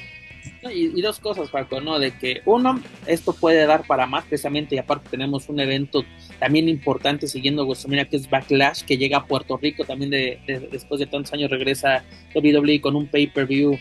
[0.73, 1.99] Y, dos cosas, Paco, ¿no?
[1.99, 6.05] De que uno, esto puede dar para más, precisamente, y aparte tenemos un evento
[6.39, 11.01] también importante siguiendo WrestleMania que es Backlash, que llega a Puerto Rico también de, después
[11.01, 12.05] de tantos años regresa
[12.35, 13.79] WWE con un pay-per-view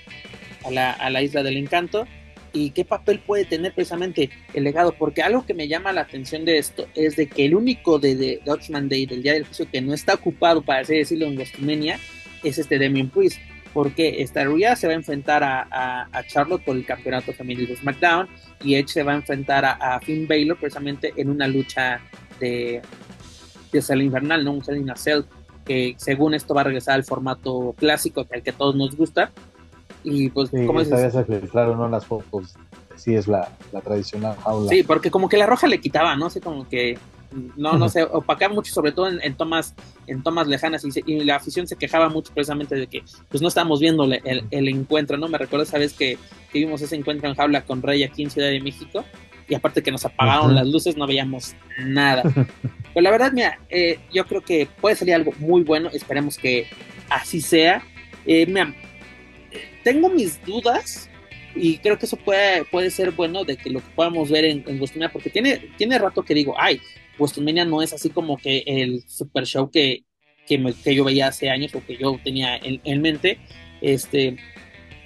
[0.65, 2.05] a la, a la Isla del Encanto.
[2.53, 6.45] Y qué papel puede tener precisamente el legado, porque algo que me llama la atención
[6.45, 9.81] de esto es de que el único de, de Day del Día del Juicio que
[9.81, 11.99] no está ocupado, para así decirlo, en WrestleMania
[12.43, 13.39] es este Demian Priest,
[13.77, 18.27] porque esta Rhea se va a enfrentar a, Charlotte por el campeonato femenil de SmackDown
[18.63, 22.01] y Edge se va a enfrentar a, Finn Balor precisamente en una lucha
[22.39, 22.81] de,
[23.71, 24.53] de Cell Infernal, ¿no?
[24.53, 25.25] Un Cell in Cell,
[25.63, 29.29] que según esto va a regresar al formato clásico, al que a todos nos gusta,
[30.03, 30.81] y pues, sí, ¿cómo
[31.51, 32.55] Claro, no las fotos.
[32.95, 33.47] Sí, es la,
[33.83, 34.69] tradicional jaula.
[34.71, 36.31] Sí, porque como que la roja le quitaba, ¿no?
[36.31, 36.97] sé, como que
[37.55, 39.73] no, no sé, opacaba mucho, sobre todo en, tomas,
[40.07, 43.79] en tomas lejanas, y, la afición se quejaba mucho precisamente de que pues no estábamos
[43.79, 45.27] viendo el, el encuentro, ¿no?
[45.27, 46.17] Me recuerdo esa vez que,
[46.53, 49.05] vimos ese encuentro en jaula con Rey aquí en Ciudad de México,
[49.47, 52.23] y aparte que nos apagaron las luces, no veíamos nada.
[52.93, 56.67] Pero la verdad, mira, eh, yo creo que puede salir algo muy bueno, esperemos que
[57.09, 57.83] así sea.
[58.25, 58.73] Eh, mira,
[59.83, 61.09] tengo mis dudas
[61.55, 64.63] y creo que eso puede, puede ser bueno de que lo que podamos ver en,
[64.67, 66.81] en porque tiene, tiene rato que digo, ay,
[67.17, 70.03] WrestleMania no es así como que el super show que,
[70.47, 73.39] que, que yo veía hace años o que yo tenía en, mente.
[73.81, 74.37] Este,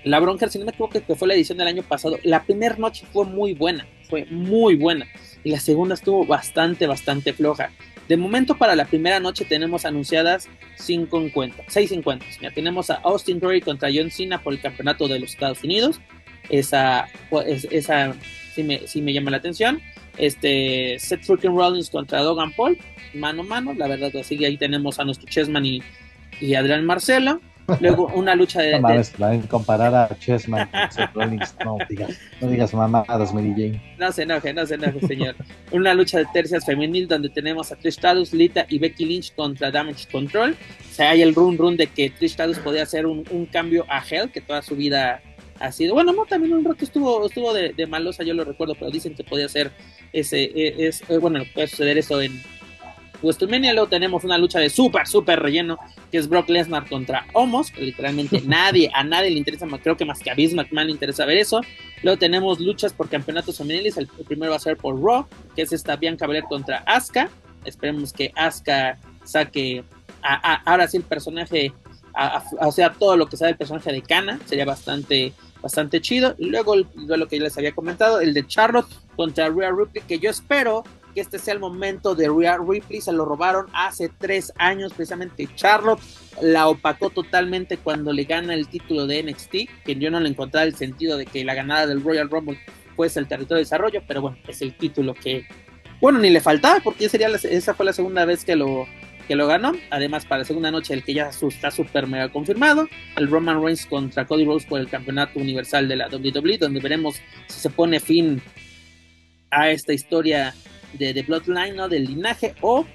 [0.03, 2.75] la bronca, si no me equivoco, que fue la edición del año pasado, la primera
[2.75, 5.07] noche fue muy buena, fue muy buena,
[5.43, 7.71] y la segunda estuvo bastante, bastante floja.
[8.07, 12.37] De momento para la primera noche tenemos anunciadas cinco encuentros, seis encuentros.
[12.41, 16.01] Ya tenemos a Austin Theory contra John Cena por el campeonato de los Estados Unidos.
[16.49, 18.13] Esa, pues, esa
[18.53, 19.81] sí me, sí me llama la atención.
[20.17, 22.77] Este, Seth freaking Rollins contra Dogan Paul,
[23.13, 23.73] mano a mano.
[23.73, 25.81] La verdad, así ahí tenemos a nuestro Chessman y,
[26.39, 27.39] y Adrián Marcelo.
[27.79, 28.73] Luego una lucha de.
[28.73, 29.41] No mames, de...
[29.47, 30.69] comparar a Chessman
[31.15, 33.95] No digas, no digas mamadas, Mary Jane.
[33.97, 35.35] No se enoje, no se enoje, señor.
[35.71, 39.71] una lucha de tercias femenil donde tenemos a Trish Stratus, Lita y Becky Lynch contra
[39.71, 40.51] Damage Control.
[40.51, 43.85] O sea, hay el run run de que Trish Stratus podía hacer un, un cambio
[43.87, 45.21] a Hell, que toda su vida
[45.61, 45.93] ha sido.
[45.93, 49.15] Bueno, no, también un rato estuvo, estuvo de, de malosa, yo lo recuerdo, pero dicen
[49.15, 49.71] que podía hacer
[50.13, 50.43] ese.
[50.43, 52.41] E, es, eh, bueno, puede suceder eso en
[53.21, 53.73] WrestleMania.
[53.73, 55.77] Luego tenemos una lucha de súper, súper relleno,
[56.11, 57.71] que es Brock Lesnar contra Homos.
[57.77, 61.25] Literalmente nadie, a nadie le interesa, creo que más que a Vince McMahon le interesa
[61.25, 61.61] ver eso.
[62.03, 63.97] Luego tenemos luchas por campeonatos femeniles.
[63.97, 65.25] El, primero va a ser por Raw,
[65.55, 67.29] que es esta Bianca Belair contra Asuka.
[67.65, 69.83] Esperemos que Asuka saque
[70.23, 71.73] ahora sí el personaje,
[72.59, 74.39] o sea, todo lo que sabe el personaje de Kana.
[74.45, 76.35] Sería bastante bastante chido.
[76.37, 80.29] Y luego lo que les había comentado, el de Charlotte contra Rhea Ripley, que yo
[80.29, 80.83] espero
[81.13, 83.01] que este sea el momento de Rhea Ripley.
[83.01, 85.99] Se lo robaron hace tres años, precisamente Charlotte
[86.41, 89.55] la opacó totalmente cuando le gana el título de NXT,
[89.85, 92.59] que yo no le encontraba el sentido de que la ganada del Royal Rumble
[92.95, 95.45] fuese el territorio de desarrollo, pero bueno, es el título que,
[95.99, 98.85] bueno, ni le faltaba, porque sería esa fue la segunda vez que lo,
[99.27, 99.73] que lo ganó.
[99.89, 102.87] Además, para la segunda noche, el que ya está súper mega confirmado,
[103.17, 107.15] el Roman Reigns contra Cody Rhodes por el campeonato universal de la WWE, donde veremos
[107.47, 108.41] si se pone fin
[109.49, 110.53] a esta historia
[110.93, 111.89] de, de Bloodline, ¿no?
[111.89, 112.85] Del linaje, o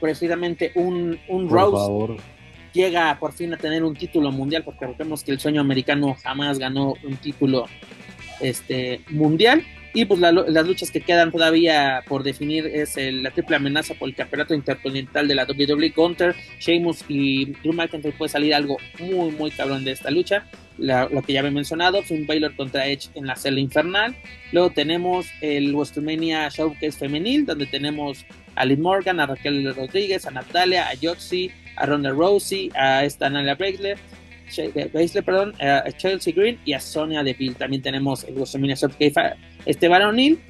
[0.00, 2.20] precisamente un, un Rose
[2.72, 6.58] llega por fin a tener un título mundial, porque recordemos que el sueño americano jamás
[6.58, 7.66] ganó un título
[8.40, 9.64] este, mundial.
[9.92, 14.14] Y pues las luchas que quedan todavía por definir es la triple amenaza por el
[14.14, 15.88] campeonato intercontinental de la WWE.
[15.88, 20.46] Gunter, Sheamus y Drew McIntyre puede salir algo muy, muy cabrón de esta lucha.
[20.78, 24.14] lo que ya había mencionado, Finn Baylor contra Edge en la celda infernal.
[24.52, 30.30] Luego tenemos el WrestleMania Showcase femenil, donde tenemos a Liv Morgan, a Raquel Rodríguez, a
[30.30, 33.56] Natalia, a Yoxi, a Ronda Rousey, a esta Natalia
[34.92, 37.54] Baszler, perdón, a Chelsea Green y a Sonia Deville.
[37.54, 40.40] También tenemos el WrestleMania Showcase Esteban O'Neill,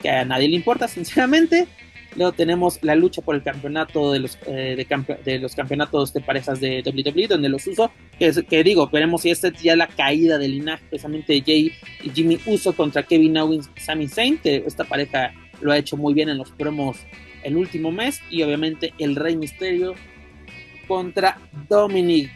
[0.00, 1.66] que a nadie le importa, sinceramente.
[2.16, 4.84] Luego tenemos la lucha por el campeonato de los, eh,
[5.24, 7.92] de, los campeonatos de parejas de WWE, donde los uso.
[8.18, 11.72] Que, que, digo, veremos si esta es ya la caída del linaje, precisamente Jay
[12.02, 14.08] y Jimmy Uso contra Kevin Owens y Sami
[14.42, 16.96] que esta pareja lo ha hecho muy bien en los promos
[17.44, 18.20] el último mes.
[18.28, 19.94] Y obviamente el Rey Misterio
[20.88, 21.38] contra
[21.68, 22.32] Dominic.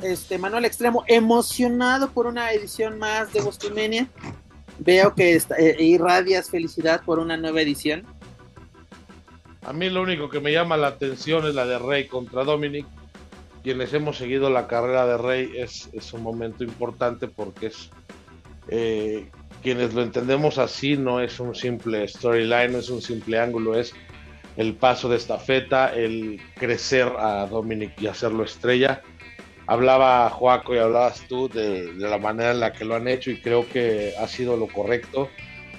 [0.00, 4.08] Este Manuel Extremo, emocionado por una edición más de WrestleMania.
[4.78, 8.04] Veo que está, eh, irradias felicidad por una nueva edición.
[9.62, 12.86] A mí lo único que me llama la atención es la de Rey contra Dominic.
[13.62, 17.90] Quienes hemos seguido la carrera de Rey es, un momento importante porque es
[18.68, 19.30] eh,
[19.62, 23.94] quienes lo entendemos así no es un simple storyline, no es un simple ángulo, es
[24.58, 29.02] el paso de esta feta, el crecer a Dominic y hacerlo estrella.
[29.66, 33.40] Hablaba Joaco y hablabas tú de, la manera en la que lo han hecho y
[33.40, 35.30] creo que ha sido lo correcto.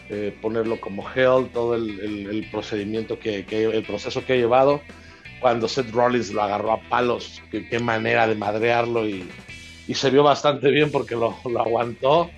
[0.10, 4.82] Eh, ponerlo como Hell, todo el, procedimiento que, el proceso que ha llevado.
[5.40, 9.28] Cuando Seth Rollins lo agarró a palos, qué, manera de madrearlo y,
[9.94, 12.32] se vio bastante bien porque lo, lo, aguantó.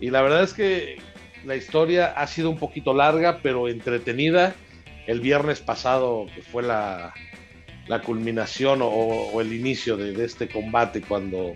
[0.00, 0.98] Y la verdad es que
[1.44, 4.54] la historia ha sido un poquito larga, pero entretenida.
[5.06, 7.14] El viernes pasado, que fue la,
[7.88, 11.52] la culminación o, el inicio de, este combate cuando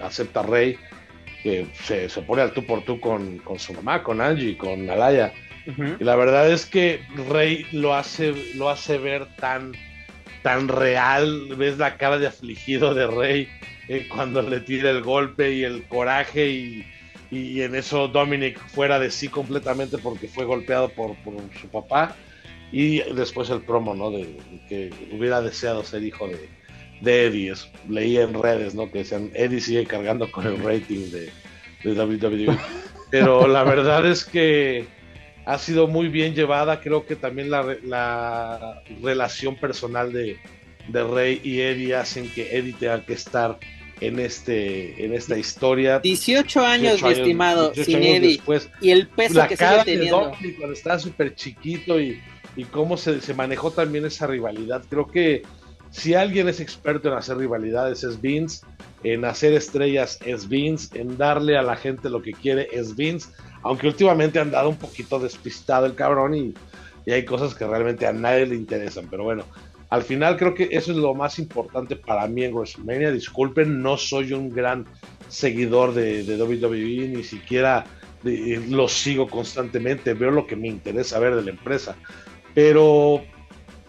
[0.00, 0.76] acepta Rey,
[1.42, 5.32] que se, pone al tú por tú con, su mamá, con Angie, con Alaya.
[5.66, 9.72] Y la verdad es que Rey lo hace, lo hace ver tan,
[10.42, 11.54] tan real.
[11.56, 13.48] Ves la cara de afligido de Rey
[13.88, 16.86] eh, cuando le tira el golpe y el coraje y,
[17.34, 22.14] en eso Dominic fuera de sí completamente porque fue golpeado por, por su papá
[22.72, 24.10] y después el promo, ¿no?
[24.10, 24.36] De,
[24.68, 26.48] que hubiera deseado ser hijo de,
[27.02, 27.52] de Eddie.
[27.88, 28.90] leí en redes, ¿no?
[28.90, 31.30] Que decían, Eddie sigue cargando con el rating de,
[31.84, 32.58] de WWE.
[33.10, 34.86] Pero la verdad es que
[35.44, 36.80] ha sido muy bien llevada.
[36.80, 40.38] Creo que también la, la relación personal de,
[40.88, 43.58] de Rey y Eddie hacen que Eddie tenga que estar
[44.00, 46.00] en este en esta historia.
[46.00, 48.28] 18 años, mi estimado, sin Eddie.
[48.36, 50.32] Después, y el peso la que cara sigue teniendo.
[50.40, 52.18] De cuando estaba súper chiquito y
[52.56, 54.82] y cómo se, se, manejó también esa rivalidad.
[54.88, 55.42] Creo que
[55.90, 58.64] si alguien es experto en hacer rivalidades es Vince,
[59.04, 63.28] en hacer estrellas es Vince, en darle a la gente lo que quiere es Vince,
[63.62, 66.54] aunque últimamente han dado un poquito despistado el cabrón y,
[67.04, 69.44] y hay cosas que realmente a nadie le interesan, pero bueno.
[69.90, 73.12] Al final creo que eso es lo más importante para mí en WrestleMania.
[73.12, 74.86] Disculpen, no soy un gran
[75.28, 77.84] seguidor de, de WWE, ni siquiera
[78.24, 81.96] lo sigo constantemente, veo lo que me interesa ver de la empresa
[82.54, 83.24] pero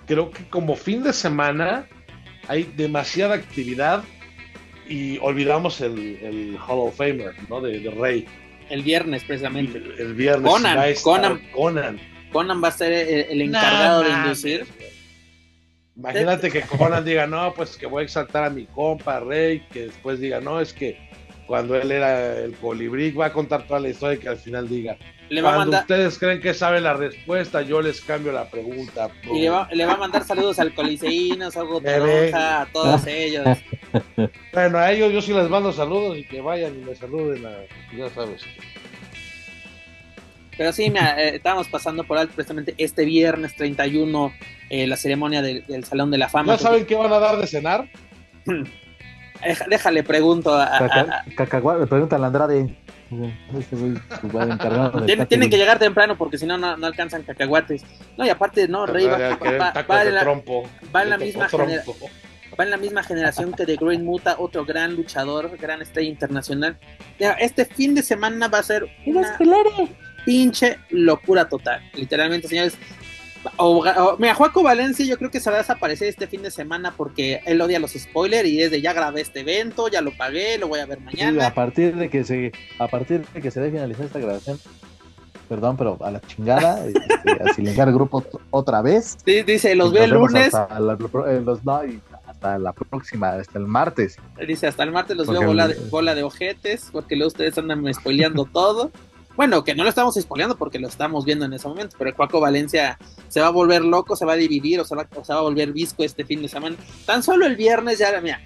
[0.06, 1.88] creo que como fin de semana
[2.48, 4.03] hay demasiada actividad
[4.88, 7.61] y olvidamos el, Hall of Famer, ¿no?
[7.61, 8.26] De, Rey.
[8.69, 9.77] El viernes, precisamente.
[9.77, 10.52] El, viernes.
[10.52, 11.99] Conan, Conan, Conan.
[12.31, 14.65] Conan va a ser el, encargado de inducir.
[15.95, 19.88] Imagínate que Conan diga, no, pues que voy a exaltar a mi compa Rey, que
[19.88, 20.98] después diga, no, es que
[21.45, 24.98] cuando él era el colibrí, va a contar toda la historia que al final diga,
[25.41, 29.10] cuando ustedes creen que sabe la respuesta, yo les cambio la pregunta.
[29.34, 31.61] Y le va, a mandar saludos al Coliseínos, a
[32.61, 33.57] a todos ellos.
[34.53, 37.52] Bueno, a ellos yo sí les mando saludos y que vayan y me saluden, a,
[37.95, 38.44] ya sabes.
[40.56, 44.34] Pero sí, mira, eh, estábamos pasando por alto precisamente este viernes 31
[44.70, 46.53] eh, la ceremonia del Salón de la Fama.
[46.53, 47.90] ¿Ya saben qué van a dar de cenar?
[49.68, 50.78] Déjale, pregunto a.
[50.78, 51.24] a,
[51.88, 52.78] pregunta a Andrade.
[53.56, 57.84] Este tienen, que llegar temprano porque si no, no alcanzan cacahuates.
[58.18, 59.38] No, y aparte, no, Rey va,
[60.03, 60.14] en
[61.10, 61.48] la, misma
[62.60, 66.78] va en la misma generación que de Great Muta, otro gran luchador, gran estrella internacional.
[67.40, 69.38] Este fin de semana va a ser una
[70.26, 71.82] pinche locura total.
[71.94, 72.78] Literalmente, señores,
[73.57, 76.94] o, mira, Juaco Valencia yo creo que se va a desaparecer este fin de semana
[76.95, 80.57] porque él odia los spoilers y es de ya grabé este evento, ya lo pagué,
[80.57, 81.48] lo voy a ver mañana.
[81.48, 84.60] a partir de que se, a partir de que se dé finalizar esta grabación,
[85.49, 89.18] perdón, pero a la chingada, este, a silenciar el grupo otra vez.
[89.26, 90.53] Sí, dice, los ve el lunes.
[90.53, 90.98] Hasta la,
[92.26, 94.18] hasta la próxima, hasta el martes.
[94.48, 97.94] Dice, hasta el martes los veo bola de, bola de ojetes, porque luego ustedes andan
[97.94, 98.91] spoileando todo.
[99.35, 102.15] Bueno, que no lo estamos spoileando porque lo estamos viendo en ese momento, pero el
[102.15, 105.41] Cuaco Valencia se va a volver loco, se va a dividir o se va, a
[105.41, 106.76] volver visco este fin de semana.
[107.05, 108.41] Tan solo el viernes ya, mira,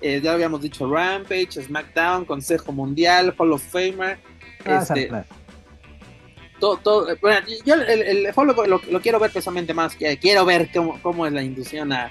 [0.00, 4.18] eh, ya habíamos dicho Rampage, SmackDown, Consejo Mundial, Hall of Famer.
[4.64, 5.10] Ah, este,
[6.58, 10.70] todo, bueno, yo el, el Hall lo, lo, quiero ver precisamente más, que quiero ver
[10.72, 12.10] cómo, cómo es la inducción a,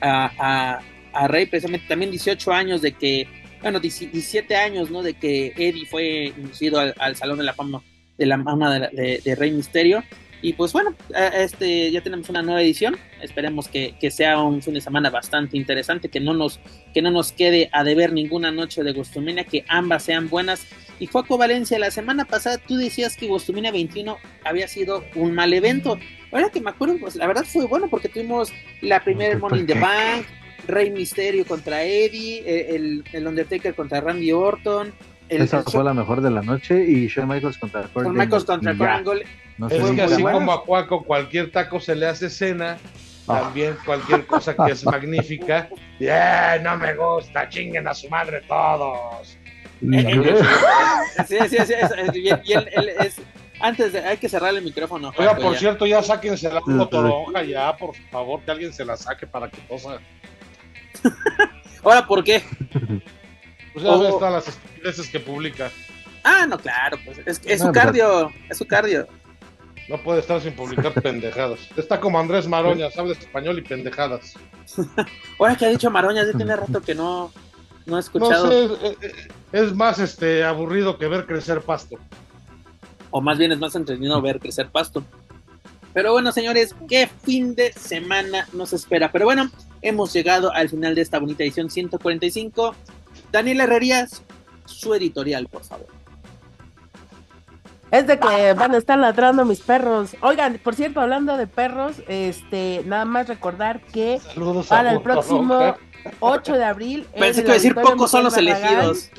[0.00, 0.80] a,
[1.12, 3.26] a Rey, precisamente también 18 años de que
[3.62, 5.02] bueno, 17 años, ¿no?
[5.02, 7.82] De que Eddie fue inducido al, Salón de la Fama
[8.16, 10.02] de la Mama de, Rey Misterio.
[10.40, 10.94] Y pues bueno,
[11.34, 12.96] este ya tenemos una nueva edición.
[13.20, 16.60] Esperemos que, sea un fin de semana bastante interesante, que no nos,
[16.94, 20.66] que no nos quede a deber ninguna noche de Gostumina, que ambas sean buenas.
[21.00, 25.52] Y Foco Valencia, la semana pasada tú decías que Gostumina 21 había sido un mal
[25.52, 25.98] evento.
[26.30, 29.66] Ahora que me acuerdo, pues la verdad fue bueno porque tuvimos la primera Money in
[29.66, 30.26] the Bank,
[30.68, 34.92] Rey Misterio contra Eddie, eh, el, el Undertaker contra Randy Orton.
[35.28, 38.16] El, Esa el fue la mejor de la noche y Shawn Michaels contra Kurt Shawn
[38.16, 38.94] Michaels contra Kurt ya.
[38.96, 39.26] Angle.
[39.58, 40.38] No sé Es que así bueno.
[40.38, 42.78] como a Cuaco cualquier taco se le hace cena,
[43.26, 43.40] Ah.
[43.42, 45.68] también cualquier cosa que es magnífica.
[45.98, 46.58] ¡Yeah!
[46.62, 49.36] No me gusta, chinguen a su madre todos.
[49.80, 51.56] Sí, sí, sí.
[51.56, 53.20] es- es- y él- él- él es-
[53.60, 55.12] antes de, hay que cerrar el micrófono.
[55.18, 55.58] Oiga, por ya.
[55.58, 56.86] cierto, ya sáquense la Sí, sí.
[56.90, 59.98] toronja ya, por favor, que alguien se la saque para que tosa.
[61.84, 62.42] Ahora, ¿por qué?
[63.72, 65.70] Pues ya ves todas las estupideces que publica.
[66.24, 69.06] Ah, no, claro, pues es, es No, su cardio, es su cardio.
[69.88, 71.60] No puede estar sin publicar pendejadas.
[71.76, 74.34] Está como Andrés Maroña, sabe español y pendejadas.
[75.38, 77.32] Ahora que ha dicho Maroña, ya tiene rato que no,
[77.86, 78.50] no he No escuchado.
[78.50, 79.12] sé, eh,
[79.52, 81.96] es más este aburrido que ver crecer pasto.
[83.10, 85.02] o más bien es más entretenido ver crecer pasto.
[85.94, 89.10] Pero bueno, señores, qué fin de semana nos espera.
[89.10, 89.50] Pero bueno,
[89.82, 92.74] hemos llegado al final de esta bonita edición 145.
[93.32, 94.22] Daniel Herrerías,
[94.64, 95.86] su editorial, por favor.
[97.90, 100.14] Es de que van a estar ladrando mis perros.
[100.20, 105.54] Oigan, por cierto, hablando de perros, este, nada más recordar que Saludos para el próximo
[105.54, 105.78] Botoronja.
[106.20, 107.06] 8 de abril.
[107.14, 109.10] en Pensé que iba a decir pocos son los Barragán, elegidos.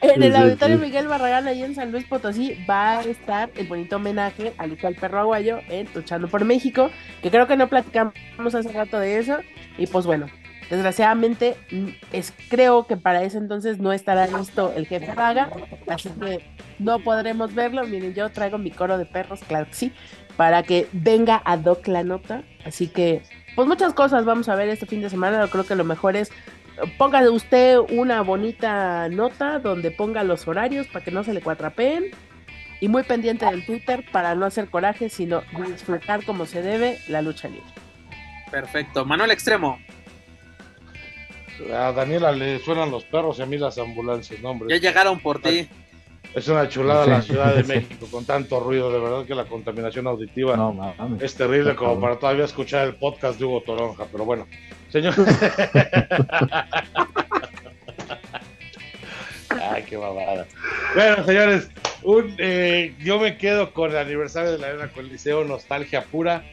[0.00, 0.78] En el auditorio.
[0.78, 4.96] Miguel Barragán, ahí en San Luis Potosí, va a estar el bonito homenaje al del
[4.96, 6.90] perro aguayo en Luchando por México,
[7.22, 8.14] que creo que no platicamos
[8.54, 9.38] hace rato de eso.
[9.78, 10.26] Y pues bueno,
[10.70, 15.50] desgraciadamente, mm, es, creo que para ese entonces no estará listo el jefe Vaga,
[15.88, 16.44] así que
[16.78, 17.86] no podremos verlo.
[17.86, 19.92] Miren, yo traigo mi coro de perros, claro que sí,
[20.36, 22.42] para que venga a Doc la nota.
[22.64, 23.22] Así que,
[23.54, 25.40] pues muchas cosas vamos a ver este fin de semana.
[25.40, 26.30] Yo creo que lo mejor es
[26.98, 32.04] ponga usted una bonita nota donde ponga los horarios para que no se le cuatrapeen.
[32.78, 37.22] Y muy pendiente del Twitter para no hacer coraje, sino disfrutar como se debe la
[37.22, 37.64] lucha libre.
[38.50, 39.06] Perfecto.
[39.06, 39.78] Manuel Extremo,
[41.74, 44.68] A Daniela le suenan los perros y a mí las ambulancias, no, hombre.
[44.68, 45.66] ya llegaron por ti.
[46.34, 47.22] Es una chulada la.
[47.22, 51.74] Ciudad de México con tanto ruido, de verdad que la contaminación auditiva No, es terrible
[51.76, 54.46] como para todavía escuchar el podcast de Hugo Toronja, pero bueno,
[54.96, 55.14] señor.
[59.70, 60.46] Ay, qué babada.
[60.94, 61.68] Bueno, señores,
[62.02, 66.44] un, eh, yo me quedo con el aniversario de la Arena Coliseo, nostalgia pura.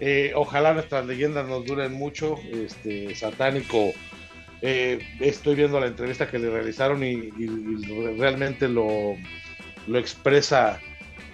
[0.00, 2.36] Eh, ojalá nuestras leyendas nos duren mucho.
[2.52, 3.92] Este satánico,
[4.62, 9.16] eh, estoy viendo la entrevista que le realizaron y, y- y realmente lo,
[9.86, 10.80] lo expresa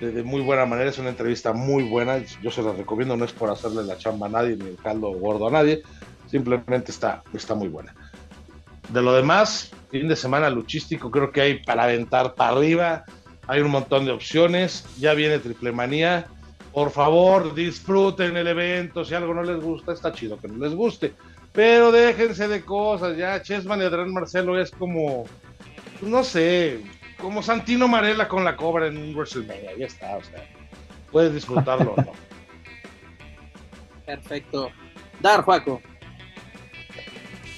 [0.00, 0.90] de, de muy buena manera.
[0.90, 2.18] Es una entrevista muy buena.
[2.42, 5.10] Yo se la recomiendo, no es por hacerle la chamba a nadie ni el caldo
[5.12, 5.82] gordo a nadie.
[6.32, 7.94] Simplemente está, está muy buena.
[8.88, 13.04] De lo demás, fin de semana luchístico, creo que hay para aventar para arriba.
[13.46, 14.86] Hay un montón de opciones.
[14.98, 16.26] Ya viene Triple Manía.
[16.72, 19.04] Por favor, disfruten el evento.
[19.04, 21.12] Si algo no les gusta, está chido que no les guste.
[21.52, 23.14] Pero déjense de cosas.
[23.18, 25.24] Ya Chessman y Adrián Marcelo es como,
[26.00, 26.80] no sé,
[27.20, 29.76] como Santino Marella con la cobra en un WrestleMania.
[29.76, 30.48] Ya está, o sea,
[31.10, 32.12] puedes disfrutarlo no.
[34.06, 34.70] Perfecto.
[35.20, 35.82] Dar, Juaco.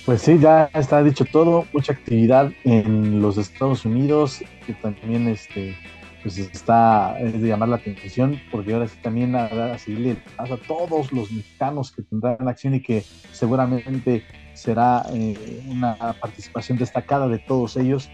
[0.05, 5.75] Pues sí, ya está dicho todo, mucha actividad en los Estados Unidos, que también este,
[6.23, 10.45] pues está es de llamar la atención, porque ahora sí también a, a seguirle a
[10.59, 13.03] todos los mexicanos que tendrán acción y que
[13.33, 18.11] seguramente será eh, una participación destacada de todos ellos.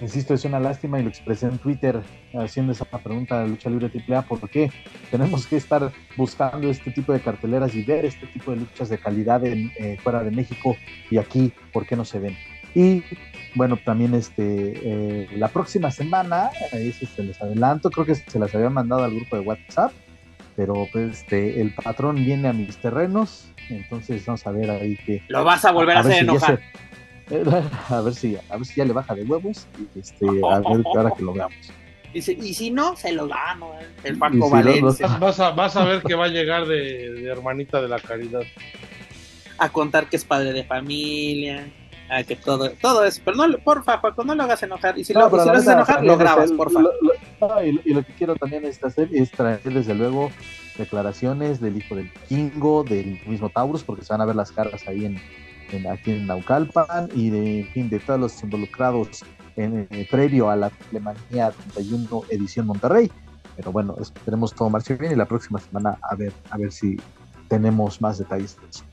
[0.00, 2.00] Insisto, es una lástima y lo expresé en Twitter
[2.34, 4.70] haciendo esa pregunta de lucha libre AAA, ¿por qué
[5.10, 8.98] tenemos que estar buscando este tipo de carteleras y ver este tipo de luchas de
[8.98, 10.76] calidad en, eh, fuera de México
[11.10, 12.36] y aquí, ¿por qué no se ven?
[12.74, 13.02] Y
[13.56, 18.54] bueno, también este, eh, la próxima semana, ahí se les adelanto, creo que se las
[18.54, 19.92] había mandado al grupo de WhatsApp,
[20.54, 25.22] pero pues este, el patrón viene a mis terrenos, entonces vamos a ver ahí que...
[25.28, 26.60] Lo vas a volver a, hacer si enojar.
[27.90, 30.82] a ver si a ver si ya le baja de huevos y este a ver
[30.82, 31.72] que ahora que lo veamos
[32.14, 33.72] Dice, y si no, se lo gano.
[34.02, 35.08] El Paco si Valencia.
[35.08, 37.98] no- Vas a, vas a ver que va a llegar de, de hermanita de la
[38.00, 38.40] caridad.
[39.58, 41.68] A contar que es padre de familia.
[42.08, 43.20] A que todo, todo eso.
[43.22, 44.98] Pero no, porfa, Paco, no lo hagas enojar.
[44.98, 46.80] Y si No, lo, si lo haces enojar, lo grabas, porfa.
[46.80, 50.30] lo- lo- y lo que quiero también es hacer es traer desde luego
[50.78, 54.88] declaraciones del hijo del Kingo, del mismo Taurus, porque se van a ver las caras
[54.88, 55.20] ahí en,
[55.72, 59.24] en- aquí en Naucalpan y de, fin, de todos los involucrados
[59.56, 63.10] en, previo a la Alemania 31 edición Monterrey.
[63.56, 66.96] Pero bueno, esperemos todo marche bien y la próxima semana a ver, a ver si
[67.48, 68.84] tenemos más detalles de eso.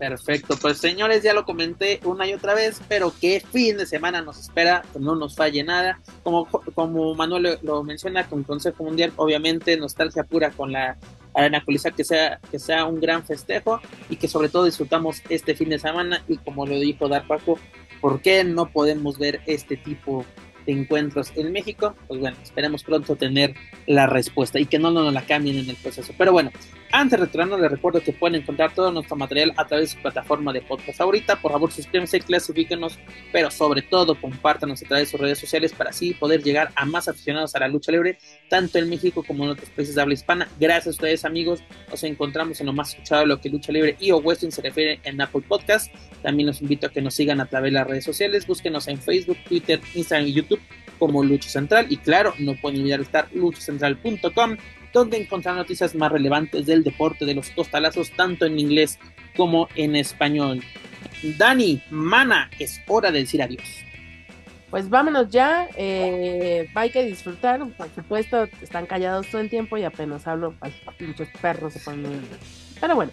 [0.00, 4.22] Perfecto, pues señores, ya lo comenté una y otra vez, pero qué fin de semana
[4.22, 6.00] nos espera, no nos falle nada.
[6.22, 10.96] Como, como Manuel lo, menciona con Consejo Mundial, obviamente nostalgia pura con la
[11.34, 13.78] Arena Coliseo, que sea, que sea un gran festejo
[14.08, 17.58] y que sobre todo disfrutamos este fin de semana y como lo dijo Dar Paco,
[18.00, 21.94] ¿por qué no podemos ver este tipo de encuentros en México?
[22.08, 23.54] Pues bueno, esperemos pronto tener
[23.86, 26.12] la respuesta y que no nos la cambien en el proceso.
[26.16, 26.50] Pero bueno,
[26.92, 30.02] antes de retornarnos, les recuerdo que pueden encontrar todo nuestro material a través de su
[30.02, 31.36] plataforma de podcast ahorita.
[31.36, 32.98] Por favor, suscríbanse, clasifíquenos,
[33.32, 36.84] pero sobre todo compártanos a través de sus redes sociales para así poder llegar a
[36.86, 38.18] más aficionados a la lucha libre,
[38.48, 40.48] tanto en México como en otros países de habla hispana.
[40.58, 41.62] Gracias a ustedes, amigos.
[41.88, 44.60] Nos encontramos en lo más escuchado de lo que lucha libre y o western se
[44.60, 45.94] refiere en Apple Podcast.
[46.22, 48.48] También los invito a que nos sigan a través de las redes sociales.
[48.48, 50.49] Búsquenos en Facebook, Twitter, Instagram y YouTube
[50.98, 51.86] como Lucha Central.
[51.90, 54.56] Y claro, no pueden olvidar estar luchacentral.com
[54.92, 58.98] donde encontrar noticias más relevantes del deporte de los costalazos, tanto en inglés
[59.36, 60.62] como en español.
[61.38, 63.84] Dani, Mana, es hora de decir adiós.
[64.70, 69.82] Pues vámonos ya, eh, hay que disfrutar, por supuesto, están callados todo el tiempo y
[69.82, 70.54] apenas hablo,
[71.00, 72.20] muchos perros se ponen...
[72.80, 73.10] Pero bueno,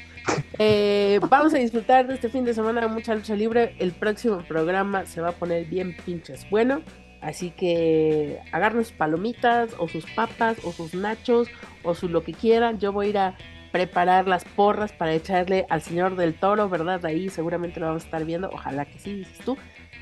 [0.60, 5.08] eh, vamos a disfrutar de este fin de semana mucha lucha libre, el próximo programa
[5.08, 6.84] se va a poner bien pinches bueno,
[7.22, 11.48] Así que agarren sus palomitas o sus papas o sus nachos
[11.84, 12.80] o su lo que quieran.
[12.80, 13.38] Yo voy a ir a
[13.72, 17.06] preparar las porras para echarle al señor del toro, ¿verdad?
[17.06, 18.50] Ahí seguramente lo vamos a estar viendo.
[18.52, 19.58] Ojalá que sí, dices tú.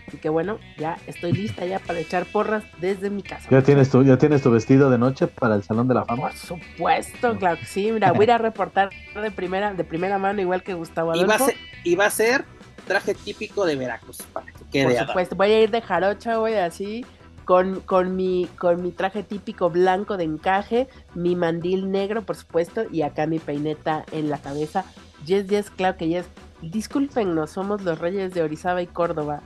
[0.08, 3.50] Así que bueno, ya estoy lista ya para echar porras desde mi casa.
[3.50, 6.24] ¿Ya tienes tu, ya tienes tu vestido de noche para el Salón de la Fama?
[6.24, 7.92] Por supuesto, claro que sí.
[7.92, 11.48] Mira, voy a ir a reportar de primera, de primera mano, igual que Gustavo Adolfo.
[11.84, 12.46] Y va a ser,
[12.86, 14.52] traje típico de Veracruz, para
[14.84, 17.06] Por supuesto, voy a ir de jarocha, voy así
[17.46, 22.84] con, con, mi, con mi traje típico blanco de encaje, mi mandil negro, por supuesto,
[22.92, 24.84] y acá mi peineta en la cabeza.
[25.26, 26.26] Yes, yes, claro que yes.
[26.62, 29.42] Discúlpenos, somos los reyes de Orizaba y Córdoba.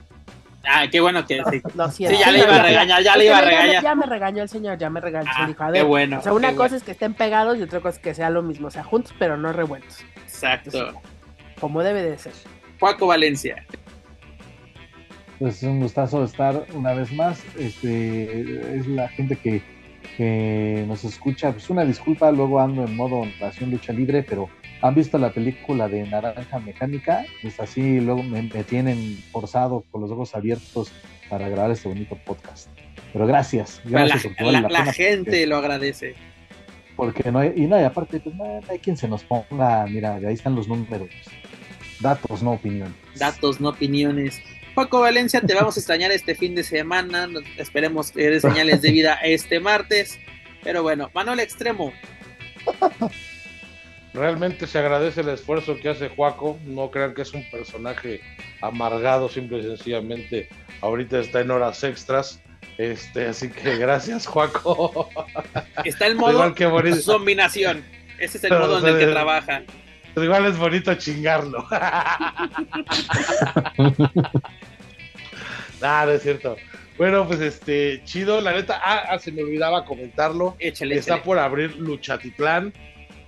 [0.66, 1.62] Ah, qué bueno que sí.
[1.92, 3.82] sí, ya le iba a regañar, ya le iba a regañar.
[3.82, 5.30] Ya me regañó el señor, ya me regañó.
[5.34, 6.18] Ah, dijo, a ver, qué bueno.
[6.18, 8.42] O sea, una cosa es que estén pegados y otra cosa es que sea lo
[8.42, 8.68] mismo.
[8.68, 10.00] O sea, juntos pero no revueltos.
[10.16, 10.92] Exacto.
[11.60, 12.32] como debe de ser.
[12.78, 13.66] Paco Valencia
[15.40, 17.42] pues es un gustazo estar una vez más.
[17.58, 19.62] Este, es la gente que,
[20.86, 21.50] nos escucha.
[21.50, 24.50] Pues una disculpa, luego ando en modo nación lucha libre, pero
[24.82, 30.10] han visto la película de Naranja Mecánica, pues así luego me, tienen forzado con los
[30.10, 30.92] ojos abiertos
[31.30, 32.68] para grabar este bonito podcast.
[33.14, 36.14] Pero gracias, gracias la, la, gente lo agradece.
[36.96, 40.16] Porque no hay, y no, hay aparte, pues no hay quien se nos ponga, mira,
[40.16, 41.08] ahí están los números.
[42.00, 42.94] Datos, no opiniones.
[43.18, 44.42] Datos, no opiniones.
[44.80, 47.28] Paco Valencia, te vamos a extrañar este fin de semana.
[47.58, 50.18] Esperemos que señales de vida este martes.
[50.62, 51.92] Pero bueno, Manuel Extremo.
[54.14, 56.58] Realmente se agradece el esfuerzo que hace Juaco.
[56.64, 58.22] No crean que es un personaje
[58.62, 60.48] amargado, simple y sencillamente.
[60.80, 62.40] Ahorita está en horas extras.
[62.78, 65.10] Este, así que gracias, Juaco.
[65.84, 66.54] Está el modo
[67.04, 67.84] combinación.
[68.18, 69.62] Ese es el modo en el que trabaja.
[70.16, 71.68] igual es bonito chingarlo.
[75.82, 76.56] Ah, no es cierto.
[76.98, 78.80] Bueno, pues este, chido, la neta.
[78.84, 80.56] Ah, ah se me olvidaba comentarlo.
[80.58, 82.72] Échale, Está por abrir Luchatitlán.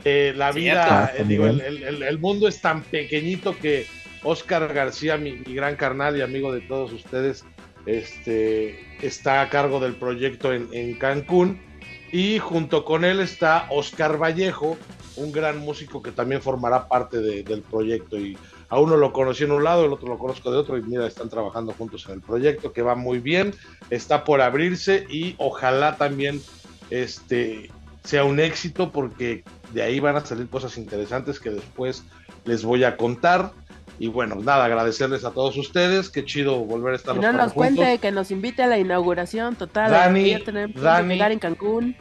[0.05, 3.87] Eh, la vida, eh, digo, el, mundo es tan pequeñito que
[4.25, 7.45] Oscar García, mi, gran carnal y amigo de todos ustedes,
[7.87, 11.63] este, está a cargo del proyecto en, Cancún.
[12.11, 14.77] Y junto con él está Oscar Vallejo,
[15.17, 18.19] un gran músico que también formará parte del proyecto.
[18.19, 18.37] Y
[18.73, 21.07] a uno lo conocí en un lado, el otro lo conozco de otro y mira,
[21.07, 23.55] están trabajando juntos en el proyecto que va muy bien,
[23.91, 26.41] está por abrirse y ojalá también
[26.89, 27.71] este
[28.03, 29.45] sea un éxito porque
[29.75, 32.05] de ahí van a salir cosas interesantes que después
[32.47, 33.53] les voy a contar.
[33.99, 37.15] Y bueno, nada, agradecerles a todos ustedes, qué chido volver a estar.
[37.15, 39.91] Que no nos cuente, que nos invite a la inauguración total.
[39.91, 40.35] Dani,
[40.77, 41.95] Dani en Cancún.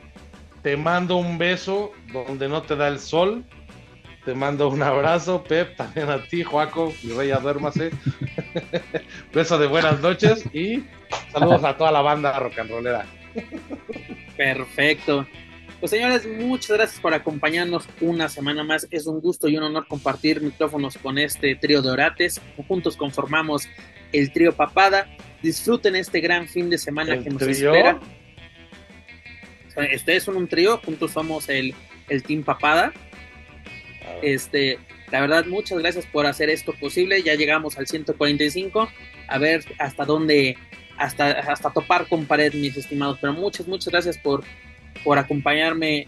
[0.63, 3.43] Te mando un beso donde no te da el sol
[4.25, 7.91] te mando un abrazo, Pep, también a ti, Joaco, mi rey, duérmase.
[9.33, 10.83] Beso de buenas noches y
[11.31, 13.05] saludos a toda la banda rock and rollera.
[14.37, 15.25] Perfecto.
[15.79, 18.87] Pues señores, muchas gracias por acompañarnos una semana más.
[18.91, 22.39] Es un gusto y un honor compartir micrófonos con este trío de orates.
[22.67, 23.67] Juntos conformamos
[24.11, 25.07] el trío Papada.
[25.41, 27.99] Disfruten este gran fin de semana que nos espera.
[29.75, 31.73] Este es un trío, juntos somos el,
[32.09, 32.93] el Team Papada.
[34.21, 34.79] Este,
[35.11, 37.21] la verdad, muchas gracias por hacer esto posible.
[37.23, 38.89] Ya llegamos al 145.
[39.27, 40.57] A ver hasta dónde,
[40.97, 43.17] hasta, hasta topar con pared, mis estimados.
[43.19, 44.43] Pero muchas, muchas gracias por,
[45.03, 46.07] por acompañarme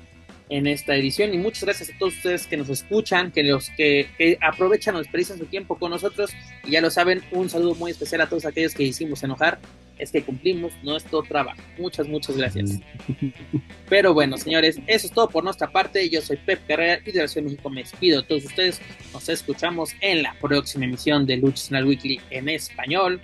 [0.49, 4.09] en esta edición y muchas gracias a todos ustedes que nos escuchan, que los que,
[4.17, 6.31] que aprovechan o desperdician su tiempo con nosotros
[6.65, 9.59] y ya lo saben, un saludo muy especial a todos aquellos que hicimos enojar
[9.97, 11.61] es que cumplimos nuestro trabajo.
[11.77, 12.71] Muchas, muchas gracias.
[13.89, 16.09] Pero bueno, señores, eso es todo por nuestra parte.
[16.09, 18.81] Yo soy Pep Carrera y de la Ciudad de México me despido de todos ustedes.
[19.13, 23.21] Nos escuchamos en la próxima emisión de Lucha Nacional Weekly en español.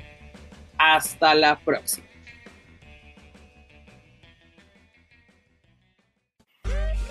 [0.77, 2.05] Hasta la próxima.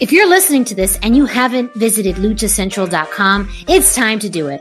[0.00, 4.60] If you're listening to this and you haven't visited luchacentral.com, it's time to do it.